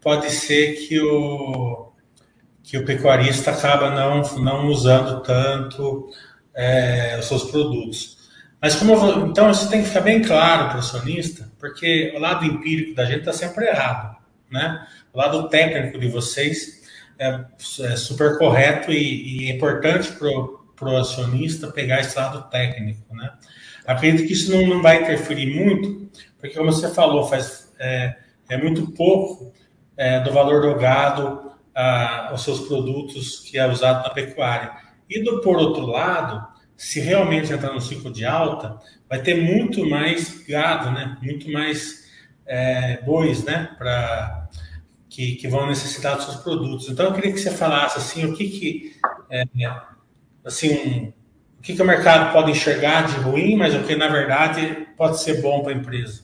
Pode 0.00 0.30
ser 0.30 0.74
que 0.74 1.00
o, 1.00 1.92
que 2.62 2.78
o 2.78 2.84
pecuarista 2.84 3.50
acaba 3.50 3.90
não, 3.90 4.22
não 4.42 4.66
usando 4.66 5.22
tanto 5.22 6.10
é, 6.54 7.16
os 7.18 7.26
seus 7.26 7.44
produtos. 7.44 8.16
Mas 8.60 8.74
como 8.74 8.96
vou, 8.96 9.26
então 9.26 9.50
isso 9.50 9.68
tem 9.68 9.82
que 9.82 9.88
ficar 9.88 10.00
bem 10.00 10.22
claro 10.22 10.68
para 10.68 10.76
o 10.76 10.80
acionista, 10.80 11.50
porque 11.58 12.12
o 12.16 12.18
lado 12.18 12.44
empírico 12.44 12.94
da 12.94 13.04
gente 13.04 13.20
está 13.20 13.32
sempre 13.32 13.66
errado, 13.66 14.16
né? 14.50 14.86
O 15.12 15.18
lado 15.18 15.48
técnico 15.48 15.98
de 15.98 16.08
vocês 16.08 16.82
é, 17.18 17.44
é 17.80 17.96
super 17.96 18.38
correto 18.38 18.90
e, 18.90 19.44
e 19.44 19.50
é 19.50 19.54
importante 19.54 20.12
para 20.12 20.88
o 20.88 20.96
acionista 20.96 21.68
pegar 21.68 22.00
esse 22.00 22.16
lado 22.16 22.48
técnico, 22.50 23.14
né? 23.14 23.30
Acredito 23.86 24.26
que 24.26 24.32
isso 24.32 24.50
não, 24.50 24.66
não 24.66 24.82
vai 24.82 25.02
interferir 25.02 25.54
muito, 25.54 26.10
porque, 26.38 26.56
como 26.56 26.72
você 26.72 26.92
falou, 26.92 27.26
faz, 27.28 27.72
é, 27.78 28.16
é 28.48 28.56
muito 28.56 28.90
pouco 28.92 29.52
é, 29.96 30.20
do 30.20 30.32
valor 30.32 30.62
do 30.62 30.78
gado 30.78 31.52
a, 31.74 32.30
aos 32.30 32.42
seus 32.42 32.60
produtos 32.60 33.40
que 33.40 33.58
é 33.58 33.66
usado 33.66 34.02
na 34.02 34.10
pecuária. 34.10 34.72
E, 35.08 35.22
do, 35.22 35.40
por 35.40 35.56
outro 35.56 35.86
lado, 35.86 36.46
se 36.76 37.00
realmente 37.00 37.52
entrar 37.52 37.72
no 37.72 37.80
ciclo 37.80 38.12
de 38.12 38.24
alta, 38.24 38.78
vai 39.08 39.22
ter 39.22 39.40
muito 39.40 39.88
mais 39.88 40.44
gado, 40.46 40.90
né? 40.90 41.16
muito 41.22 41.50
mais 41.50 42.06
é, 42.44 43.00
bois 43.02 43.44
né? 43.44 43.74
Pra, 43.78 44.48
que, 45.08 45.36
que 45.36 45.48
vão 45.48 45.66
necessitar 45.66 46.16
dos 46.16 46.26
seus 46.26 46.36
produtos. 46.36 46.90
Então, 46.90 47.06
eu 47.06 47.12
queria 47.14 47.32
que 47.32 47.38
você 47.38 47.50
falasse 47.50 47.96
assim, 47.96 48.26
o 48.26 48.34
que, 48.36 48.48
que 48.48 48.96
é, 49.30 49.44
assim, 50.44 51.12
que, 51.66 51.74
que 51.74 51.82
o 51.82 51.84
mercado 51.84 52.32
pode 52.32 52.52
enxergar 52.52 53.08
de 53.08 53.16
ruim, 53.16 53.56
mas 53.56 53.74
o 53.74 53.82
que 53.82 53.96
na 53.96 54.06
verdade 54.06 54.86
pode 54.96 55.20
ser 55.20 55.42
bom 55.42 55.64
para 55.64 55.72
a 55.72 55.74
empresa? 55.74 56.22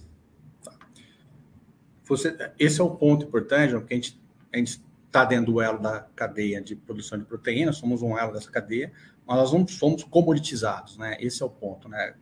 você, 2.07 2.37
esse 2.59 2.81
é 2.81 2.85
o 2.85 2.91
ponto 2.91 3.27
importante, 3.27 3.73
porque 3.73 3.95
a 3.95 4.57
gente 4.57 4.81
está 5.07 5.25
dentro 5.25 5.53
do 5.53 5.61
elo 5.61 5.81
da 5.81 6.07
cadeia 6.15 6.61
de 6.61 6.77
produção 6.77 7.19
de 7.19 7.25
proteína, 7.25 7.73
somos 7.73 8.03
um 8.03 8.17
elo 8.17 8.33
dessa 8.33 8.51
cadeia, 8.51 8.93
mas 9.27 9.37
nós 9.37 9.53
não 9.53 9.67
somos 9.67 10.05
comoditizados, 10.05 10.97
né? 10.97 11.17
Esse 11.19 11.43
é 11.43 11.47
o 11.47 11.51
ponto, 11.51 11.89
né? 11.89 12.15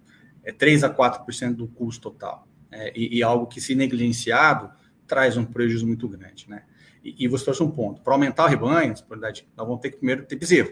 É 0.42 0.50
3 0.50 0.84
a 0.84 0.90
4% 0.90 1.54
do 1.54 1.68
custo 1.68 2.10
total. 2.10 2.46
É, 2.70 2.92
e, 2.96 3.18
e, 3.18 3.22
algo 3.22 3.46
que, 3.46 3.60
se 3.60 3.74
negligenciado, 3.74 4.70
traz 5.06 5.36
um 5.36 5.44
prejuízo 5.44 5.86
muito 5.86 6.08
grande, 6.08 6.48
né? 6.48 6.62
E, 7.04 7.24
e 7.24 7.28
você 7.28 7.44
trouxe 7.44 7.62
um 7.62 7.70
ponto. 7.70 8.00
Para 8.00 8.14
aumentar 8.14 8.44
o 8.44 8.48
rebanho, 8.48 8.94
nós 9.10 9.44
vamos 9.56 9.80
ter 9.80 9.90
que 9.90 9.96
primeiro 9.96 10.24
ter 10.24 10.36
bezerro. 10.36 10.70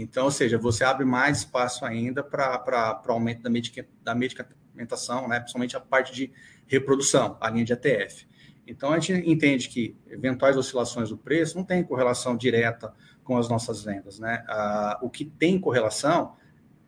Então, 0.00 0.26
ou 0.26 0.30
seja, 0.30 0.56
você 0.56 0.84
abre 0.84 1.04
mais 1.04 1.38
espaço 1.38 1.84
ainda 1.84 2.22
para 2.22 3.02
aumento 3.08 3.42
da, 3.42 3.50
medica, 3.50 3.84
da 4.02 4.14
medicamentação, 4.14 5.26
né? 5.26 5.40
principalmente 5.40 5.76
a 5.76 5.80
parte 5.80 6.14
de 6.14 6.32
reprodução, 6.68 7.36
a 7.40 7.50
linha 7.50 7.64
de 7.64 7.72
ATF. 7.72 8.28
Então, 8.64 8.92
a 8.92 9.00
gente 9.00 9.28
entende 9.28 9.68
que 9.68 9.96
eventuais 10.06 10.56
oscilações 10.56 11.08
do 11.08 11.16
preço 11.16 11.56
não 11.56 11.64
tem 11.64 11.82
correlação 11.82 12.36
direta 12.36 12.94
com 13.24 13.36
as 13.36 13.48
nossas 13.48 13.82
vendas. 13.82 14.20
Né? 14.20 14.44
Ah, 14.46 14.98
o 15.02 15.10
que 15.10 15.24
tem 15.24 15.58
correlação, 15.58 16.36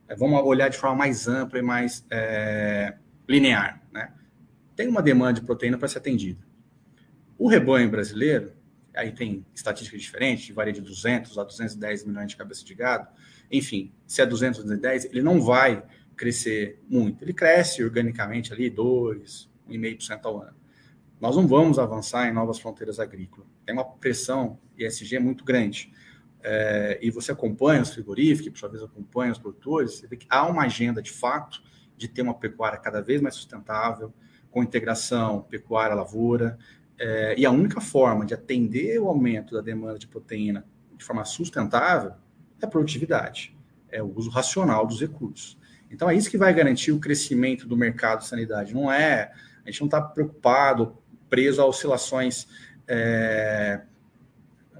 é, 0.07 0.15
vamos 0.15 0.41
olhar 0.45 0.69
de 0.69 0.79
forma 0.79 0.97
mais 0.97 1.27
ampla 1.27 1.59
e 1.59 1.63
mais 1.63 2.07
é, 2.11 2.95
linear. 3.29 3.83
Né? 3.91 4.13
Tem 4.77 4.87
uma 4.87 5.03
demanda 5.03 5.41
de 5.41 5.43
proteína 5.43 5.77
para 5.77 5.89
ser 5.89 5.99
atendida. 5.99 6.47
O 7.37 7.49
rebanho 7.49 7.91
brasileiro, 7.91 8.53
aí 8.95 9.12
tem 9.12 9.45
estatísticas 9.55 10.01
diferentes, 10.01 10.55
varia 10.55 10.72
de 10.72 10.80
200 10.80 11.38
a 11.38 11.45
210 11.45 12.05
milhões 12.05 12.28
de 12.28 12.36
cabeças 12.36 12.64
de 12.64 12.74
gado. 12.74 13.09
Enfim, 13.51 13.93
se 14.07 14.20
é 14.22 14.26
200 14.26 14.61
210, 14.61 15.07
ele 15.07 15.22
não 15.22 15.41
vai 15.41 15.82
crescer 16.16 16.80
muito. 16.88 17.24
Ele 17.24 17.32
cresce 17.32 17.82
organicamente 17.82 18.53
ali 18.53 18.68
2, 18.68 19.51
1,5% 19.68 20.20
ao 20.24 20.43
ano. 20.43 20.57
Nós 21.20 21.36
não 21.36 21.47
vamos 21.47 21.78
avançar 21.78 22.28
em 22.28 22.32
novas 22.32 22.59
fronteiras 22.59 22.99
agrícolas. 22.99 23.49
Tem 23.64 23.74
uma 23.74 23.84
pressão 23.84 24.59
ESG 24.78 25.18
muito 25.18 25.45
grande. 25.45 25.93
É, 26.43 26.99
e 27.03 27.11
você 27.11 27.32
acompanha 27.32 27.82
os 27.82 27.91
frigoríficos, 27.91 28.53
por 28.53 28.59
sua 28.59 28.68
vez 28.70 28.82
acompanha 28.82 29.32
os 29.32 29.38
produtores, 29.38 29.95
você 29.95 30.07
vê 30.07 30.16
que 30.16 30.26
há 30.30 30.47
uma 30.47 30.62
agenda 30.62 31.03
de 31.03 31.11
fato 31.11 31.62
de 31.97 32.09
ter 32.09 32.22
uma 32.22 32.32
pecuária 32.32 32.78
cada 32.78 33.03
vez 33.03 33.20
mais 33.20 33.34
sustentável, 33.34 34.12
com 34.51 34.62
integração 34.62 35.43
pecuária-lavoura, 35.43 36.59
é, 37.03 37.35
e 37.39 37.47
a 37.47 37.51
única 37.51 37.81
forma 37.81 38.27
de 38.27 38.35
atender 38.35 39.01
o 39.01 39.09
aumento 39.09 39.55
da 39.55 39.63
demanda 39.63 39.99
de 39.99 40.07
proteína 40.07 40.67
de 40.99 41.03
forma 41.03 41.25
sustentável 41.25 42.13
é 42.61 42.67
a 42.67 42.69
produtividade, 42.69 43.57
é 43.91 44.03
o 44.03 44.15
uso 44.15 44.29
racional 44.29 44.87
dos 44.87 45.01
recursos. 45.01 45.59
Então 45.91 46.11
é 46.11 46.15
isso 46.15 46.31
que 46.31 46.37
vai 46.37 46.53
garantir 46.53 46.93
o 46.93 47.01
crescimento 47.01 47.67
do 47.67 47.75
mercado 47.75 48.19
de 48.19 48.27
sanidade. 48.27 48.75
Não 48.75 48.93
é, 48.93 49.33
a 49.65 49.71
gente 49.71 49.81
não 49.81 49.87
está 49.87 50.03
preocupado, 50.03 50.99
preso 51.31 51.63
a 51.63 51.65
oscilações 51.65 52.47
é, 52.87 53.81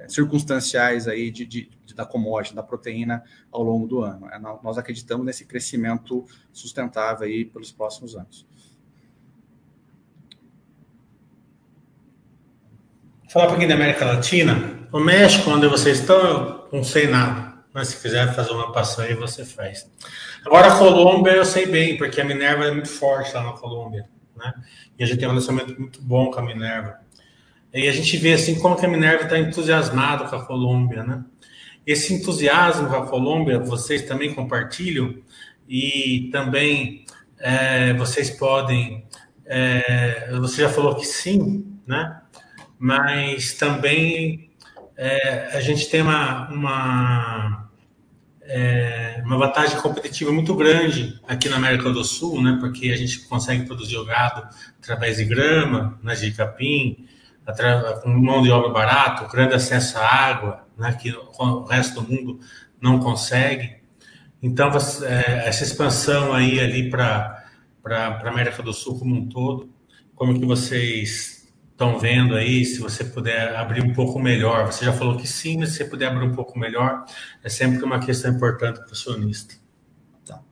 circunstanciais 0.07 1.09
aí 1.09 1.31
de, 1.31 1.47
de, 1.47 1.71
de, 1.87 1.95
da 1.95 2.05
commodity, 2.05 2.55
da 2.55 2.63
proteína 2.63 3.25
ao 3.51 3.63
longo 3.63 3.87
do 3.87 4.01
ano. 4.03 4.29
É, 4.29 4.39
nós 4.39 4.77
acreditamos 4.77 5.25
nesse 5.25 5.47
crescimento 5.47 6.27
sustentável 6.53 7.27
aí 7.27 7.47
pelos 7.47 7.73
próximos 7.73 8.15
anos. 8.15 8.47
Falar 13.31 13.45
um 13.45 13.49
pouquinho 13.51 13.69
da 13.69 13.77
América 13.77 14.05
Latina. 14.05 14.89
O 14.91 14.99
México, 14.99 15.49
onde 15.51 15.69
vocês 15.69 16.01
estão, 16.01 16.19
eu 16.19 16.69
não 16.73 16.83
sei 16.83 17.07
nada. 17.07 17.55
Mas 17.73 17.87
se 17.87 18.03
quiser 18.03 18.35
fazer 18.35 18.51
uma 18.51 18.73
passão 18.73 19.05
aí, 19.05 19.15
você 19.15 19.45
faz. 19.45 19.89
Agora, 20.45 20.67
a 20.67 20.77
Colômbia 20.77 21.31
eu 21.31 21.45
sei 21.45 21.65
bem, 21.65 21.97
porque 21.97 22.21
a 22.21 22.25
Minerva 22.25 22.65
é 22.65 22.73
muito 22.73 22.89
forte 22.89 23.33
lá 23.33 23.45
na 23.45 23.53
Colômbia. 23.53 24.09
Né? 24.37 24.53
E 24.99 25.05
a 25.05 25.07
gente 25.07 25.21
tem 25.21 25.29
um 25.29 25.31
relacionamento 25.31 25.81
muito 25.81 26.03
bom 26.03 26.29
com 26.29 26.41
a 26.41 26.43
Minerva. 26.43 26.99
E 27.73 27.87
a 27.87 27.93
gente 27.93 28.17
vê 28.17 28.33
assim 28.33 28.59
como 28.59 28.75
que 28.75 28.85
a 28.85 28.89
Minerva 28.89 29.23
está 29.23 29.39
entusiasmada 29.39 30.25
com 30.25 30.35
a 30.35 30.45
Colômbia. 30.45 31.05
Né? 31.05 31.23
Esse 31.87 32.13
entusiasmo 32.13 32.89
com 32.89 32.97
a 32.97 33.07
Colômbia, 33.07 33.61
vocês 33.61 34.03
também 34.03 34.35
compartilham? 34.35 35.15
E 35.69 36.31
também 36.33 37.05
é, 37.39 37.93
vocês 37.93 38.29
podem. 38.29 39.05
É, 39.47 40.33
você 40.41 40.63
já 40.63 40.69
falou 40.69 40.97
que 40.97 41.07
sim, 41.07 41.65
né? 41.87 42.23
Mas 42.81 43.53
também 43.53 44.51
é, 44.97 45.51
a 45.53 45.61
gente 45.61 45.91
tem 45.91 46.01
uma, 46.01 46.49
uma, 46.49 47.71
é, 48.41 49.21
uma 49.23 49.37
vantagem 49.37 49.79
competitiva 49.83 50.33
muito 50.33 50.55
grande 50.55 51.21
aqui 51.29 51.47
na 51.51 51.57
América 51.57 51.91
do 51.91 52.03
Sul, 52.03 52.43
né, 52.43 52.57
porque 52.59 52.91
a 52.91 52.97
gente 52.97 53.21
consegue 53.29 53.67
produzir 53.67 53.99
o 53.99 54.05
gado 54.07 54.49
através 54.83 55.19
de 55.19 55.27
grama, 55.27 56.01
né, 56.03 56.15
de 56.15 56.33
capim, 56.33 57.07
com 58.03 58.09
mão 58.09 58.41
de 58.41 58.51
obra 58.51 58.71
barato, 58.71 59.31
grande 59.31 59.55
acesso 59.55 59.99
à 59.99 60.07
água, 60.07 60.67
né, 60.79 60.97
que 60.99 61.13
o 61.13 61.65
resto 61.65 62.01
do 62.01 62.11
mundo 62.11 62.41
não 62.81 62.99
consegue. 62.99 63.77
Então, 64.43 64.71
é, 65.03 65.49
essa 65.49 65.65
expansão 65.65 66.33
aí 66.33 66.59
ali 66.59 66.89
para 66.89 67.45
a 67.85 68.29
América 68.29 68.63
do 68.63 68.73
Sul 68.73 68.99
como 68.99 69.15
um 69.15 69.29
todo, 69.29 69.69
como 70.15 70.39
que 70.39 70.47
vocês 70.47 71.40
estão 71.81 71.99
vendo 71.99 72.35
aí, 72.35 72.63
se 72.63 72.79
você 72.79 73.03
puder 73.03 73.57
abrir 73.57 73.83
um 73.83 73.95
pouco 73.95 74.19
melhor. 74.19 74.67
Você 74.67 74.85
já 74.85 74.93
falou 74.93 75.17
que 75.17 75.27
sim, 75.27 75.57
mas 75.57 75.71
se 75.71 75.79
você 75.79 75.87
puder 75.87 76.09
abrir 76.09 76.27
um 76.27 76.35
pouco 76.35 76.59
melhor, 76.59 77.07
é 77.43 77.49
sempre 77.49 77.83
uma 77.83 77.99
questão 77.99 78.31
importante 78.31 78.81
para 78.81 78.89
o 78.89 78.93
acionista. 78.93 79.55
Tá. 80.27 80.43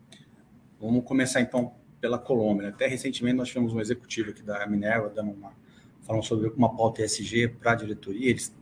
Vamos 0.81 1.05
começar 1.05 1.43
então 1.43 1.74
pela 2.01 2.18
Colômbia. 2.18 2.70
Até 2.70 2.87
recentemente 2.87 3.37
nós 3.37 3.49
tivemos 3.49 3.74
um 3.74 3.81
executivo 3.81 4.31
aqui 4.31 4.43
da 4.43 4.66
Minerva 4.66 5.12
dando 5.14 5.33
uma 5.33 5.53
falando 6.01 6.24
sobre 6.24 6.49
uma 6.49 6.74
pauta 6.74 7.03
ESG 7.03 7.49
para 7.49 7.72
a 7.72 7.74
diretoria. 7.74 8.31
Eles 8.31 8.57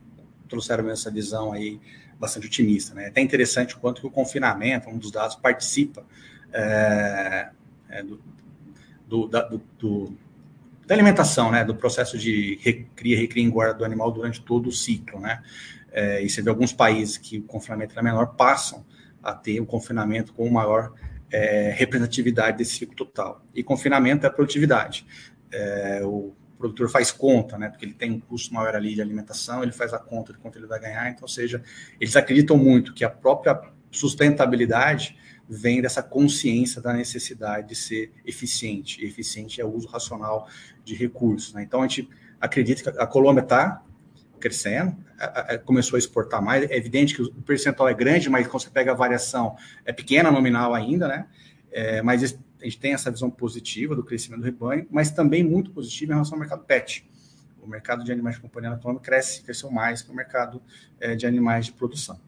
trouxeram 0.49 0.89
essa 0.89 1.09
visão 1.09 1.53
aí 1.53 1.79
bastante 2.19 2.47
otimista, 2.47 2.93
né? 2.93 3.05
É 3.05 3.07
até 3.07 3.21
interessante 3.21 3.75
o 3.75 3.79
quanto 3.79 4.01
que 4.01 4.07
o 4.07 4.11
confinamento, 4.11 4.89
um 4.89 4.97
dos 4.97 5.11
dados, 5.11 5.37
participa 5.37 6.05
é, 6.51 7.49
é, 7.87 8.03
do, 8.03 8.19
do, 9.07 9.27
da, 9.29 9.43
do, 9.43 9.61
do 9.79 10.17
da 10.87 10.95
alimentação, 10.95 11.51
né, 11.51 11.65
do 11.65 11.75
processo 11.75 12.17
de 12.17 12.57
recria, 12.61 13.17
recria 13.17 13.43
e 13.43 13.45
engorda 13.45 13.73
do 13.73 13.85
animal 13.85 14.09
durante 14.09 14.41
todo 14.41 14.69
o 14.69 14.71
ciclo, 14.71 15.19
né? 15.19 15.43
É, 15.91 16.23
e 16.23 16.29
você 16.29 16.41
vê 16.41 16.49
alguns 16.49 16.71
países 16.71 17.17
que 17.17 17.39
o 17.39 17.43
confinamento 17.43 17.97
é 17.97 18.01
menor 18.01 18.35
passam 18.35 18.85
a 19.21 19.33
ter 19.33 19.59
o 19.59 19.65
confinamento 19.65 20.33
com 20.33 20.49
maior 20.49 20.93
é, 21.29 21.73
representatividade 21.75 22.57
desse 22.57 22.75
ciclo 22.75 22.95
total. 22.95 23.43
E 23.53 23.61
confinamento 23.61 24.25
é 24.25 24.29
produtividade. 24.29 25.05
É, 25.51 26.01
o 26.03 26.33
produtor 26.57 26.89
faz 26.89 27.11
conta, 27.11 27.57
né? 27.57 27.67
Porque 27.69 27.83
ele 27.83 27.93
tem 27.93 28.11
um 28.11 28.19
custo 28.19 28.53
maior 28.53 28.73
ali 28.73 28.95
de 28.95 29.01
alimentação, 29.01 29.63
ele 29.63 29.73
faz 29.73 29.93
a 29.93 29.99
conta 29.99 30.31
de 30.31 30.39
quanto 30.39 30.57
ele 30.57 30.67
vai 30.67 30.79
ganhar. 30.79 31.09
Então, 31.09 31.23
ou 31.23 31.27
seja, 31.27 31.61
eles 31.99 32.15
acreditam 32.15 32.57
muito 32.57 32.93
que 32.93 33.03
a 33.03 33.09
própria 33.09 33.59
sustentabilidade 33.91 35.17
vem 35.49 35.81
dessa 35.81 36.03
consciência 36.03 36.81
da 36.81 36.93
necessidade 36.93 37.69
de 37.69 37.75
ser 37.75 38.11
eficiente. 38.25 39.03
Eficiente 39.03 39.61
é 39.61 39.65
o 39.65 39.73
uso 39.73 39.87
racional 39.87 40.47
de 40.83 40.95
recursos. 40.95 41.53
Né? 41.53 41.63
Então, 41.63 41.81
a 41.81 41.87
gente 41.87 42.09
acredita 42.39 42.91
que 42.91 42.99
a 42.99 43.07
Colômbia 43.07 43.41
está 43.41 43.83
crescendo, 44.39 44.95
começou 45.65 45.97
a 45.97 45.99
exportar 45.99 46.41
mais. 46.41 46.69
É 46.69 46.77
evidente 46.77 47.15
que 47.15 47.21
o 47.21 47.31
percentual 47.41 47.89
é 47.89 47.93
grande, 47.93 48.29
mas 48.29 48.47
quando 48.47 48.63
você 48.63 48.69
pega 48.69 48.91
a 48.91 48.95
variação, 48.95 49.55
é 49.83 49.91
pequena 49.91 50.31
nominal 50.31 50.73
ainda, 50.73 51.07
né? 51.07 51.27
É, 51.71 52.01
mas 52.01 52.23
a 52.61 52.63
gente 52.63 52.79
tem 52.79 52.93
essa 52.93 53.11
visão 53.11 53.29
positiva 53.29 53.95
do 53.95 54.03
crescimento 54.03 54.41
do 54.41 54.45
rebanho, 54.45 54.87
mas 54.89 55.11
também 55.11 55.43
muito 55.43 55.71
positiva 55.71 56.11
em 56.11 56.15
relação 56.15 56.35
ao 56.35 56.39
mercado 56.39 56.63
pet. 56.63 57.09
O 57.61 57.67
mercado 57.67 58.03
de 58.03 58.11
animais 58.11 58.35
de 58.35 58.41
companhia 58.41 58.69
na 58.69 58.77
Colômbia 58.77 59.03
cresce, 59.03 59.41
cresceu 59.41 59.69
mais 59.69 60.01
que 60.01 60.11
o 60.11 60.15
mercado 60.15 60.61
é, 60.99 61.15
de 61.15 61.25
animais 61.25 61.65
de 61.65 61.73
produção. 61.73 62.19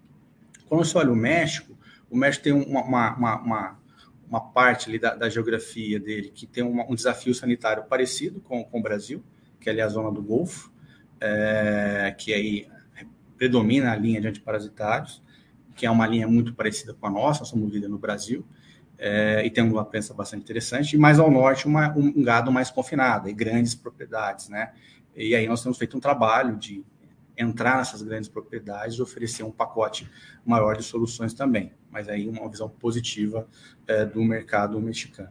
Quando 0.67 0.83
você 0.83 0.97
olha 0.97 1.11
o 1.11 1.15
México, 1.15 1.77
o 2.09 2.17
México 2.17 2.43
tem 2.43 2.53
uma, 2.53 2.83
uma, 2.83 3.15
uma, 3.15 3.79
uma 4.27 4.41
parte 4.41 4.97
da, 4.97 5.15
da, 5.15 5.29
geografia 5.29 5.99
dele 5.99 6.29
que 6.29 6.45
tem 6.47 6.63
um 6.63 6.95
desafio 6.95 7.33
sanitário 7.33 7.83
parecido 7.83 8.39
com, 8.41 8.63
com 8.63 8.79
o 8.79 8.81
Brasil, 8.81 9.23
que 9.59 9.69
é 9.69 9.71
ali 9.71 9.81
a 9.81 9.87
zona 9.87 10.11
do 10.11 10.21
Golfo, 10.21 10.71
é, 11.19 12.13
que 12.17 12.33
aí 12.33 12.67
predomina 13.37 13.91
a 13.91 13.95
linha 13.95 14.19
de 14.19 14.27
antiparasitários, 14.27 15.21
que 15.75 15.85
é 15.85 15.91
uma 15.91 16.05
linha 16.05 16.27
muito 16.27 16.53
parecida 16.53 16.93
com 16.93 17.07
a 17.07 17.09
nossa, 17.09 17.45
somos 17.45 17.71
líder 17.71 17.87
no 17.87 17.97
Brasil, 17.97 18.45
é, 18.97 19.45
e 19.45 19.49
tem 19.49 19.63
uma 19.63 19.85
prensa 19.85 20.13
bastante 20.13 20.43
interessante, 20.43 20.95
e 20.95 20.99
mais 20.99 21.19
ao 21.19 21.31
norte 21.31 21.65
uma, 21.65 21.95
um 21.97 22.21
gado 22.21 22.51
mais 22.51 22.69
confinado, 22.69 23.29
e 23.29 23.33
grandes 23.33 23.73
propriedades, 23.73 24.49
né? 24.49 24.73
E 25.15 25.33
aí 25.35 25.47
nós 25.47 25.63
temos 25.63 25.77
feito 25.77 25.95
um 25.95 25.99
trabalho 25.99 26.57
de 26.57 26.83
entrar 27.37 27.77
nessas 27.77 28.01
grandes 28.01 28.27
propriedades 28.27 28.97
e 28.97 29.01
oferecer 29.01 29.43
um 29.43 29.51
pacote 29.51 30.09
maior 30.45 30.75
de 30.75 30.83
soluções 30.83 31.33
também. 31.33 31.71
Mas 31.91 32.07
aí 32.07 32.27
uma 32.27 32.49
visão 32.49 32.69
positiva 32.69 33.47
é, 33.87 34.05
do 34.05 34.23
mercado 34.23 34.79
mexicano. 34.79 35.29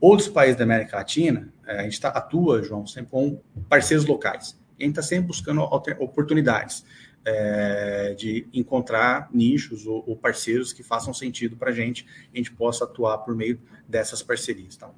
Outros 0.00 0.28
países 0.28 0.56
da 0.56 0.64
América 0.64 0.96
Latina, 0.96 1.52
é, 1.66 1.80
a 1.80 1.82
gente 1.82 2.00
tá, 2.00 2.08
atua, 2.08 2.62
João, 2.62 2.86
sempre 2.86 3.10
com 3.10 3.40
parceiros 3.68 4.06
locais. 4.06 4.58
A 4.78 4.82
gente 4.82 4.90
está 4.90 5.02
sempre 5.02 5.26
buscando 5.26 5.60
oportunidades 5.62 6.84
é, 7.24 8.14
de 8.14 8.46
encontrar 8.54 9.28
nichos 9.32 9.86
ou, 9.86 10.04
ou, 10.06 10.16
parceiros 10.16 10.72
que 10.72 10.82
façam 10.82 11.12
sentido 11.12 11.56
para 11.56 11.70
a 11.70 11.72
gente 11.74 12.06
a 12.32 12.36
gente 12.36 12.52
possa 12.52 12.84
atuar 12.84 13.18
por 13.18 13.34
meio 13.34 13.60
dessas 13.88 14.22
parcerias. 14.22 14.76
Tá? 14.76 14.90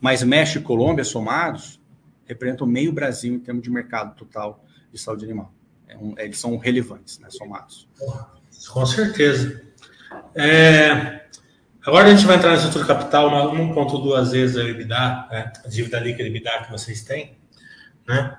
Mas 0.00 0.22
México 0.22 0.58
e 0.58 0.62
Colômbia 0.62 1.04
somados 1.04 1.80
representam 2.26 2.66
meio 2.66 2.92
Brasil 2.92 3.34
em 3.34 3.38
termos 3.38 3.62
de 3.62 3.70
mercado 3.70 4.14
total 4.16 4.64
de 4.92 4.98
saúde 4.98 5.24
animal. 5.24 5.54
É 5.86 5.96
um, 5.96 6.14
eles 6.18 6.38
são 6.38 6.56
relevantes, 6.56 7.18
né, 7.18 7.30
somados. 7.30 7.88
Com 8.72 8.86
certeza. 8.86 9.62
É, 10.34 11.22
agora 11.84 12.08
a 12.08 12.10
gente 12.10 12.26
vai 12.26 12.36
entrar 12.36 12.50
na 12.50 12.56
estrutura 12.56 12.86
capital, 12.86 13.30
1,2 13.54 14.30
vezes 14.30 14.56
a 14.56 14.64
EBITDA, 14.64 15.28
né, 15.30 15.52
a 15.64 15.68
dívida 15.68 16.00
líquida 16.00 16.28
EBITDA 16.28 16.64
que 16.64 16.72
vocês 16.72 17.02
têm. 17.02 17.38
Né? 18.06 18.36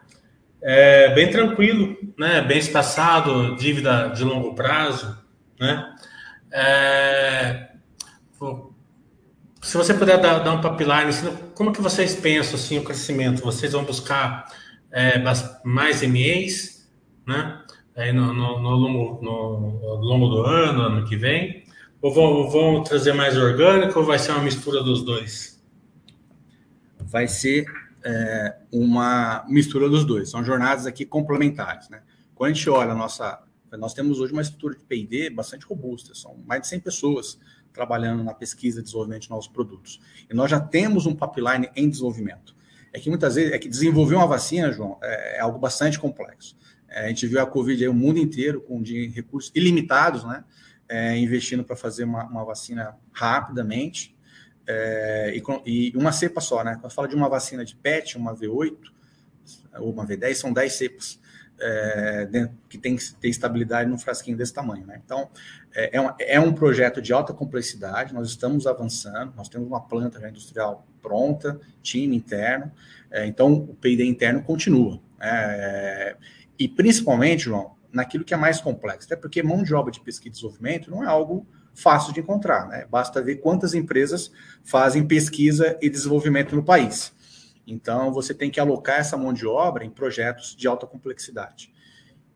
É 0.61 1.13
bem 1.13 1.29
tranquilo, 1.29 1.97
né, 2.17 2.41
bem 2.41 2.57
espaçado, 2.57 3.55
dívida 3.55 4.09
de 4.09 4.23
longo 4.23 4.55
prazo. 4.55 5.17
Né? 5.59 5.95
É, 6.51 7.69
se 9.65 9.77
você 9.77 9.95
puder 9.95 10.19
dar, 10.19 10.39
dar 10.39 10.53
um 10.53 10.61
pipeline, 10.61 11.09
assim, 11.09 11.35
como 11.55 11.73
que 11.73 11.81
vocês 11.81 12.15
pensam 12.15 12.53
assim, 12.53 12.77
o 12.77 12.83
crescimento? 12.83 13.41
Vocês 13.41 13.71
vão 13.73 13.83
buscar 13.83 14.45
é, 14.91 15.17
mais 15.63 16.01
MEs, 16.03 16.87
né? 17.25 17.63
Aí 17.95 18.11
no, 18.11 18.33
no, 18.33 18.59
no, 18.59 18.69
longo, 18.71 19.23
no, 19.23 19.97
longo 19.99 20.27
do 20.27 20.43
ano, 20.43 20.81
ano 20.81 21.07
que 21.07 21.15
vem? 21.15 21.63
Ou 22.01 22.13
vão, 22.13 22.49
vão 22.49 22.83
trazer 22.83 23.13
mais 23.13 23.37
orgânico 23.37 23.99
ou 23.99 24.05
vai 24.05 24.19
ser 24.19 24.31
uma 24.31 24.43
mistura 24.43 24.83
dos 24.83 25.03
dois? 25.03 25.63
Vai 26.99 27.27
ser 27.27 27.65
é, 28.03 28.57
uma 28.71 29.45
mistura 29.47 29.87
dos 29.89 30.03
dois. 30.03 30.29
São 30.29 30.43
jornadas 30.43 30.85
aqui 30.85 31.05
complementares, 31.05 31.89
né? 31.89 32.03
Quando 32.35 32.51
a 32.51 32.53
gente 32.53 32.69
olha 32.69 32.91
a 32.91 32.95
nossa... 32.95 33.41
Nós 33.79 33.93
temos 33.93 34.19
hoje 34.19 34.31
uma 34.31 34.41
estrutura 34.41 34.75
de 34.75 34.83
P&D 34.83 35.29
bastante 35.29 35.65
robusta. 35.65 36.13
São 36.13 36.37
mais 36.45 36.61
de 36.61 36.67
100 36.67 36.79
pessoas 36.81 37.39
trabalhando 37.73 38.23
na 38.23 38.33
pesquisa 38.33 38.79
e 38.79 38.83
desenvolvimento 38.83 39.23
de 39.23 39.29
novos 39.29 39.47
produtos. 39.47 40.01
E 40.29 40.33
nós 40.33 40.51
já 40.51 40.59
temos 40.59 41.05
um 41.05 41.15
pipeline 41.15 41.69
em 41.75 41.89
desenvolvimento. 41.89 42.55
É 42.93 42.99
que 42.99 43.09
muitas 43.09 43.35
vezes, 43.35 43.51
é 43.51 43.59
que 43.59 43.67
desenvolver 43.67 44.15
uma 44.15 44.27
vacina, 44.27 44.71
João, 44.71 44.97
é, 45.01 45.37
é 45.37 45.39
algo 45.41 45.59
bastante 45.59 45.99
complexo. 45.99 46.55
É, 46.89 47.05
a 47.05 47.07
gente 47.09 47.27
viu 47.27 47.39
a 47.41 47.45
Covid 47.45 47.83
aí 47.83 47.89
o 47.89 47.93
mundo 47.93 48.19
inteiro 48.19 48.61
com 48.61 48.81
recursos 49.13 49.51
ilimitados, 49.55 50.23
né? 50.23 50.43
É, 50.87 51.17
investindo 51.17 51.63
para 51.63 51.75
fazer 51.75 52.03
uma, 52.03 52.25
uma, 52.25 52.45
vacina 52.45 52.95
rapidamente 53.11 54.15
é, 54.67 55.35
e, 55.35 55.91
e, 55.91 55.97
uma 55.97 56.11
cepa 56.11 56.39
só, 56.39 56.63
né? 56.63 56.77
Quando 56.79 56.93
fala 56.93 57.07
de 57.07 57.15
uma 57.15 57.27
vacina 57.27 57.65
de 57.65 57.75
PET, 57.75 58.17
uma 58.17 58.35
V8 58.35 58.77
ou 59.79 59.91
uma 59.91 60.05
V10, 60.05 60.35
são 60.35 60.53
10 60.53 60.73
cepas 60.73 61.19
é, 61.59 62.25
dentro, 62.25 62.57
que 62.69 62.77
tem 62.77 62.95
que 62.95 63.13
ter 63.15 63.29
estabilidade 63.29 63.89
num 63.89 63.97
frasquinho 63.97 64.37
desse 64.37 64.53
tamanho. 64.53 64.85
Né? 64.85 65.01
Então, 65.03 65.29
é, 65.73 65.97
é, 65.97 66.01
um, 66.01 66.09
é 66.19 66.39
um 66.39 66.53
projeto 66.53 67.01
de 67.01 67.13
alta 67.13 67.33
complexidade, 67.33 68.13
nós 68.13 68.29
estamos 68.29 68.67
avançando, 68.67 69.33
nós 69.35 69.49
temos 69.49 69.67
uma 69.67 69.81
planta 69.81 70.19
já 70.19 70.29
industrial 70.29 70.85
pronta, 71.01 71.59
time 71.81 72.15
interno, 72.15 72.71
é, 73.11 73.25
então 73.25 73.53
o 73.53 73.75
P&D 73.75 74.03
interno 74.05 74.41
continua. 74.43 74.99
É, 75.19 76.15
e 76.57 76.67
principalmente, 76.67 77.45
João, 77.45 77.75
naquilo 77.91 78.23
que 78.23 78.33
é 78.33 78.37
mais 78.37 78.59
complexo, 78.59 79.07
até 79.07 79.15
porque 79.15 79.41
mão 79.41 79.63
de 79.63 79.73
obra 79.73 79.91
de 79.91 80.01
pesquisa 80.01 80.29
e 80.29 80.31
desenvolvimento 80.31 80.91
não 80.91 81.03
é 81.03 81.07
algo 81.07 81.47
fácil 81.73 82.13
de 82.13 82.21
encontrar, 82.21 82.67
né? 82.67 82.85
basta 82.89 83.21
ver 83.21 83.37
quantas 83.37 83.73
empresas 83.73 84.31
fazem 84.63 85.05
pesquisa 85.05 85.77
e 85.81 85.89
desenvolvimento 85.89 86.55
no 86.55 86.63
país. 86.63 87.13
Então, 87.67 88.13
você 88.13 88.33
tem 88.33 88.49
que 88.49 88.59
alocar 88.59 88.99
essa 88.99 89.17
mão 89.17 89.33
de 89.33 89.45
obra 89.45 89.83
em 89.83 89.89
projetos 89.89 90.55
de 90.55 90.67
alta 90.67 90.85
complexidade. 90.85 91.73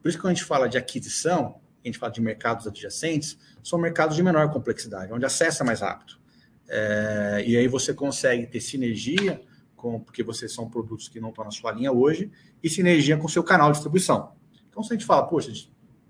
Por 0.02 0.10
isso 0.10 0.18
que 0.18 0.22
quando 0.22 0.32
a 0.32 0.36
gente 0.36 0.46
fala 0.46 0.68
de 0.68 0.78
aquisição, 0.78 1.60
a 1.84 1.88
gente 1.88 1.98
fala 1.98 2.12
de 2.12 2.22
mercados 2.22 2.68
adjacentes, 2.68 3.38
são 3.64 3.78
mercados 3.78 4.16
de 4.16 4.24
menor 4.24 4.52
complexidade, 4.52 5.14
onde 5.14 5.26
acesso 5.26 5.64
é 5.64 5.66
mais 5.66 5.82
rápido. 5.82 6.18
É, 6.68 7.44
e 7.46 7.58
aí 7.58 7.68
você 7.68 7.94
consegue 7.94 8.46
ter 8.48 8.60
sinergia, 8.60 9.42
com, 9.80 10.00
porque 10.00 10.22
vocês 10.22 10.54
são 10.54 10.70
produtos 10.70 11.08
que 11.08 11.20
não 11.20 11.30
estão 11.30 11.46
na 11.46 11.52
sua 11.52 11.72
linha 11.72 11.92
hoje, 11.92 12.30
e 12.62 12.70
sinergia 12.70 13.18
com 13.18 13.28
seu 13.28 13.44
canal 13.44 13.70
de 13.70 13.78
distribuição. 13.78 14.34
Então, 14.70 14.84
se 14.84 14.94
a 14.94 14.96
gente 14.96 15.06
fala, 15.06 15.26
poxa, 15.26 15.52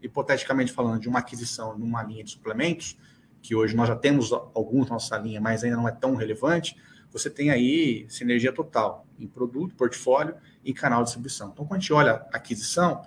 hipoteticamente 0.01 0.71
falando 0.71 0.99
de 0.99 1.07
uma 1.07 1.19
aquisição 1.19 1.77
numa 1.77 2.03
linha 2.03 2.23
de 2.23 2.31
suplementos, 2.31 2.97
que 3.41 3.55
hoje 3.55 3.75
nós 3.75 3.87
já 3.87 3.95
temos 3.95 4.33
alguns 4.33 4.87
na 4.87 4.93
nossa 4.93 5.17
linha, 5.17 5.39
mas 5.39 5.63
ainda 5.63 5.77
não 5.77 5.87
é 5.87 5.91
tão 5.91 6.15
relevante, 6.15 6.75
você 7.11 7.29
tem 7.29 7.49
aí 7.51 8.05
sinergia 8.09 8.51
total 8.51 9.05
em 9.17 9.27
produto, 9.27 9.75
portfólio 9.75 10.35
e 10.63 10.73
canal 10.73 10.99
de 10.99 11.05
distribuição. 11.05 11.49
Então, 11.53 11.65
quando 11.65 11.77
a 11.77 11.81
gente 11.81 11.93
olha 11.93 12.25
aquisição, 12.33 13.03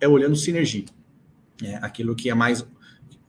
é 0.00 0.08
olhando 0.08 0.34
sinergia, 0.34 0.86
é 1.62 1.76
aquilo 1.76 2.14
que 2.14 2.28
é 2.28 2.34
mais 2.34 2.66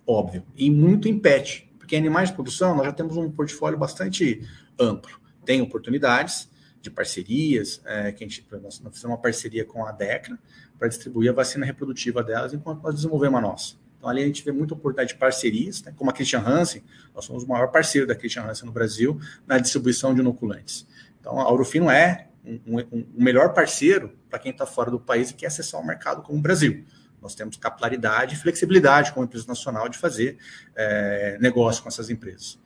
óbvio. 0.06 0.44
E 0.56 0.72
muito 0.72 1.08
em 1.08 1.20
pet, 1.20 1.70
porque 1.78 1.96
animais 1.96 2.30
de 2.30 2.36
produção 2.36 2.76
nós 2.76 2.86
já 2.86 2.94
temos 2.94 3.18
um 3.18 3.30
portfólio 3.30 3.78
bastante 3.78 4.42
amplo. 4.80 5.20
Tem 5.46 5.62
oportunidades 5.62 6.50
de 6.90 6.96
parcerias, 6.96 7.82
é, 7.86 8.12
que 8.12 8.24
a 8.24 8.28
gente, 8.28 8.46
nós, 8.52 8.80
nós 8.80 8.94
fizemos 8.94 9.16
uma 9.16 9.18
parceria 9.18 9.66
com 9.66 9.86
a 9.86 9.92
Decra 9.92 10.38
para 10.78 10.88
distribuir 10.88 11.30
a 11.30 11.34
vacina 11.34 11.66
reprodutiva 11.66 12.24
delas 12.24 12.54
enquanto 12.54 12.82
nós 12.82 12.96
desenvolvemos 12.96 13.38
a 13.38 13.42
nossa. 13.42 13.76
Então, 13.98 14.10
ali 14.10 14.22
a 14.22 14.26
gente 14.26 14.44
vê 14.44 14.52
muita 14.52 14.74
oportunidade 14.74 15.14
de 15.14 15.20
parcerias, 15.20 15.82
né? 15.84 15.94
como 15.96 16.10
a 16.10 16.14
Christian 16.14 16.40
Hansen, 16.40 16.84
nós 17.14 17.26
somos 17.26 17.44
o 17.44 17.48
maior 17.48 17.68
parceiro 17.68 18.06
da 18.06 18.16
Christian 18.16 18.44
Hansen 18.44 18.66
no 18.66 18.72
Brasil 18.72 19.20
na 19.46 19.58
distribuição 19.58 20.14
de 20.14 20.22
inoculantes. 20.22 20.88
Então, 21.20 21.40
a 21.40 21.44
Aurofino 21.44 21.90
é 21.90 22.28
um, 22.46 22.60
um, 22.68 22.80
um 22.92 23.24
melhor 23.24 23.54
parceiro 23.54 24.16
para 24.30 24.40
quem 24.40 24.52
está 24.52 24.66
fora 24.66 24.90
do 24.92 25.00
país 25.00 25.32
e 25.32 25.34
quer 25.34 25.48
acessar 25.48 25.82
o 25.82 25.86
mercado 25.86 26.22
como 26.22 26.38
o 26.38 26.42
Brasil. 26.42 26.86
Nós 27.22 27.34
temos 27.34 27.58
capilaridade 27.58 28.36
e 28.36 28.38
flexibilidade 28.38 29.12
como 29.12 29.26
empresa 29.26 29.48
nacional 29.48 29.90
de 29.90 29.98
fazer 29.98 30.38
é, 30.76 31.38
negócio 31.42 31.82
com 31.82 31.90
essas 31.90 32.10
empresas. 32.10 32.60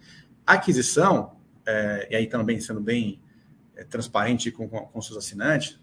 A 0.45 0.53
aquisição, 0.53 1.37
é, 1.65 2.07
e 2.11 2.15
aí 2.15 2.27
também 2.27 2.59
sendo 2.59 2.81
bem 2.81 3.19
é, 3.81 3.83
transparente 3.83 4.51
com, 4.51 4.69
com, 4.69 4.79
com 4.81 5.01
seus 5.01 5.17
assinantes, 5.17 5.79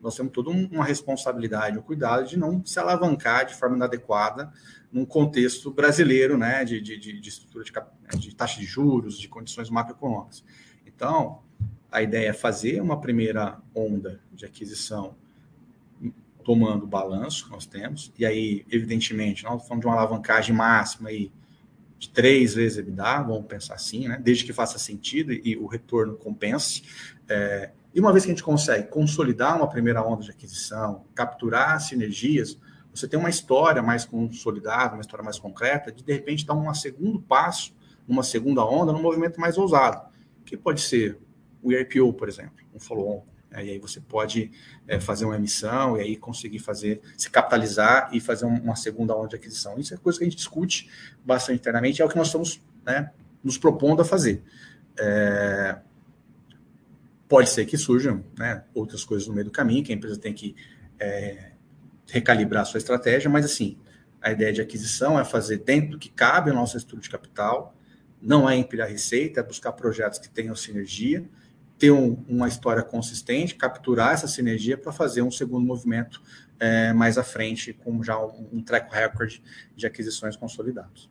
nós 0.00 0.14
temos 0.14 0.32
toda 0.32 0.50
uma 0.50 0.84
responsabilidade, 0.84 1.78
um 1.78 1.82
cuidado 1.82 2.28
de 2.28 2.38
não 2.38 2.64
se 2.64 2.78
alavancar 2.78 3.46
de 3.46 3.54
forma 3.54 3.76
inadequada 3.76 4.52
num 4.92 5.04
contexto 5.04 5.70
brasileiro, 5.72 6.38
né, 6.38 6.64
de, 6.64 6.80
de, 6.80 7.20
de 7.20 7.28
estrutura 7.28 7.64
de, 7.64 7.72
de, 8.18 8.34
taxa 8.34 8.60
de 8.60 8.66
juros, 8.66 9.18
de 9.18 9.28
condições 9.28 9.68
macroeconômicas. 9.70 10.44
Então, 10.86 11.42
a 11.90 12.02
ideia 12.02 12.28
é 12.28 12.32
fazer 12.32 12.80
uma 12.80 13.00
primeira 13.00 13.58
onda 13.74 14.20
de 14.32 14.44
aquisição 14.44 15.16
tomando 16.44 16.84
o 16.84 16.86
balanço 16.86 17.46
que 17.46 17.50
nós 17.50 17.66
temos, 17.66 18.12
e 18.18 18.24
aí, 18.24 18.64
evidentemente, 18.70 19.44
nós 19.44 19.62
falamos 19.62 19.80
de 19.80 19.86
uma 19.86 19.94
alavancagem 19.94 20.54
máxima 20.54 21.10
aí 21.10 21.30
de 21.98 22.08
três 22.08 22.54
vezes 22.54 22.78
EBITDA, 22.78 23.22
vamos 23.22 23.46
pensar 23.46 23.74
assim, 23.74 24.06
né, 24.06 24.18
desde 24.22 24.44
que 24.44 24.52
faça 24.52 24.78
sentido 24.78 25.32
e, 25.32 25.56
o 25.56 25.66
retorno 25.66 26.16
compense. 26.16 26.82
É, 27.28 27.70
e 27.92 28.00
uma 28.00 28.12
vez 28.12 28.24
que 28.24 28.30
a 28.30 28.34
gente 28.34 28.44
consegue 28.44 28.88
consolidar 28.88 29.56
uma 29.56 29.68
primeira 29.68 30.02
onda 30.02 30.22
de 30.22 30.30
aquisição, 30.30 31.04
capturar 31.14 31.80
sinergias, 31.80 32.56
você 32.94 33.08
tem 33.08 33.18
uma 33.18 33.28
história 33.28 33.82
mais 33.82 34.04
consolidada, 34.04 34.94
uma 34.94 35.00
história 35.00 35.24
mais 35.24 35.38
concreta, 35.38 35.90
de 35.90 36.02
de 36.02 36.12
repente 36.12 36.46
dar 36.46 36.54
um 36.54 36.72
segundo 36.72 37.20
passo, 37.20 37.74
uma 38.06 38.22
segunda 38.22 38.64
onda, 38.64 38.92
num 38.92 39.02
movimento 39.02 39.40
mais 39.40 39.58
ousado, 39.58 40.08
que 40.44 40.56
pode 40.56 40.80
ser 40.80 41.18
o 41.62 41.72
IPO, 41.72 42.12
por 42.14 42.28
exemplo, 42.28 42.64
um 42.74 42.78
follow-on. 42.78 43.24
Né? 43.50 43.66
E 43.66 43.70
aí 43.70 43.78
você 43.78 44.00
pode 44.00 44.50
é, 44.86 45.00
fazer 45.00 45.24
uma 45.24 45.36
emissão 45.36 45.96
e 45.96 46.00
aí 46.00 46.16
conseguir 46.16 46.58
fazer, 46.58 47.00
se 47.16 47.30
capitalizar 47.30 48.10
e 48.12 48.20
fazer 48.20 48.44
uma 48.44 48.76
segunda 48.76 49.16
onda 49.16 49.28
de 49.28 49.36
aquisição. 49.36 49.78
Isso 49.78 49.94
é 49.94 49.96
coisa 49.96 50.18
que 50.18 50.24
a 50.24 50.28
gente 50.28 50.36
discute 50.36 50.90
bastante 51.24 51.58
internamente, 51.58 52.02
é 52.02 52.04
o 52.04 52.08
que 52.08 52.16
nós 52.16 52.28
estamos 52.28 52.60
né, 52.84 53.10
nos 53.42 53.58
propondo 53.58 54.02
a 54.02 54.04
fazer. 54.04 54.42
É, 54.98 55.78
pode 57.28 57.50
ser 57.50 57.66
que 57.66 57.76
surjam 57.76 58.24
né, 58.38 58.64
outras 58.74 59.04
coisas 59.04 59.28
no 59.28 59.34
meio 59.34 59.44
do 59.44 59.50
caminho, 59.50 59.84
que 59.84 59.92
a 59.92 59.94
empresa 59.94 60.18
tem 60.18 60.32
que 60.32 60.56
é, 60.98 61.52
recalibrar 62.08 62.62
a 62.62 62.64
sua 62.64 62.78
estratégia, 62.78 63.30
mas 63.30 63.44
assim, 63.44 63.78
a 64.20 64.32
ideia 64.32 64.52
de 64.52 64.60
aquisição 64.60 65.18
é 65.18 65.24
fazer 65.24 65.58
dentro 65.58 65.90
do 65.90 65.98
que 65.98 66.08
cabe 66.08 66.50
ao 66.50 66.56
nosso 66.56 66.76
estudo 66.76 67.00
de 67.00 67.10
capital, 67.10 67.74
não 68.20 68.48
é 68.50 68.56
empilhar 68.56 68.88
receita, 68.88 69.40
é 69.40 69.42
buscar 69.42 69.72
projetos 69.72 70.18
que 70.18 70.28
tenham 70.28 70.56
sinergia, 70.56 71.24
ter 71.78 71.90
um, 71.90 72.24
uma 72.28 72.48
história 72.48 72.82
consistente, 72.82 73.54
capturar 73.54 74.12
essa 74.12 74.26
sinergia 74.26 74.76
para 74.76 74.92
fazer 74.92 75.22
um 75.22 75.30
segundo 75.30 75.64
movimento 75.64 76.20
é, 76.58 76.92
mais 76.92 77.16
à 77.16 77.22
frente, 77.22 77.72
com 77.72 78.02
já 78.02 78.18
um, 78.18 78.48
um 78.52 78.62
track 78.62 78.92
record 78.92 79.38
de 79.76 79.86
aquisições 79.86 80.36
consolidados. 80.36 81.08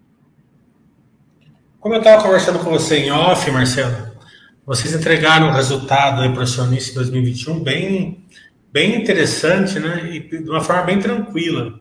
Como 1.79 1.95
eu 1.95 1.99
estava 1.99 2.21
conversando 2.21 2.59
com 2.59 2.69
você 2.69 2.97
em 2.97 3.11
off, 3.11 3.49
Marcelo, 3.49 4.17
vocês 4.65 4.93
entregaram 4.93 5.47
o 5.47 5.53
resultado 5.53 6.29
para 6.33 6.39
o 6.39 6.43
acionista 6.43 6.91
em 6.91 6.95
2021 6.95 7.63
bem 7.63 8.25
bem 8.71 9.01
interessante, 9.01 9.79
né? 9.79 10.13
E 10.13 10.19
de 10.19 10.49
uma 10.49 10.61
forma 10.61 10.83
bem 10.83 10.99
tranquila, 10.99 11.79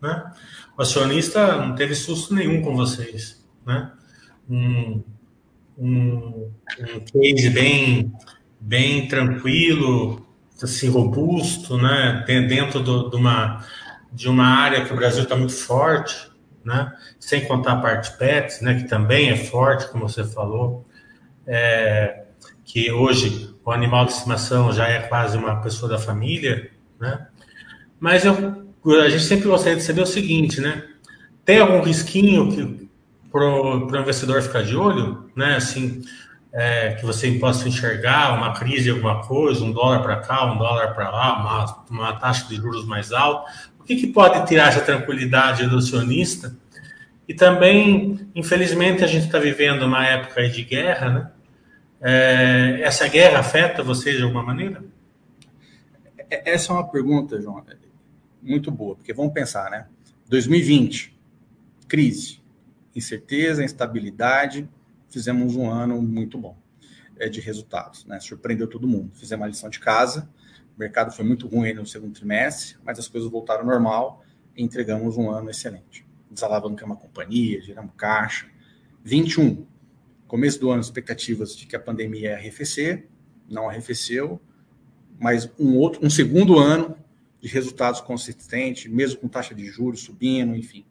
né? 0.00 0.32
O 0.76 0.82
acionista 0.82 1.56
não 1.56 1.74
teve 1.74 1.94
susto 1.94 2.34
nenhum 2.34 2.62
com 2.62 2.74
vocês, 2.74 3.44
né? 3.66 3.92
Um, 4.48 5.02
um, 5.76 6.50
um 6.80 7.00
case 7.00 7.50
bem, 7.50 8.12
bem 8.60 9.08
tranquilo, 9.08 10.26
assim, 10.62 10.88
robusto, 10.88 11.76
né? 11.76 12.24
Dentro 12.26 12.80
do, 12.80 13.10
de, 13.10 13.16
uma, 13.16 13.64
de 14.12 14.28
uma 14.28 14.46
área 14.46 14.84
que 14.84 14.92
o 14.92 14.96
Brasil 14.96 15.24
está 15.24 15.36
muito 15.36 15.54
forte, 15.54 16.30
né? 16.64 16.92
Sem 17.18 17.44
contar 17.46 17.72
a 17.72 17.80
parte 17.80 18.16
PETS, 18.16 18.60
né? 18.60 18.74
Que 18.74 18.88
também 18.88 19.30
é 19.30 19.36
forte, 19.36 19.88
como 19.88 20.08
você 20.08 20.24
falou. 20.24 20.86
É, 21.46 22.24
que 22.64 22.92
hoje 22.92 23.54
o 23.64 23.70
animal 23.70 24.06
de 24.06 24.12
estimação 24.12 24.72
já 24.72 24.88
é 24.88 25.00
quase 25.00 25.36
uma 25.36 25.60
pessoa 25.60 25.90
da 25.90 25.98
família, 25.98 26.70
né? 27.00 27.26
Mas 27.98 28.24
eu, 28.24 28.34
a 29.00 29.08
gente 29.08 29.24
sempre 29.24 29.48
gostaria 29.48 29.76
de 29.76 29.84
saber 29.84 30.02
o 30.02 30.06
seguinte, 30.06 30.60
né? 30.60 30.84
Tem 31.44 31.58
algum 31.58 31.80
risquinho 31.80 32.50
que 32.50 32.81
para 33.32 33.44
o 33.44 33.96
investidor 33.96 34.42
ficar 34.42 34.62
de 34.62 34.76
olho, 34.76 35.30
né? 35.34 35.56
Assim, 35.56 36.02
é, 36.52 36.92
que 36.94 37.04
você 37.04 37.32
possa 37.32 37.66
enxergar 37.66 38.36
uma 38.36 38.52
crise, 38.52 38.90
alguma 38.90 39.26
coisa, 39.26 39.64
um 39.64 39.72
dólar 39.72 40.02
para 40.02 40.16
cá, 40.16 40.52
um 40.52 40.58
dólar 40.58 40.94
para 40.94 41.10
lá, 41.10 41.40
uma, 41.40 41.84
uma 41.90 42.12
taxa 42.18 42.46
de 42.46 42.56
juros 42.56 42.86
mais 42.86 43.10
alta. 43.10 43.50
O 43.80 43.84
que, 43.84 43.96
que 43.96 44.06
pode 44.08 44.46
tirar 44.46 44.68
essa 44.68 44.80
tranquilidade 44.80 45.66
do 45.66 45.78
acionista? 45.78 46.54
E 47.26 47.32
também, 47.32 48.28
infelizmente, 48.34 49.02
a 49.02 49.06
gente 49.06 49.26
está 49.26 49.38
vivendo 49.38 49.84
uma 49.84 50.06
época 50.06 50.46
de 50.48 50.62
guerra, 50.62 51.08
né? 51.08 51.30
É, 52.04 52.80
essa 52.82 53.08
guerra 53.08 53.38
afeta 53.38 53.82
vocês 53.82 54.16
de 54.16 54.22
alguma 54.22 54.42
maneira? 54.42 54.84
É, 56.28 56.52
essa 56.52 56.72
é 56.72 56.74
uma 56.74 56.88
pergunta, 56.88 57.40
João, 57.40 57.64
muito 58.42 58.70
boa, 58.70 58.96
porque 58.96 59.14
vamos 59.14 59.32
pensar, 59.32 59.70
né? 59.70 59.86
2020, 60.28 61.16
crise, 61.86 62.41
incerteza, 62.94 63.64
instabilidade, 63.64 64.68
fizemos 65.08 65.56
um 65.56 65.70
ano 65.70 66.00
muito 66.00 66.38
bom 66.38 66.56
é, 67.18 67.28
de 67.28 67.40
resultados, 67.40 68.04
né? 68.06 68.18
Surpreendeu 68.20 68.66
todo 68.66 68.86
mundo. 68.86 69.12
Fizemos 69.14 69.44
a 69.44 69.48
lição 69.48 69.70
de 69.70 69.78
casa, 69.78 70.28
o 70.76 70.80
mercado 70.80 71.12
foi 71.12 71.24
muito 71.24 71.46
ruim 71.46 71.74
no 71.74 71.86
segundo 71.86 72.14
trimestre, 72.14 72.76
mas 72.84 72.98
as 72.98 73.08
coisas 73.08 73.30
voltaram 73.30 73.60
ao 73.60 73.66
normal 73.66 74.24
e 74.56 74.62
entregamos 74.62 75.16
um 75.16 75.30
ano 75.30 75.50
excelente. 75.50 76.06
Desalavancamos 76.30 76.96
a 76.96 77.00
companhia, 77.00 77.60
geramos 77.60 77.92
caixa. 77.96 78.46
21, 79.04 79.66
começo 80.26 80.58
do 80.58 80.70
ano, 80.70 80.80
expectativas 80.80 81.54
de 81.56 81.66
que 81.66 81.76
a 81.76 81.80
pandemia 81.80 82.30
ia 82.30 82.36
arrefecer, 82.36 83.08
não 83.48 83.68
arrefeceu, 83.68 84.40
mas 85.18 85.50
um 85.58 85.76
outro, 85.76 86.04
um 86.04 86.10
segundo 86.10 86.58
ano 86.58 86.96
de 87.40 87.48
resultados 87.48 88.00
consistentes, 88.00 88.90
mesmo 88.90 89.20
com 89.20 89.28
taxa 89.28 89.54
de 89.54 89.66
juros 89.66 90.00
subindo, 90.00 90.56
enfim. 90.56 90.86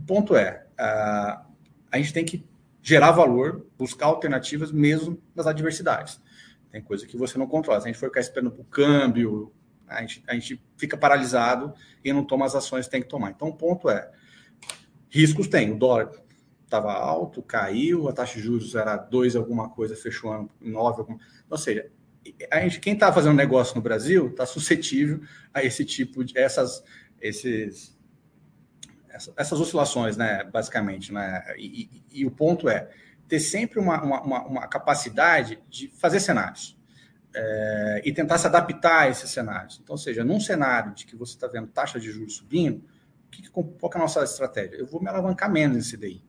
O 0.00 0.06
ponto 0.06 0.34
é, 0.34 0.66
a, 0.78 1.44
a 1.92 1.98
gente 1.98 2.12
tem 2.12 2.24
que 2.24 2.42
gerar 2.82 3.10
valor, 3.10 3.66
buscar 3.76 4.06
alternativas 4.06 4.72
mesmo 4.72 5.22
nas 5.34 5.46
adversidades. 5.46 6.18
Tem 6.70 6.80
coisa 6.80 7.06
que 7.06 7.16
você 7.16 7.36
não 7.36 7.46
controla. 7.46 7.80
Se 7.80 7.86
a 7.86 7.92
gente 7.92 8.00
for 8.00 8.08
ficar 8.08 8.20
esperando 8.20 8.52
para 8.52 8.62
o 8.62 8.64
câmbio, 8.64 9.52
a 9.86 10.00
gente, 10.00 10.22
a 10.26 10.34
gente 10.34 10.62
fica 10.76 10.96
paralisado 10.96 11.74
e 12.02 12.12
não 12.12 12.24
toma 12.24 12.46
as 12.46 12.54
ações 12.54 12.86
que 12.86 12.92
tem 12.92 13.02
que 13.02 13.08
tomar. 13.08 13.30
Então, 13.30 13.48
o 13.48 13.54
ponto 13.54 13.90
é, 13.90 14.10
riscos 15.10 15.48
tem. 15.48 15.70
O 15.72 15.78
dólar 15.78 16.10
estava 16.64 16.92
alto, 16.92 17.42
caiu, 17.42 18.08
a 18.08 18.12
taxa 18.12 18.36
de 18.36 18.42
juros 18.42 18.74
era 18.74 18.96
2 18.96 19.36
alguma 19.36 19.68
coisa, 19.68 19.94
fechou 19.96 20.32
ano 20.32 20.50
9 20.60 21.00
alguma... 21.00 21.18
Ou 21.50 21.58
seja, 21.58 21.90
a 22.50 22.60
gente, 22.60 22.80
quem 22.80 22.94
está 22.94 23.12
fazendo 23.12 23.34
negócio 23.34 23.74
no 23.74 23.82
Brasil 23.82 24.28
está 24.28 24.46
suscetível 24.46 25.20
a 25.52 25.62
esse 25.62 25.84
tipo 25.84 26.24
de 26.24 26.38
essas, 26.38 26.82
esses, 27.20 27.98
essas 29.36 29.60
oscilações, 29.60 30.16
né, 30.16 30.44
basicamente, 30.44 31.12
né, 31.12 31.44
e, 31.56 31.88
e, 32.12 32.20
e, 32.20 32.26
o 32.26 32.30
ponto 32.30 32.68
é 32.68 32.88
ter 33.28 33.40
sempre 33.40 33.78
uma, 33.78 34.02
uma, 34.02 34.46
uma 34.46 34.68
capacidade 34.68 35.60
de 35.68 35.88
fazer 35.88 36.20
cenários 36.20 36.78
é, 37.34 38.02
e 38.04 38.12
tentar 38.12 38.38
se 38.38 38.46
adaptar 38.46 39.02
a 39.02 39.08
esses 39.08 39.30
cenários. 39.30 39.80
Então, 39.82 39.96
seja, 39.96 40.24
num 40.24 40.40
cenário 40.40 40.94
de 40.94 41.06
que 41.06 41.16
você 41.16 41.34
está 41.34 41.46
vendo 41.46 41.68
taxa 41.68 41.98
de 41.98 42.10
juros 42.10 42.36
subindo, 42.36 42.84
que, 43.30 43.48
qual 43.50 43.64
que 43.64 43.96
é 43.96 44.00
a 44.00 44.02
nossa 44.02 44.24
estratégia? 44.24 44.76
Eu 44.76 44.86
vou 44.86 45.00
me 45.00 45.08
alavancar 45.08 45.50
menos 45.50 45.76
nesse 45.76 45.96
DI. 45.96 46.22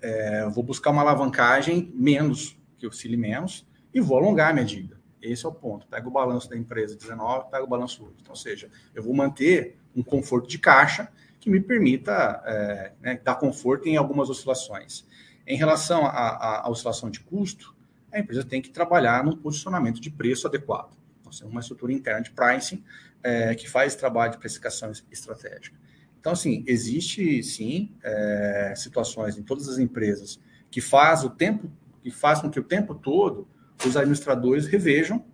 É, 0.00 0.48
vou 0.48 0.64
buscar 0.64 0.90
uma 0.90 1.02
alavancagem 1.02 1.92
menos, 1.94 2.58
que 2.78 2.86
oscile 2.86 3.16
menos, 3.16 3.66
e 3.92 4.00
vou 4.00 4.16
alongar 4.16 4.52
minha 4.52 4.64
dívida. 4.64 5.00
Esse 5.20 5.46
é 5.46 5.48
o 5.48 5.52
ponto. 5.52 5.86
Pega 5.86 6.08
o 6.08 6.10
balanço 6.10 6.48
da 6.48 6.56
empresa 6.56 6.96
19, 6.96 7.50
pega 7.50 7.62
o 7.62 7.68
balanço 7.68 8.04
8. 8.04 8.16
Então, 8.20 8.32
ou 8.32 8.36
seja, 8.36 8.68
eu 8.94 9.02
vou 9.02 9.14
manter 9.14 9.78
um 9.94 10.02
conforto 10.02 10.48
de 10.48 10.58
caixa 10.58 11.08
que 11.42 11.50
me 11.50 11.60
permita 11.60 12.40
é, 12.46 12.92
né, 13.00 13.20
dar 13.22 13.34
conforto 13.34 13.88
em 13.88 13.96
algumas 13.96 14.30
oscilações. 14.30 15.04
Em 15.44 15.56
relação 15.56 16.06
à 16.06 16.64
oscilação 16.70 17.10
de 17.10 17.18
custo, 17.18 17.74
a 18.12 18.20
empresa 18.20 18.44
tem 18.44 18.62
que 18.62 18.70
trabalhar 18.70 19.24
num 19.24 19.36
posicionamento 19.36 20.00
de 20.00 20.08
preço 20.08 20.46
adequado. 20.46 20.96
Então, 21.20 21.48
uma 21.48 21.60
estrutura 21.60 21.92
interna 21.92 22.22
de 22.22 22.30
pricing 22.30 22.84
é, 23.24 23.56
que 23.56 23.68
faz 23.68 23.96
trabalho 23.96 24.32
de 24.32 24.38
precificação 24.38 24.92
estratégica. 25.10 25.76
Então, 26.20 26.32
assim, 26.32 26.62
existe 26.64 27.42
sim 27.42 27.92
é, 28.04 28.74
situações 28.76 29.36
em 29.36 29.42
todas 29.42 29.68
as 29.68 29.78
empresas 29.78 30.38
que 30.70 30.80
faz 30.80 31.24
o 31.24 31.30
tempo, 31.30 31.68
que 32.04 32.12
faz 32.12 32.40
com 32.40 32.48
que 32.48 32.60
o 32.60 32.62
tempo 32.62 32.94
todo 32.94 33.48
os 33.84 33.96
administradores 33.96 34.68
revejam 34.68 35.24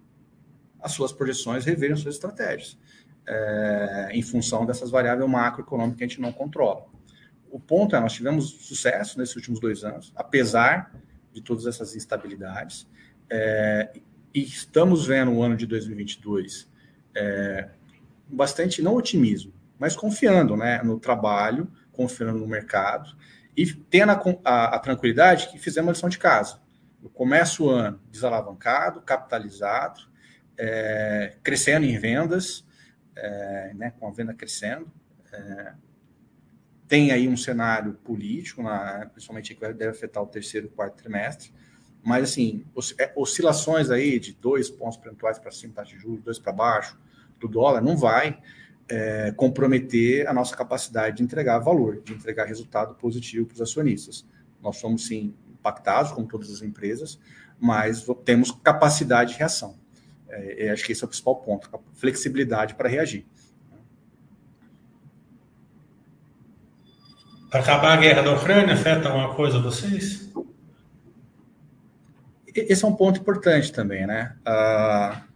as 0.81 0.93
suas 0.93 1.13
projeções, 1.13 1.67
revejam 1.67 1.97
as 1.97 2.01
suas 2.01 2.15
estratégias, 2.15 2.79
é, 3.29 4.09
em 4.13 4.23
função 4.23 4.65
dessas 4.65 4.91
variáveis 4.91 5.29
macroeconômicas 5.29 5.99
que 5.99 6.05
a 6.05 6.07
gente 6.07 6.21
não 6.21 6.33
controla. 6.33 6.87
O 7.51 7.61
ponto 7.61 7.95
é, 7.95 8.01
nós 8.01 8.13
tivemos 8.13 8.51
sucesso 8.67 9.19
nesses 9.19 9.37
últimos 9.37 9.61
dois 9.61 9.85
anos, 9.85 10.13
apesar 10.17 10.93
de 11.33 11.43
todas 11.43 11.67
essas 11.67 11.95
instabilidades, 11.95 12.89
é, 13.31 13.93
e 14.35 14.43
estamos 14.43 15.07
vendo 15.07 15.33
o 15.33 15.43
ano 15.43 15.57
de 15.57 15.67
2022 15.67 16.69
é, 17.15 17.69
bastante, 18.27 18.83
não 18.83 18.95
otimismo, 18.95 19.53
mas 19.79 19.95
confiando 19.95 20.57
né, 20.57 20.83
no 20.83 20.99
trabalho, 20.99 21.71
confiando 21.93 22.39
no 22.39 22.47
mercado, 22.47 23.17
e 23.57 23.67
tendo 23.67 24.13
a, 24.13 24.21
a, 24.45 24.77
a 24.77 24.79
tranquilidade 24.79 25.51
que 25.51 25.59
fizemos 25.59 25.89
a 25.89 25.93
lição 25.93 26.09
de 26.09 26.19
casa 26.19 26.61
eu 27.03 27.09
começo 27.11 27.65
o 27.65 27.71
ano 27.71 28.01
desalavancado, 28.11 29.01
capitalizado, 29.01 30.01
é, 30.57 31.37
crescendo 31.43 31.87
em 31.87 31.97
vendas, 31.99 32.65
é, 33.19 33.73
né, 33.75 33.93
com 33.99 34.09
a 34.09 34.11
venda 34.11 34.33
crescendo. 34.33 34.91
É, 35.33 35.73
tem 36.87 37.11
aí 37.11 37.29
um 37.29 37.37
cenário 37.37 37.93
político, 38.05 38.63
na, 38.63 39.07
principalmente 39.13 39.55
que 39.55 39.61
deve 39.61 39.89
afetar 39.89 40.23
o 40.23 40.27
terceiro 40.27 40.69
quarto 40.69 40.97
trimestre, 40.97 41.53
mas 42.03 42.25
assim, 42.31 42.65
é, 42.99 43.13
oscilações 43.15 43.91
aí 43.91 44.19
de 44.19 44.33
dois 44.33 44.71
pontos 44.71 44.97
percentuais 44.97 45.39
para 45.39 45.51
cima, 45.51 45.75
taxa 45.75 45.95
de 45.95 46.01
juros, 46.01 46.23
dois 46.23 46.39
para 46.39 46.53
baixo, 46.53 46.99
do 47.39 47.47
dólar, 47.47 47.83
não 47.83 47.97
vai 47.97 48.41
é, 48.89 49.33
comprometer 49.33 50.27
a 50.27 50.33
nossa 50.33 50.57
capacidade 50.57 51.19
de 51.19 51.23
entregar 51.23 51.59
valor, 51.59 52.01
de 52.01 52.15
entregar 52.15 52.47
resultado 52.47 52.95
positivo 52.95 53.47
para 53.47 53.57
os 53.57 53.61
acionistas. 53.61 54.27
Nós 54.63 54.79
somos, 54.79 55.07
sim, 55.07 55.35
impactados, 55.51 56.13
como 56.13 56.27
todas 56.27 56.51
as 56.51 56.63
empresas, 56.63 57.19
mas 57.61 58.07
temos 58.25 58.51
capacidade 58.51 59.33
de 59.33 59.39
reação. 59.39 59.77
É, 60.29 60.71
acho 60.71 60.85
que 60.85 60.93
esse 60.93 61.03
é 61.03 61.07
o 61.07 61.09
principal 61.09 61.37
ponto, 61.37 61.71
flexibilidade 61.95 62.75
para 62.75 62.89
reagir. 62.89 63.27
Acabar 67.51 67.97
a 67.97 68.01
guerra 68.01 68.23
da 68.23 68.35
Ucrânia 68.35 68.75
afeta 68.75 69.09
alguma 69.09 69.35
coisa 69.35 69.59
a 69.59 69.63
vocês? 69.63 70.31
Esse 72.55 72.85
é 72.85 72.89
um 72.89 72.95
ponto 72.95 73.21
importante 73.21 73.73
também, 73.73 74.07
né? 74.07 74.37
Uh, 74.41 75.29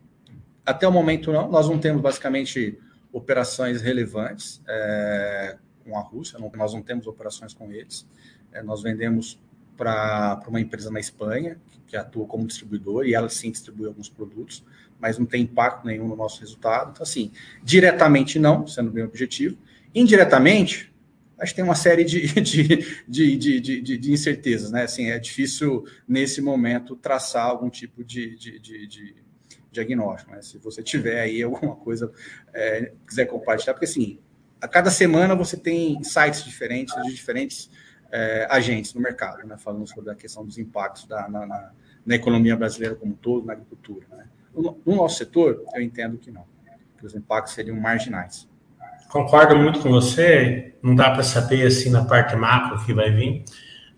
até 0.64 0.86
o 0.86 0.92
momento, 0.92 1.32
não, 1.32 1.50
nós 1.50 1.68
não 1.68 1.78
temos 1.78 2.02
basicamente 2.02 2.78
operações 3.12 3.82
relevantes 3.82 4.62
é, 4.66 5.58
com 5.84 5.98
a 5.98 6.00
Rússia, 6.00 6.38
não, 6.38 6.50
nós 6.54 6.72
não 6.72 6.82
temos 6.82 7.06
operações 7.06 7.52
com 7.52 7.70
eles. 7.72 8.06
É, 8.52 8.62
nós 8.62 8.82
vendemos 8.82 9.40
para 9.76 10.40
uma 10.46 10.60
empresa 10.60 10.90
na 10.90 11.00
Espanha, 11.00 11.58
que 11.86 11.96
atua 11.96 12.26
como 12.26 12.46
distribuidor, 12.46 13.04
e 13.04 13.14
ela 13.14 13.28
sim 13.28 13.50
distribui 13.50 13.86
alguns 13.86 14.08
produtos, 14.08 14.64
mas 15.02 15.18
não 15.18 15.26
tem 15.26 15.42
impacto 15.42 15.84
nenhum 15.84 16.06
no 16.06 16.14
nosso 16.14 16.40
resultado. 16.40 16.92
Então, 16.92 17.02
assim, 17.02 17.32
diretamente 17.62 18.38
não, 18.38 18.66
sendo 18.66 18.90
bem 18.90 19.02
objetivo. 19.02 19.58
Indiretamente, 19.92 20.94
acho 21.38 21.52
que 21.52 21.56
tem 21.56 21.64
uma 21.64 21.74
série 21.74 22.04
de, 22.06 22.40
de, 23.08 23.36
de, 23.36 23.80
de, 23.98 24.12
incertezas, 24.12 24.70
né? 24.70 24.84
Assim, 24.84 25.10
é 25.10 25.18
difícil, 25.18 25.84
nesse 26.06 26.40
momento, 26.40 26.94
traçar 26.94 27.46
algum 27.46 27.68
tipo 27.68 28.04
de, 28.04 28.36
de 28.36 29.14
diagnóstico. 29.72 30.30
Né? 30.30 30.42
Se 30.42 30.58
você 30.58 30.82
tiver 30.82 31.20
aí 31.20 31.42
alguma 31.42 31.74
coisa, 31.74 32.12
é, 32.54 32.92
quiser 33.06 33.26
compartilhar, 33.26 33.74
porque 33.74 33.86
assim, 33.86 34.20
a 34.60 34.68
cada 34.68 34.90
semana 34.90 35.34
você 35.34 35.56
tem 35.56 36.00
sites 36.04 36.44
diferentes, 36.44 36.94
de 37.02 37.12
diferentes 37.12 37.68
é, 38.12 38.46
agentes 38.50 38.92
no 38.94 39.00
mercado, 39.00 39.44
né, 39.46 39.56
falando 39.56 39.88
sobre 39.88 40.12
a 40.12 40.14
questão 40.14 40.44
dos 40.44 40.58
impactos 40.58 41.06
da, 41.06 41.28
na, 41.28 41.46
na, 41.46 41.72
na, 42.04 42.14
economia 42.14 42.54
brasileira 42.54 42.94
como 42.94 43.12
um 43.12 43.16
todo, 43.16 43.46
na 43.46 43.54
agricultura. 43.54 44.06
Né. 44.10 44.26
No, 44.54 44.80
no, 44.84 44.96
nosso 44.96 45.18
setor, 45.18 45.62
eu 45.74 45.82
entendo 45.82 46.18
que 46.18 46.30
não, 46.30 46.44
que 46.98 47.06
os 47.06 47.14
impactos 47.14 47.54
seriam 47.54 47.76
marginais. 47.76 48.48
Concordo 49.08 49.56
muito 49.56 49.80
com 49.80 49.90
você, 49.90 50.74
não 50.82 50.94
dá 50.94 51.10
para 51.10 51.22
saber 51.22 51.66
assim 51.66 51.90
na 51.90 52.04
parte 52.04 52.34
macro 52.34 52.84
que 52.84 52.94
vai 52.94 53.10
vir, 53.10 53.44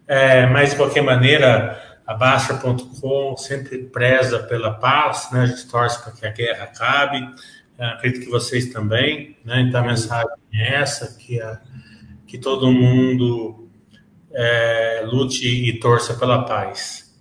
é, 0.07 0.47
mas 0.47 0.71
de 0.71 0.77
qualquer 0.77 1.03
maneira, 1.03 1.81
a 2.07 2.15
Baixa.com 2.15 3.37
sempre 3.37 3.85
preza 3.85 4.41
pela 4.41 4.75
paz, 4.75 5.31
né, 5.33 5.43
a 5.43 5.47
gente 5.47 5.67
torce 5.69 6.03
para 6.03 6.13
que 6.13 6.27
a 6.27 6.31
guerra 6.31 6.65
acabe, 6.65 7.35
é, 7.79 7.87
acredito 7.87 8.25
que 8.25 8.31
vocês 8.31 8.73
também, 8.73 9.37
né, 9.45 9.61
então 9.61 9.81
a 9.81 9.87
mensagem 9.87 10.31
é 10.53 10.75
essa, 10.75 11.17
que, 11.17 11.41
a, 11.41 11.61
que 12.27 12.39
todo 12.39 12.71
mundo 12.71 13.69
é, 14.33 15.03
lute 15.07 15.47
e 15.47 15.79
torça 15.79 16.15
pela 16.15 16.45
paz. 16.45 17.14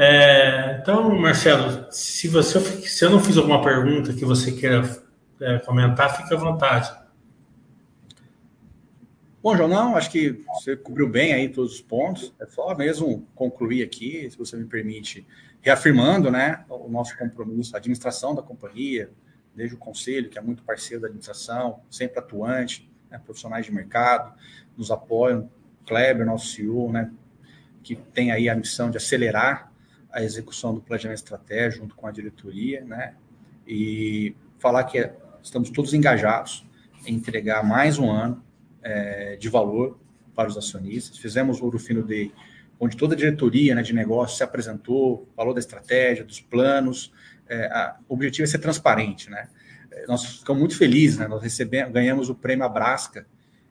É, 0.00 0.78
então, 0.80 1.12
Marcelo, 1.18 1.88
se 1.90 2.28
você 2.28 2.60
se 2.60 3.04
eu 3.04 3.10
não 3.10 3.18
fiz 3.18 3.36
alguma 3.36 3.60
pergunta 3.60 4.12
que 4.12 4.24
você 4.24 4.52
queira 4.52 4.88
é, 5.40 5.58
comentar, 5.58 6.16
fique 6.16 6.32
à 6.32 6.36
vontade. 6.36 6.96
Bom, 9.42 9.56
João, 9.56 9.68
não, 9.68 9.96
acho 9.96 10.08
que 10.08 10.44
você 10.54 10.76
cobriu 10.76 11.08
bem 11.08 11.32
aí 11.32 11.48
todos 11.48 11.72
os 11.72 11.80
pontos. 11.80 12.32
É 12.38 12.46
só 12.46 12.76
mesmo 12.76 13.26
concluir 13.34 13.82
aqui, 13.82 14.30
se 14.30 14.38
você 14.38 14.56
me 14.56 14.66
permite, 14.66 15.26
reafirmando 15.60 16.30
né, 16.30 16.64
o 16.68 16.88
nosso 16.88 17.18
compromisso, 17.18 17.74
a 17.74 17.78
administração 17.78 18.36
da 18.36 18.42
companhia, 18.42 19.10
desde 19.52 19.74
o 19.74 19.78
conselho, 19.78 20.30
que 20.30 20.38
é 20.38 20.40
muito 20.40 20.62
parceiro 20.62 21.00
da 21.00 21.08
administração, 21.08 21.80
sempre 21.90 22.20
atuante, 22.20 22.88
né, 23.10 23.18
profissionais 23.18 23.66
de 23.66 23.72
mercado, 23.72 24.32
nos 24.76 24.92
apoiam, 24.92 25.50
Kleber, 25.84 26.24
nosso 26.24 26.54
CEO, 26.54 26.92
né, 26.92 27.10
que 27.82 27.96
tem 27.96 28.30
aí 28.30 28.48
a 28.48 28.54
missão 28.54 28.92
de 28.92 28.96
acelerar 28.96 29.67
a 30.12 30.22
execução 30.22 30.74
do 30.74 30.80
planejamento 30.80 31.18
estratégico 31.18 31.82
junto 31.82 31.94
com 31.94 32.06
a 32.06 32.10
diretoria, 32.10 32.84
né, 32.84 33.14
e 33.66 34.34
falar 34.58 34.84
que 34.84 35.10
estamos 35.42 35.70
todos 35.70 35.92
engajados 35.94 36.66
em 37.06 37.14
entregar 37.14 37.62
mais 37.62 37.98
um 37.98 38.10
ano 38.10 38.42
é, 38.82 39.36
de 39.36 39.48
valor 39.48 39.98
para 40.34 40.48
os 40.48 40.56
acionistas. 40.56 41.18
Fizemos 41.18 41.60
o 41.60 41.64
Ouro 41.64 41.78
Fino 41.78 42.02
Day, 42.02 42.32
onde 42.78 42.96
toda 42.96 43.14
a 43.14 43.16
diretoria 43.16 43.74
né, 43.74 43.82
de 43.82 43.92
negócio 43.92 44.36
se 44.36 44.42
apresentou, 44.42 45.28
falou 45.34 45.52
da 45.52 45.60
estratégia, 45.60 46.24
dos 46.24 46.40
planos. 46.40 47.12
É, 47.48 47.66
a, 47.66 47.96
o 48.08 48.14
objetivo 48.14 48.44
é 48.44 48.46
ser 48.46 48.58
transparente. 48.58 49.30
Né? 49.30 49.48
É, 49.90 50.06
nós 50.06 50.24
ficamos 50.38 50.60
muito 50.60 50.76
felizes, 50.76 51.18
né? 51.18 51.28
nós 51.28 51.42
recebemos, 51.42 51.92
ganhamos 51.92 52.30
o 52.30 52.34
prêmio 52.34 52.64
Abrasca 52.64 53.26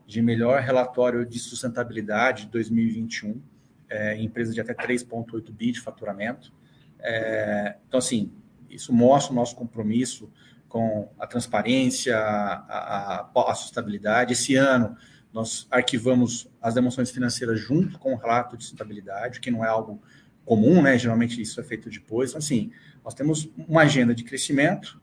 de 0.06 0.22
melhor 0.22 0.62
relatório 0.62 1.26
de 1.26 1.38
sustentabilidade 1.40 2.46
de 2.46 2.52
2021, 2.52 3.42
é, 3.90 4.16
em 4.16 4.26
empresas 4.26 4.54
de 4.54 4.62
até 4.62 4.74
3,8 4.74 5.52
bi 5.52 5.72
de 5.72 5.82
faturamento. 5.82 6.54
É, 7.00 7.78
então, 7.88 7.98
assim, 7.98 8.32
isso 8.70 8.94
mostra 8.94 9.32
o 9.32 9.36
nosso 9.36 9.56
compromisso 9.56 10.32
com 10.68 11.10
a 11.18 11.26
transparência, 11.26 12.18
a, 12.18 13.30
a, 13.34 13.52
a, 13.52 13.56
sustentabilidade. 13.56 14.34
Esse 14.34 14.56
ano, 14.56 14.98
nós 15.32 15.68
arquivamos 15.72 16.50
as 16.62 16.74
demonstrações 16.74 17.12
financeiras 17.14 17.60
junto 17.60 17.98
com 18.00 18.14
o 18.14 18.18
relato 18.18 18.58
de 18.58 18.64
sustentabilidade, 18.64 19.40
que 19.40 19.50
não 19.50 19.64
é 19.64 19.68
algo 19.68 20.02
comum, 20.44 20.82
né? 20.82 20.98
Geralmente 20.98 21.42
isso 21.42 21.60
é 21.60 21.64
feito 21.64 21.90
depois. 21.90 22.32
Então, 22.32 22.40
assim, 22.40 22.72
nós 23.04 23.14
temos 23.14 23.50
uma 23.58 23.84
agenda 23.84 24.14
de 24.14 24.24
crescimento, 24.24 25.02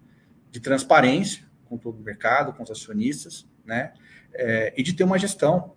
de 0.51 0.61
transparência 0.61 1.45
com 1.65 1.79
todo 1.79 1.99
o 1.99 2.03
mercado, 2.03 2.53
com 2.53 2.63
os 2.63 2.71
acionistas, 2.71 3.47
né? 3.65 3.93
É, 4.33 4.75
e 4.77 4.83
de 4.83 4.93
ter 4.93 5.05
uma 5.05 5.19
gestão 5.19 5.75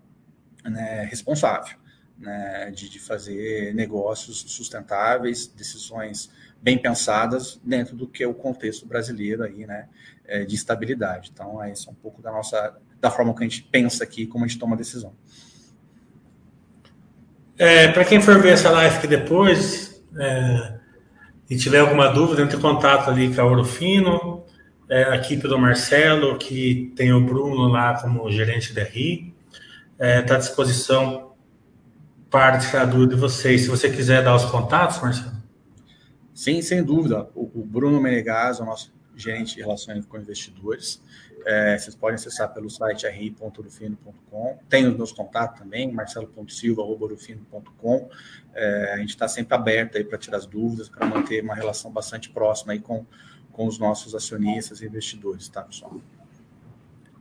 né, 0.64 1.06
responsável, 1.06 1.78
né? 2.20 2.72
De, 2.72 2.90
de 2.90 3.00
fazer 3.00 3.74
negócios 3.74 4.40
sustentáveis, 4.48 5.48
decisões 5.48 6.30
bem 6.62 6.78
pensadas 6.78 7.60
dentro 7.64 7.96
do 7.96 8.08
que 8.08 8.24
é 8.24 8.28
o 8.28 8.34
contexto 8.34 8.86
brasileiro 8.86 9.44
aí, 9.44 9.66
né, 9.66 9.88
é, 10.26 10.44
de 10.44 10.56
estabilidade. 10.56 11.32
Então, 11.34 11.64
esse 11.66 11.88
é 11.88 11.92
um 11.92 11.96
pouco 11.96 12.22
da 12.22 12.32
nossa, 12.32 12.76
da 13.00 13.12
forma 13.12 13.34
que 13.34 13.44
a 13.44 13.48
gente 13.48 13.64
pensa 13.64 14.04
aqui, 14.04 14.26
como 14.26 14.44
a 14.44 14.48
gente 14.48 14.60
toma 14.60 14.76
a 14.76 14.78
decisão. 14.78 15.14
É, 17.58 17.88
Para 17.92 18.06
quem 18.06 18.22
for 18.22 18.40
ver 18.42 18.54
essa 18.54 18.70
live 18.70 18.98
aqui 18.98 19.08
depois 19.08 20.04
é, 20.18 20.80
e 21.50 21.56
tiver 21.56 21.80
alguma 21.80 22.08
dúvida, 22.08 22.42
entre 22.42 22.58
em 22.58 22.62
contato 22.62 23.10
ali 23.10 23.34
com 23.34 23.42
a 23.42 23.46
Orofino, 23.46 24.44
é, 24.90 25.06
a 25.06 25.16
equipe 25.16 25.48
do 25.48 25.58
Marcelo, 25.58 26.38
que 26.38 26.94
tem 26.96 27.12
o 27.12 27.24
Bruno 27.24 27.68
lá 27.68 28.00
como 28.00 28.30
gerente 28.32 28.74
da 28.74 28.84
RI, 28.84 29.34
está 30.00 30.34
é, 30.34 30.38
à 30.38 30.40
disposição 30.40 31.27
para 32.30 32.60
tirar 32.60 32.86
dúvida 32.86 33.16
de 33.16 33.22
vocês. 33.22 33.62
Se 33.62 33.68
você 33.68 33.90
quiser 33.90 34.24
dar 34.24 34.36
os 34.36 34.46
contatos, 34.46 35.02
Marcelo. 35.02 35.36
Sim, 36.34 36.62
sem 36.62 36.84
dúvida. 36.84 37.28
O, 37.34 37.62
o 37.62 37.66
Bruno 37.66 38.00
Menegas 38.00 38.60
é 38.60 38.64
o 38.64 38.66
nosso 38.66 38.94
gerente 39.16 39.56
de 39.56 39.62
relações 39.62 40.06
com 40.06 40.18
investidores. 40.18 41.02
É, 41.46 41.78
vocês 41.78 41.96
podem 41.96 42.16
acessar 42.16 42.54
pelo 42.54 42.70
site 42.70 43.08
ri.urufino.com. 43.08 44.60
Tem 44.70 44.86
os 44.86 44.96
meus 44.96 45.12
contatos 45.12 45.60
também, 45.60 45.92
marcelo.silva.urufino.com. 45.92 48.10
É, 48.54 48.94
a 48.94 48.98
gente 48.98 49.10
está 49.10 49.28
sempre 49.28 49.56
aberto 49.56 49.98
aí 49.98 50.04
para 50.04 50.18
tirar 50.18 50.38
as 50.38 50.46
dúvidas, 50.46 50.90
para 50.90 51.08
manter 51.08 51.44
uma 51.44 51.56
relação 51.56 51.92
bastante 51.92 52.30
próxima 52.30 52.74
aí 52.74 52.80
com, 52.80 53.06
com 53.52 53.66
os 53.66 53.80
nossos 53.80 54.14
acionistas 54.14 54.82
e 54.82 54.86
investidores, 54.86 55.48
tá, 55.50 55.62
pessoal? 55.62 56.00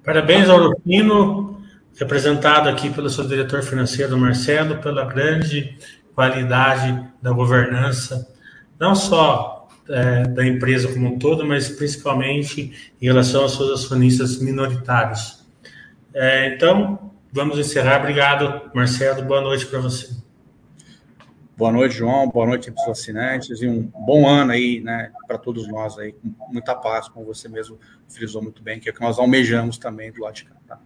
Parabéns 0.02 0.48
ao 0.48 0.58
Urufino, 0.58 1.65
representado 1.98 2.68
aqui 2.68 2.90
pelo 2.90 3.10
seu 3.10 3.26
diretor 3.26 3.62
financeiro, 3.62 4.16
Marcelo, 4.18 4.78
pela 4.78 5.04
grande 5.04 5.76
qualidade 6.14 7.08
da 7.20 7.32
governança 7.32 8.36
não 8.78 8.94
só 8.94 9.68
é, 9.88 10.24
da 10.28 10.46
empresa 10.46 10.92
como 10.92 11.08
um 11.08 11.18
todo, 11.18 11.46
mas 11.46 11.68
principalmente 11.68 12.92
em 13.00 13.06
relação 13.06 13.42
aos 13.42 13.56
seus 13.56 13.84
acionistas 13.84 14.38
minoritários. 14.38 15.44
É, 16.12 16.54
então, 16.54 17.12
vamos 17.32 17.58
encerrar. 17.58 18.00
Obrigado, 18.00 18.70
Marcelo. 18.74 19.22
Boa 19.22 19.40
noite 19.40 19.66
para 19.66 19.78
você. 19.78 20.14
Boa 21.56 21.72
noite, 21.72 21.96
João. 21.96 22.28
Boa 22.28 22.46
noite 22.46 22.70
para 22.70 22.82
os 22.82 22.98
assinantes 22.98 23.62
e 23.62 23.66
um 23.66 23.90
bom 24.06 24.28
ano 24.28 24.52
aí, 24.52 24.80
né, 24.80 25.10
para 25.26 25.38
todos 25.38 25.66
nós 25.68 25.98
aí, 25.98 26.12
com 26.12 26.52
muita 26.52 26.74
paz, 26.74 27.08
como 27.08 27.24
você 27.24 27.48
mesmo 27.48 27.78
frisou 28.08 28.42
muito 28.42 28.62
bem, 28.62 28.78
que 28.78 28.88
é 28.88 28.92
o 28.92 28.94
que 28.94 29.00
nós 29.00 29.18
almejamos 29.18 29.78
também 29.78 30.12
do 30.12 30.20
lado 30.20 30.34
de 30.34 30.44
cá. 30.44 30.56
Tá? 30.66 30.78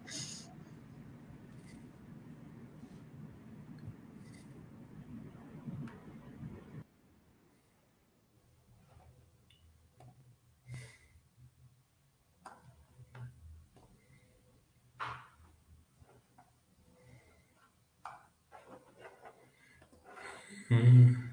嗯。 20.71 21.30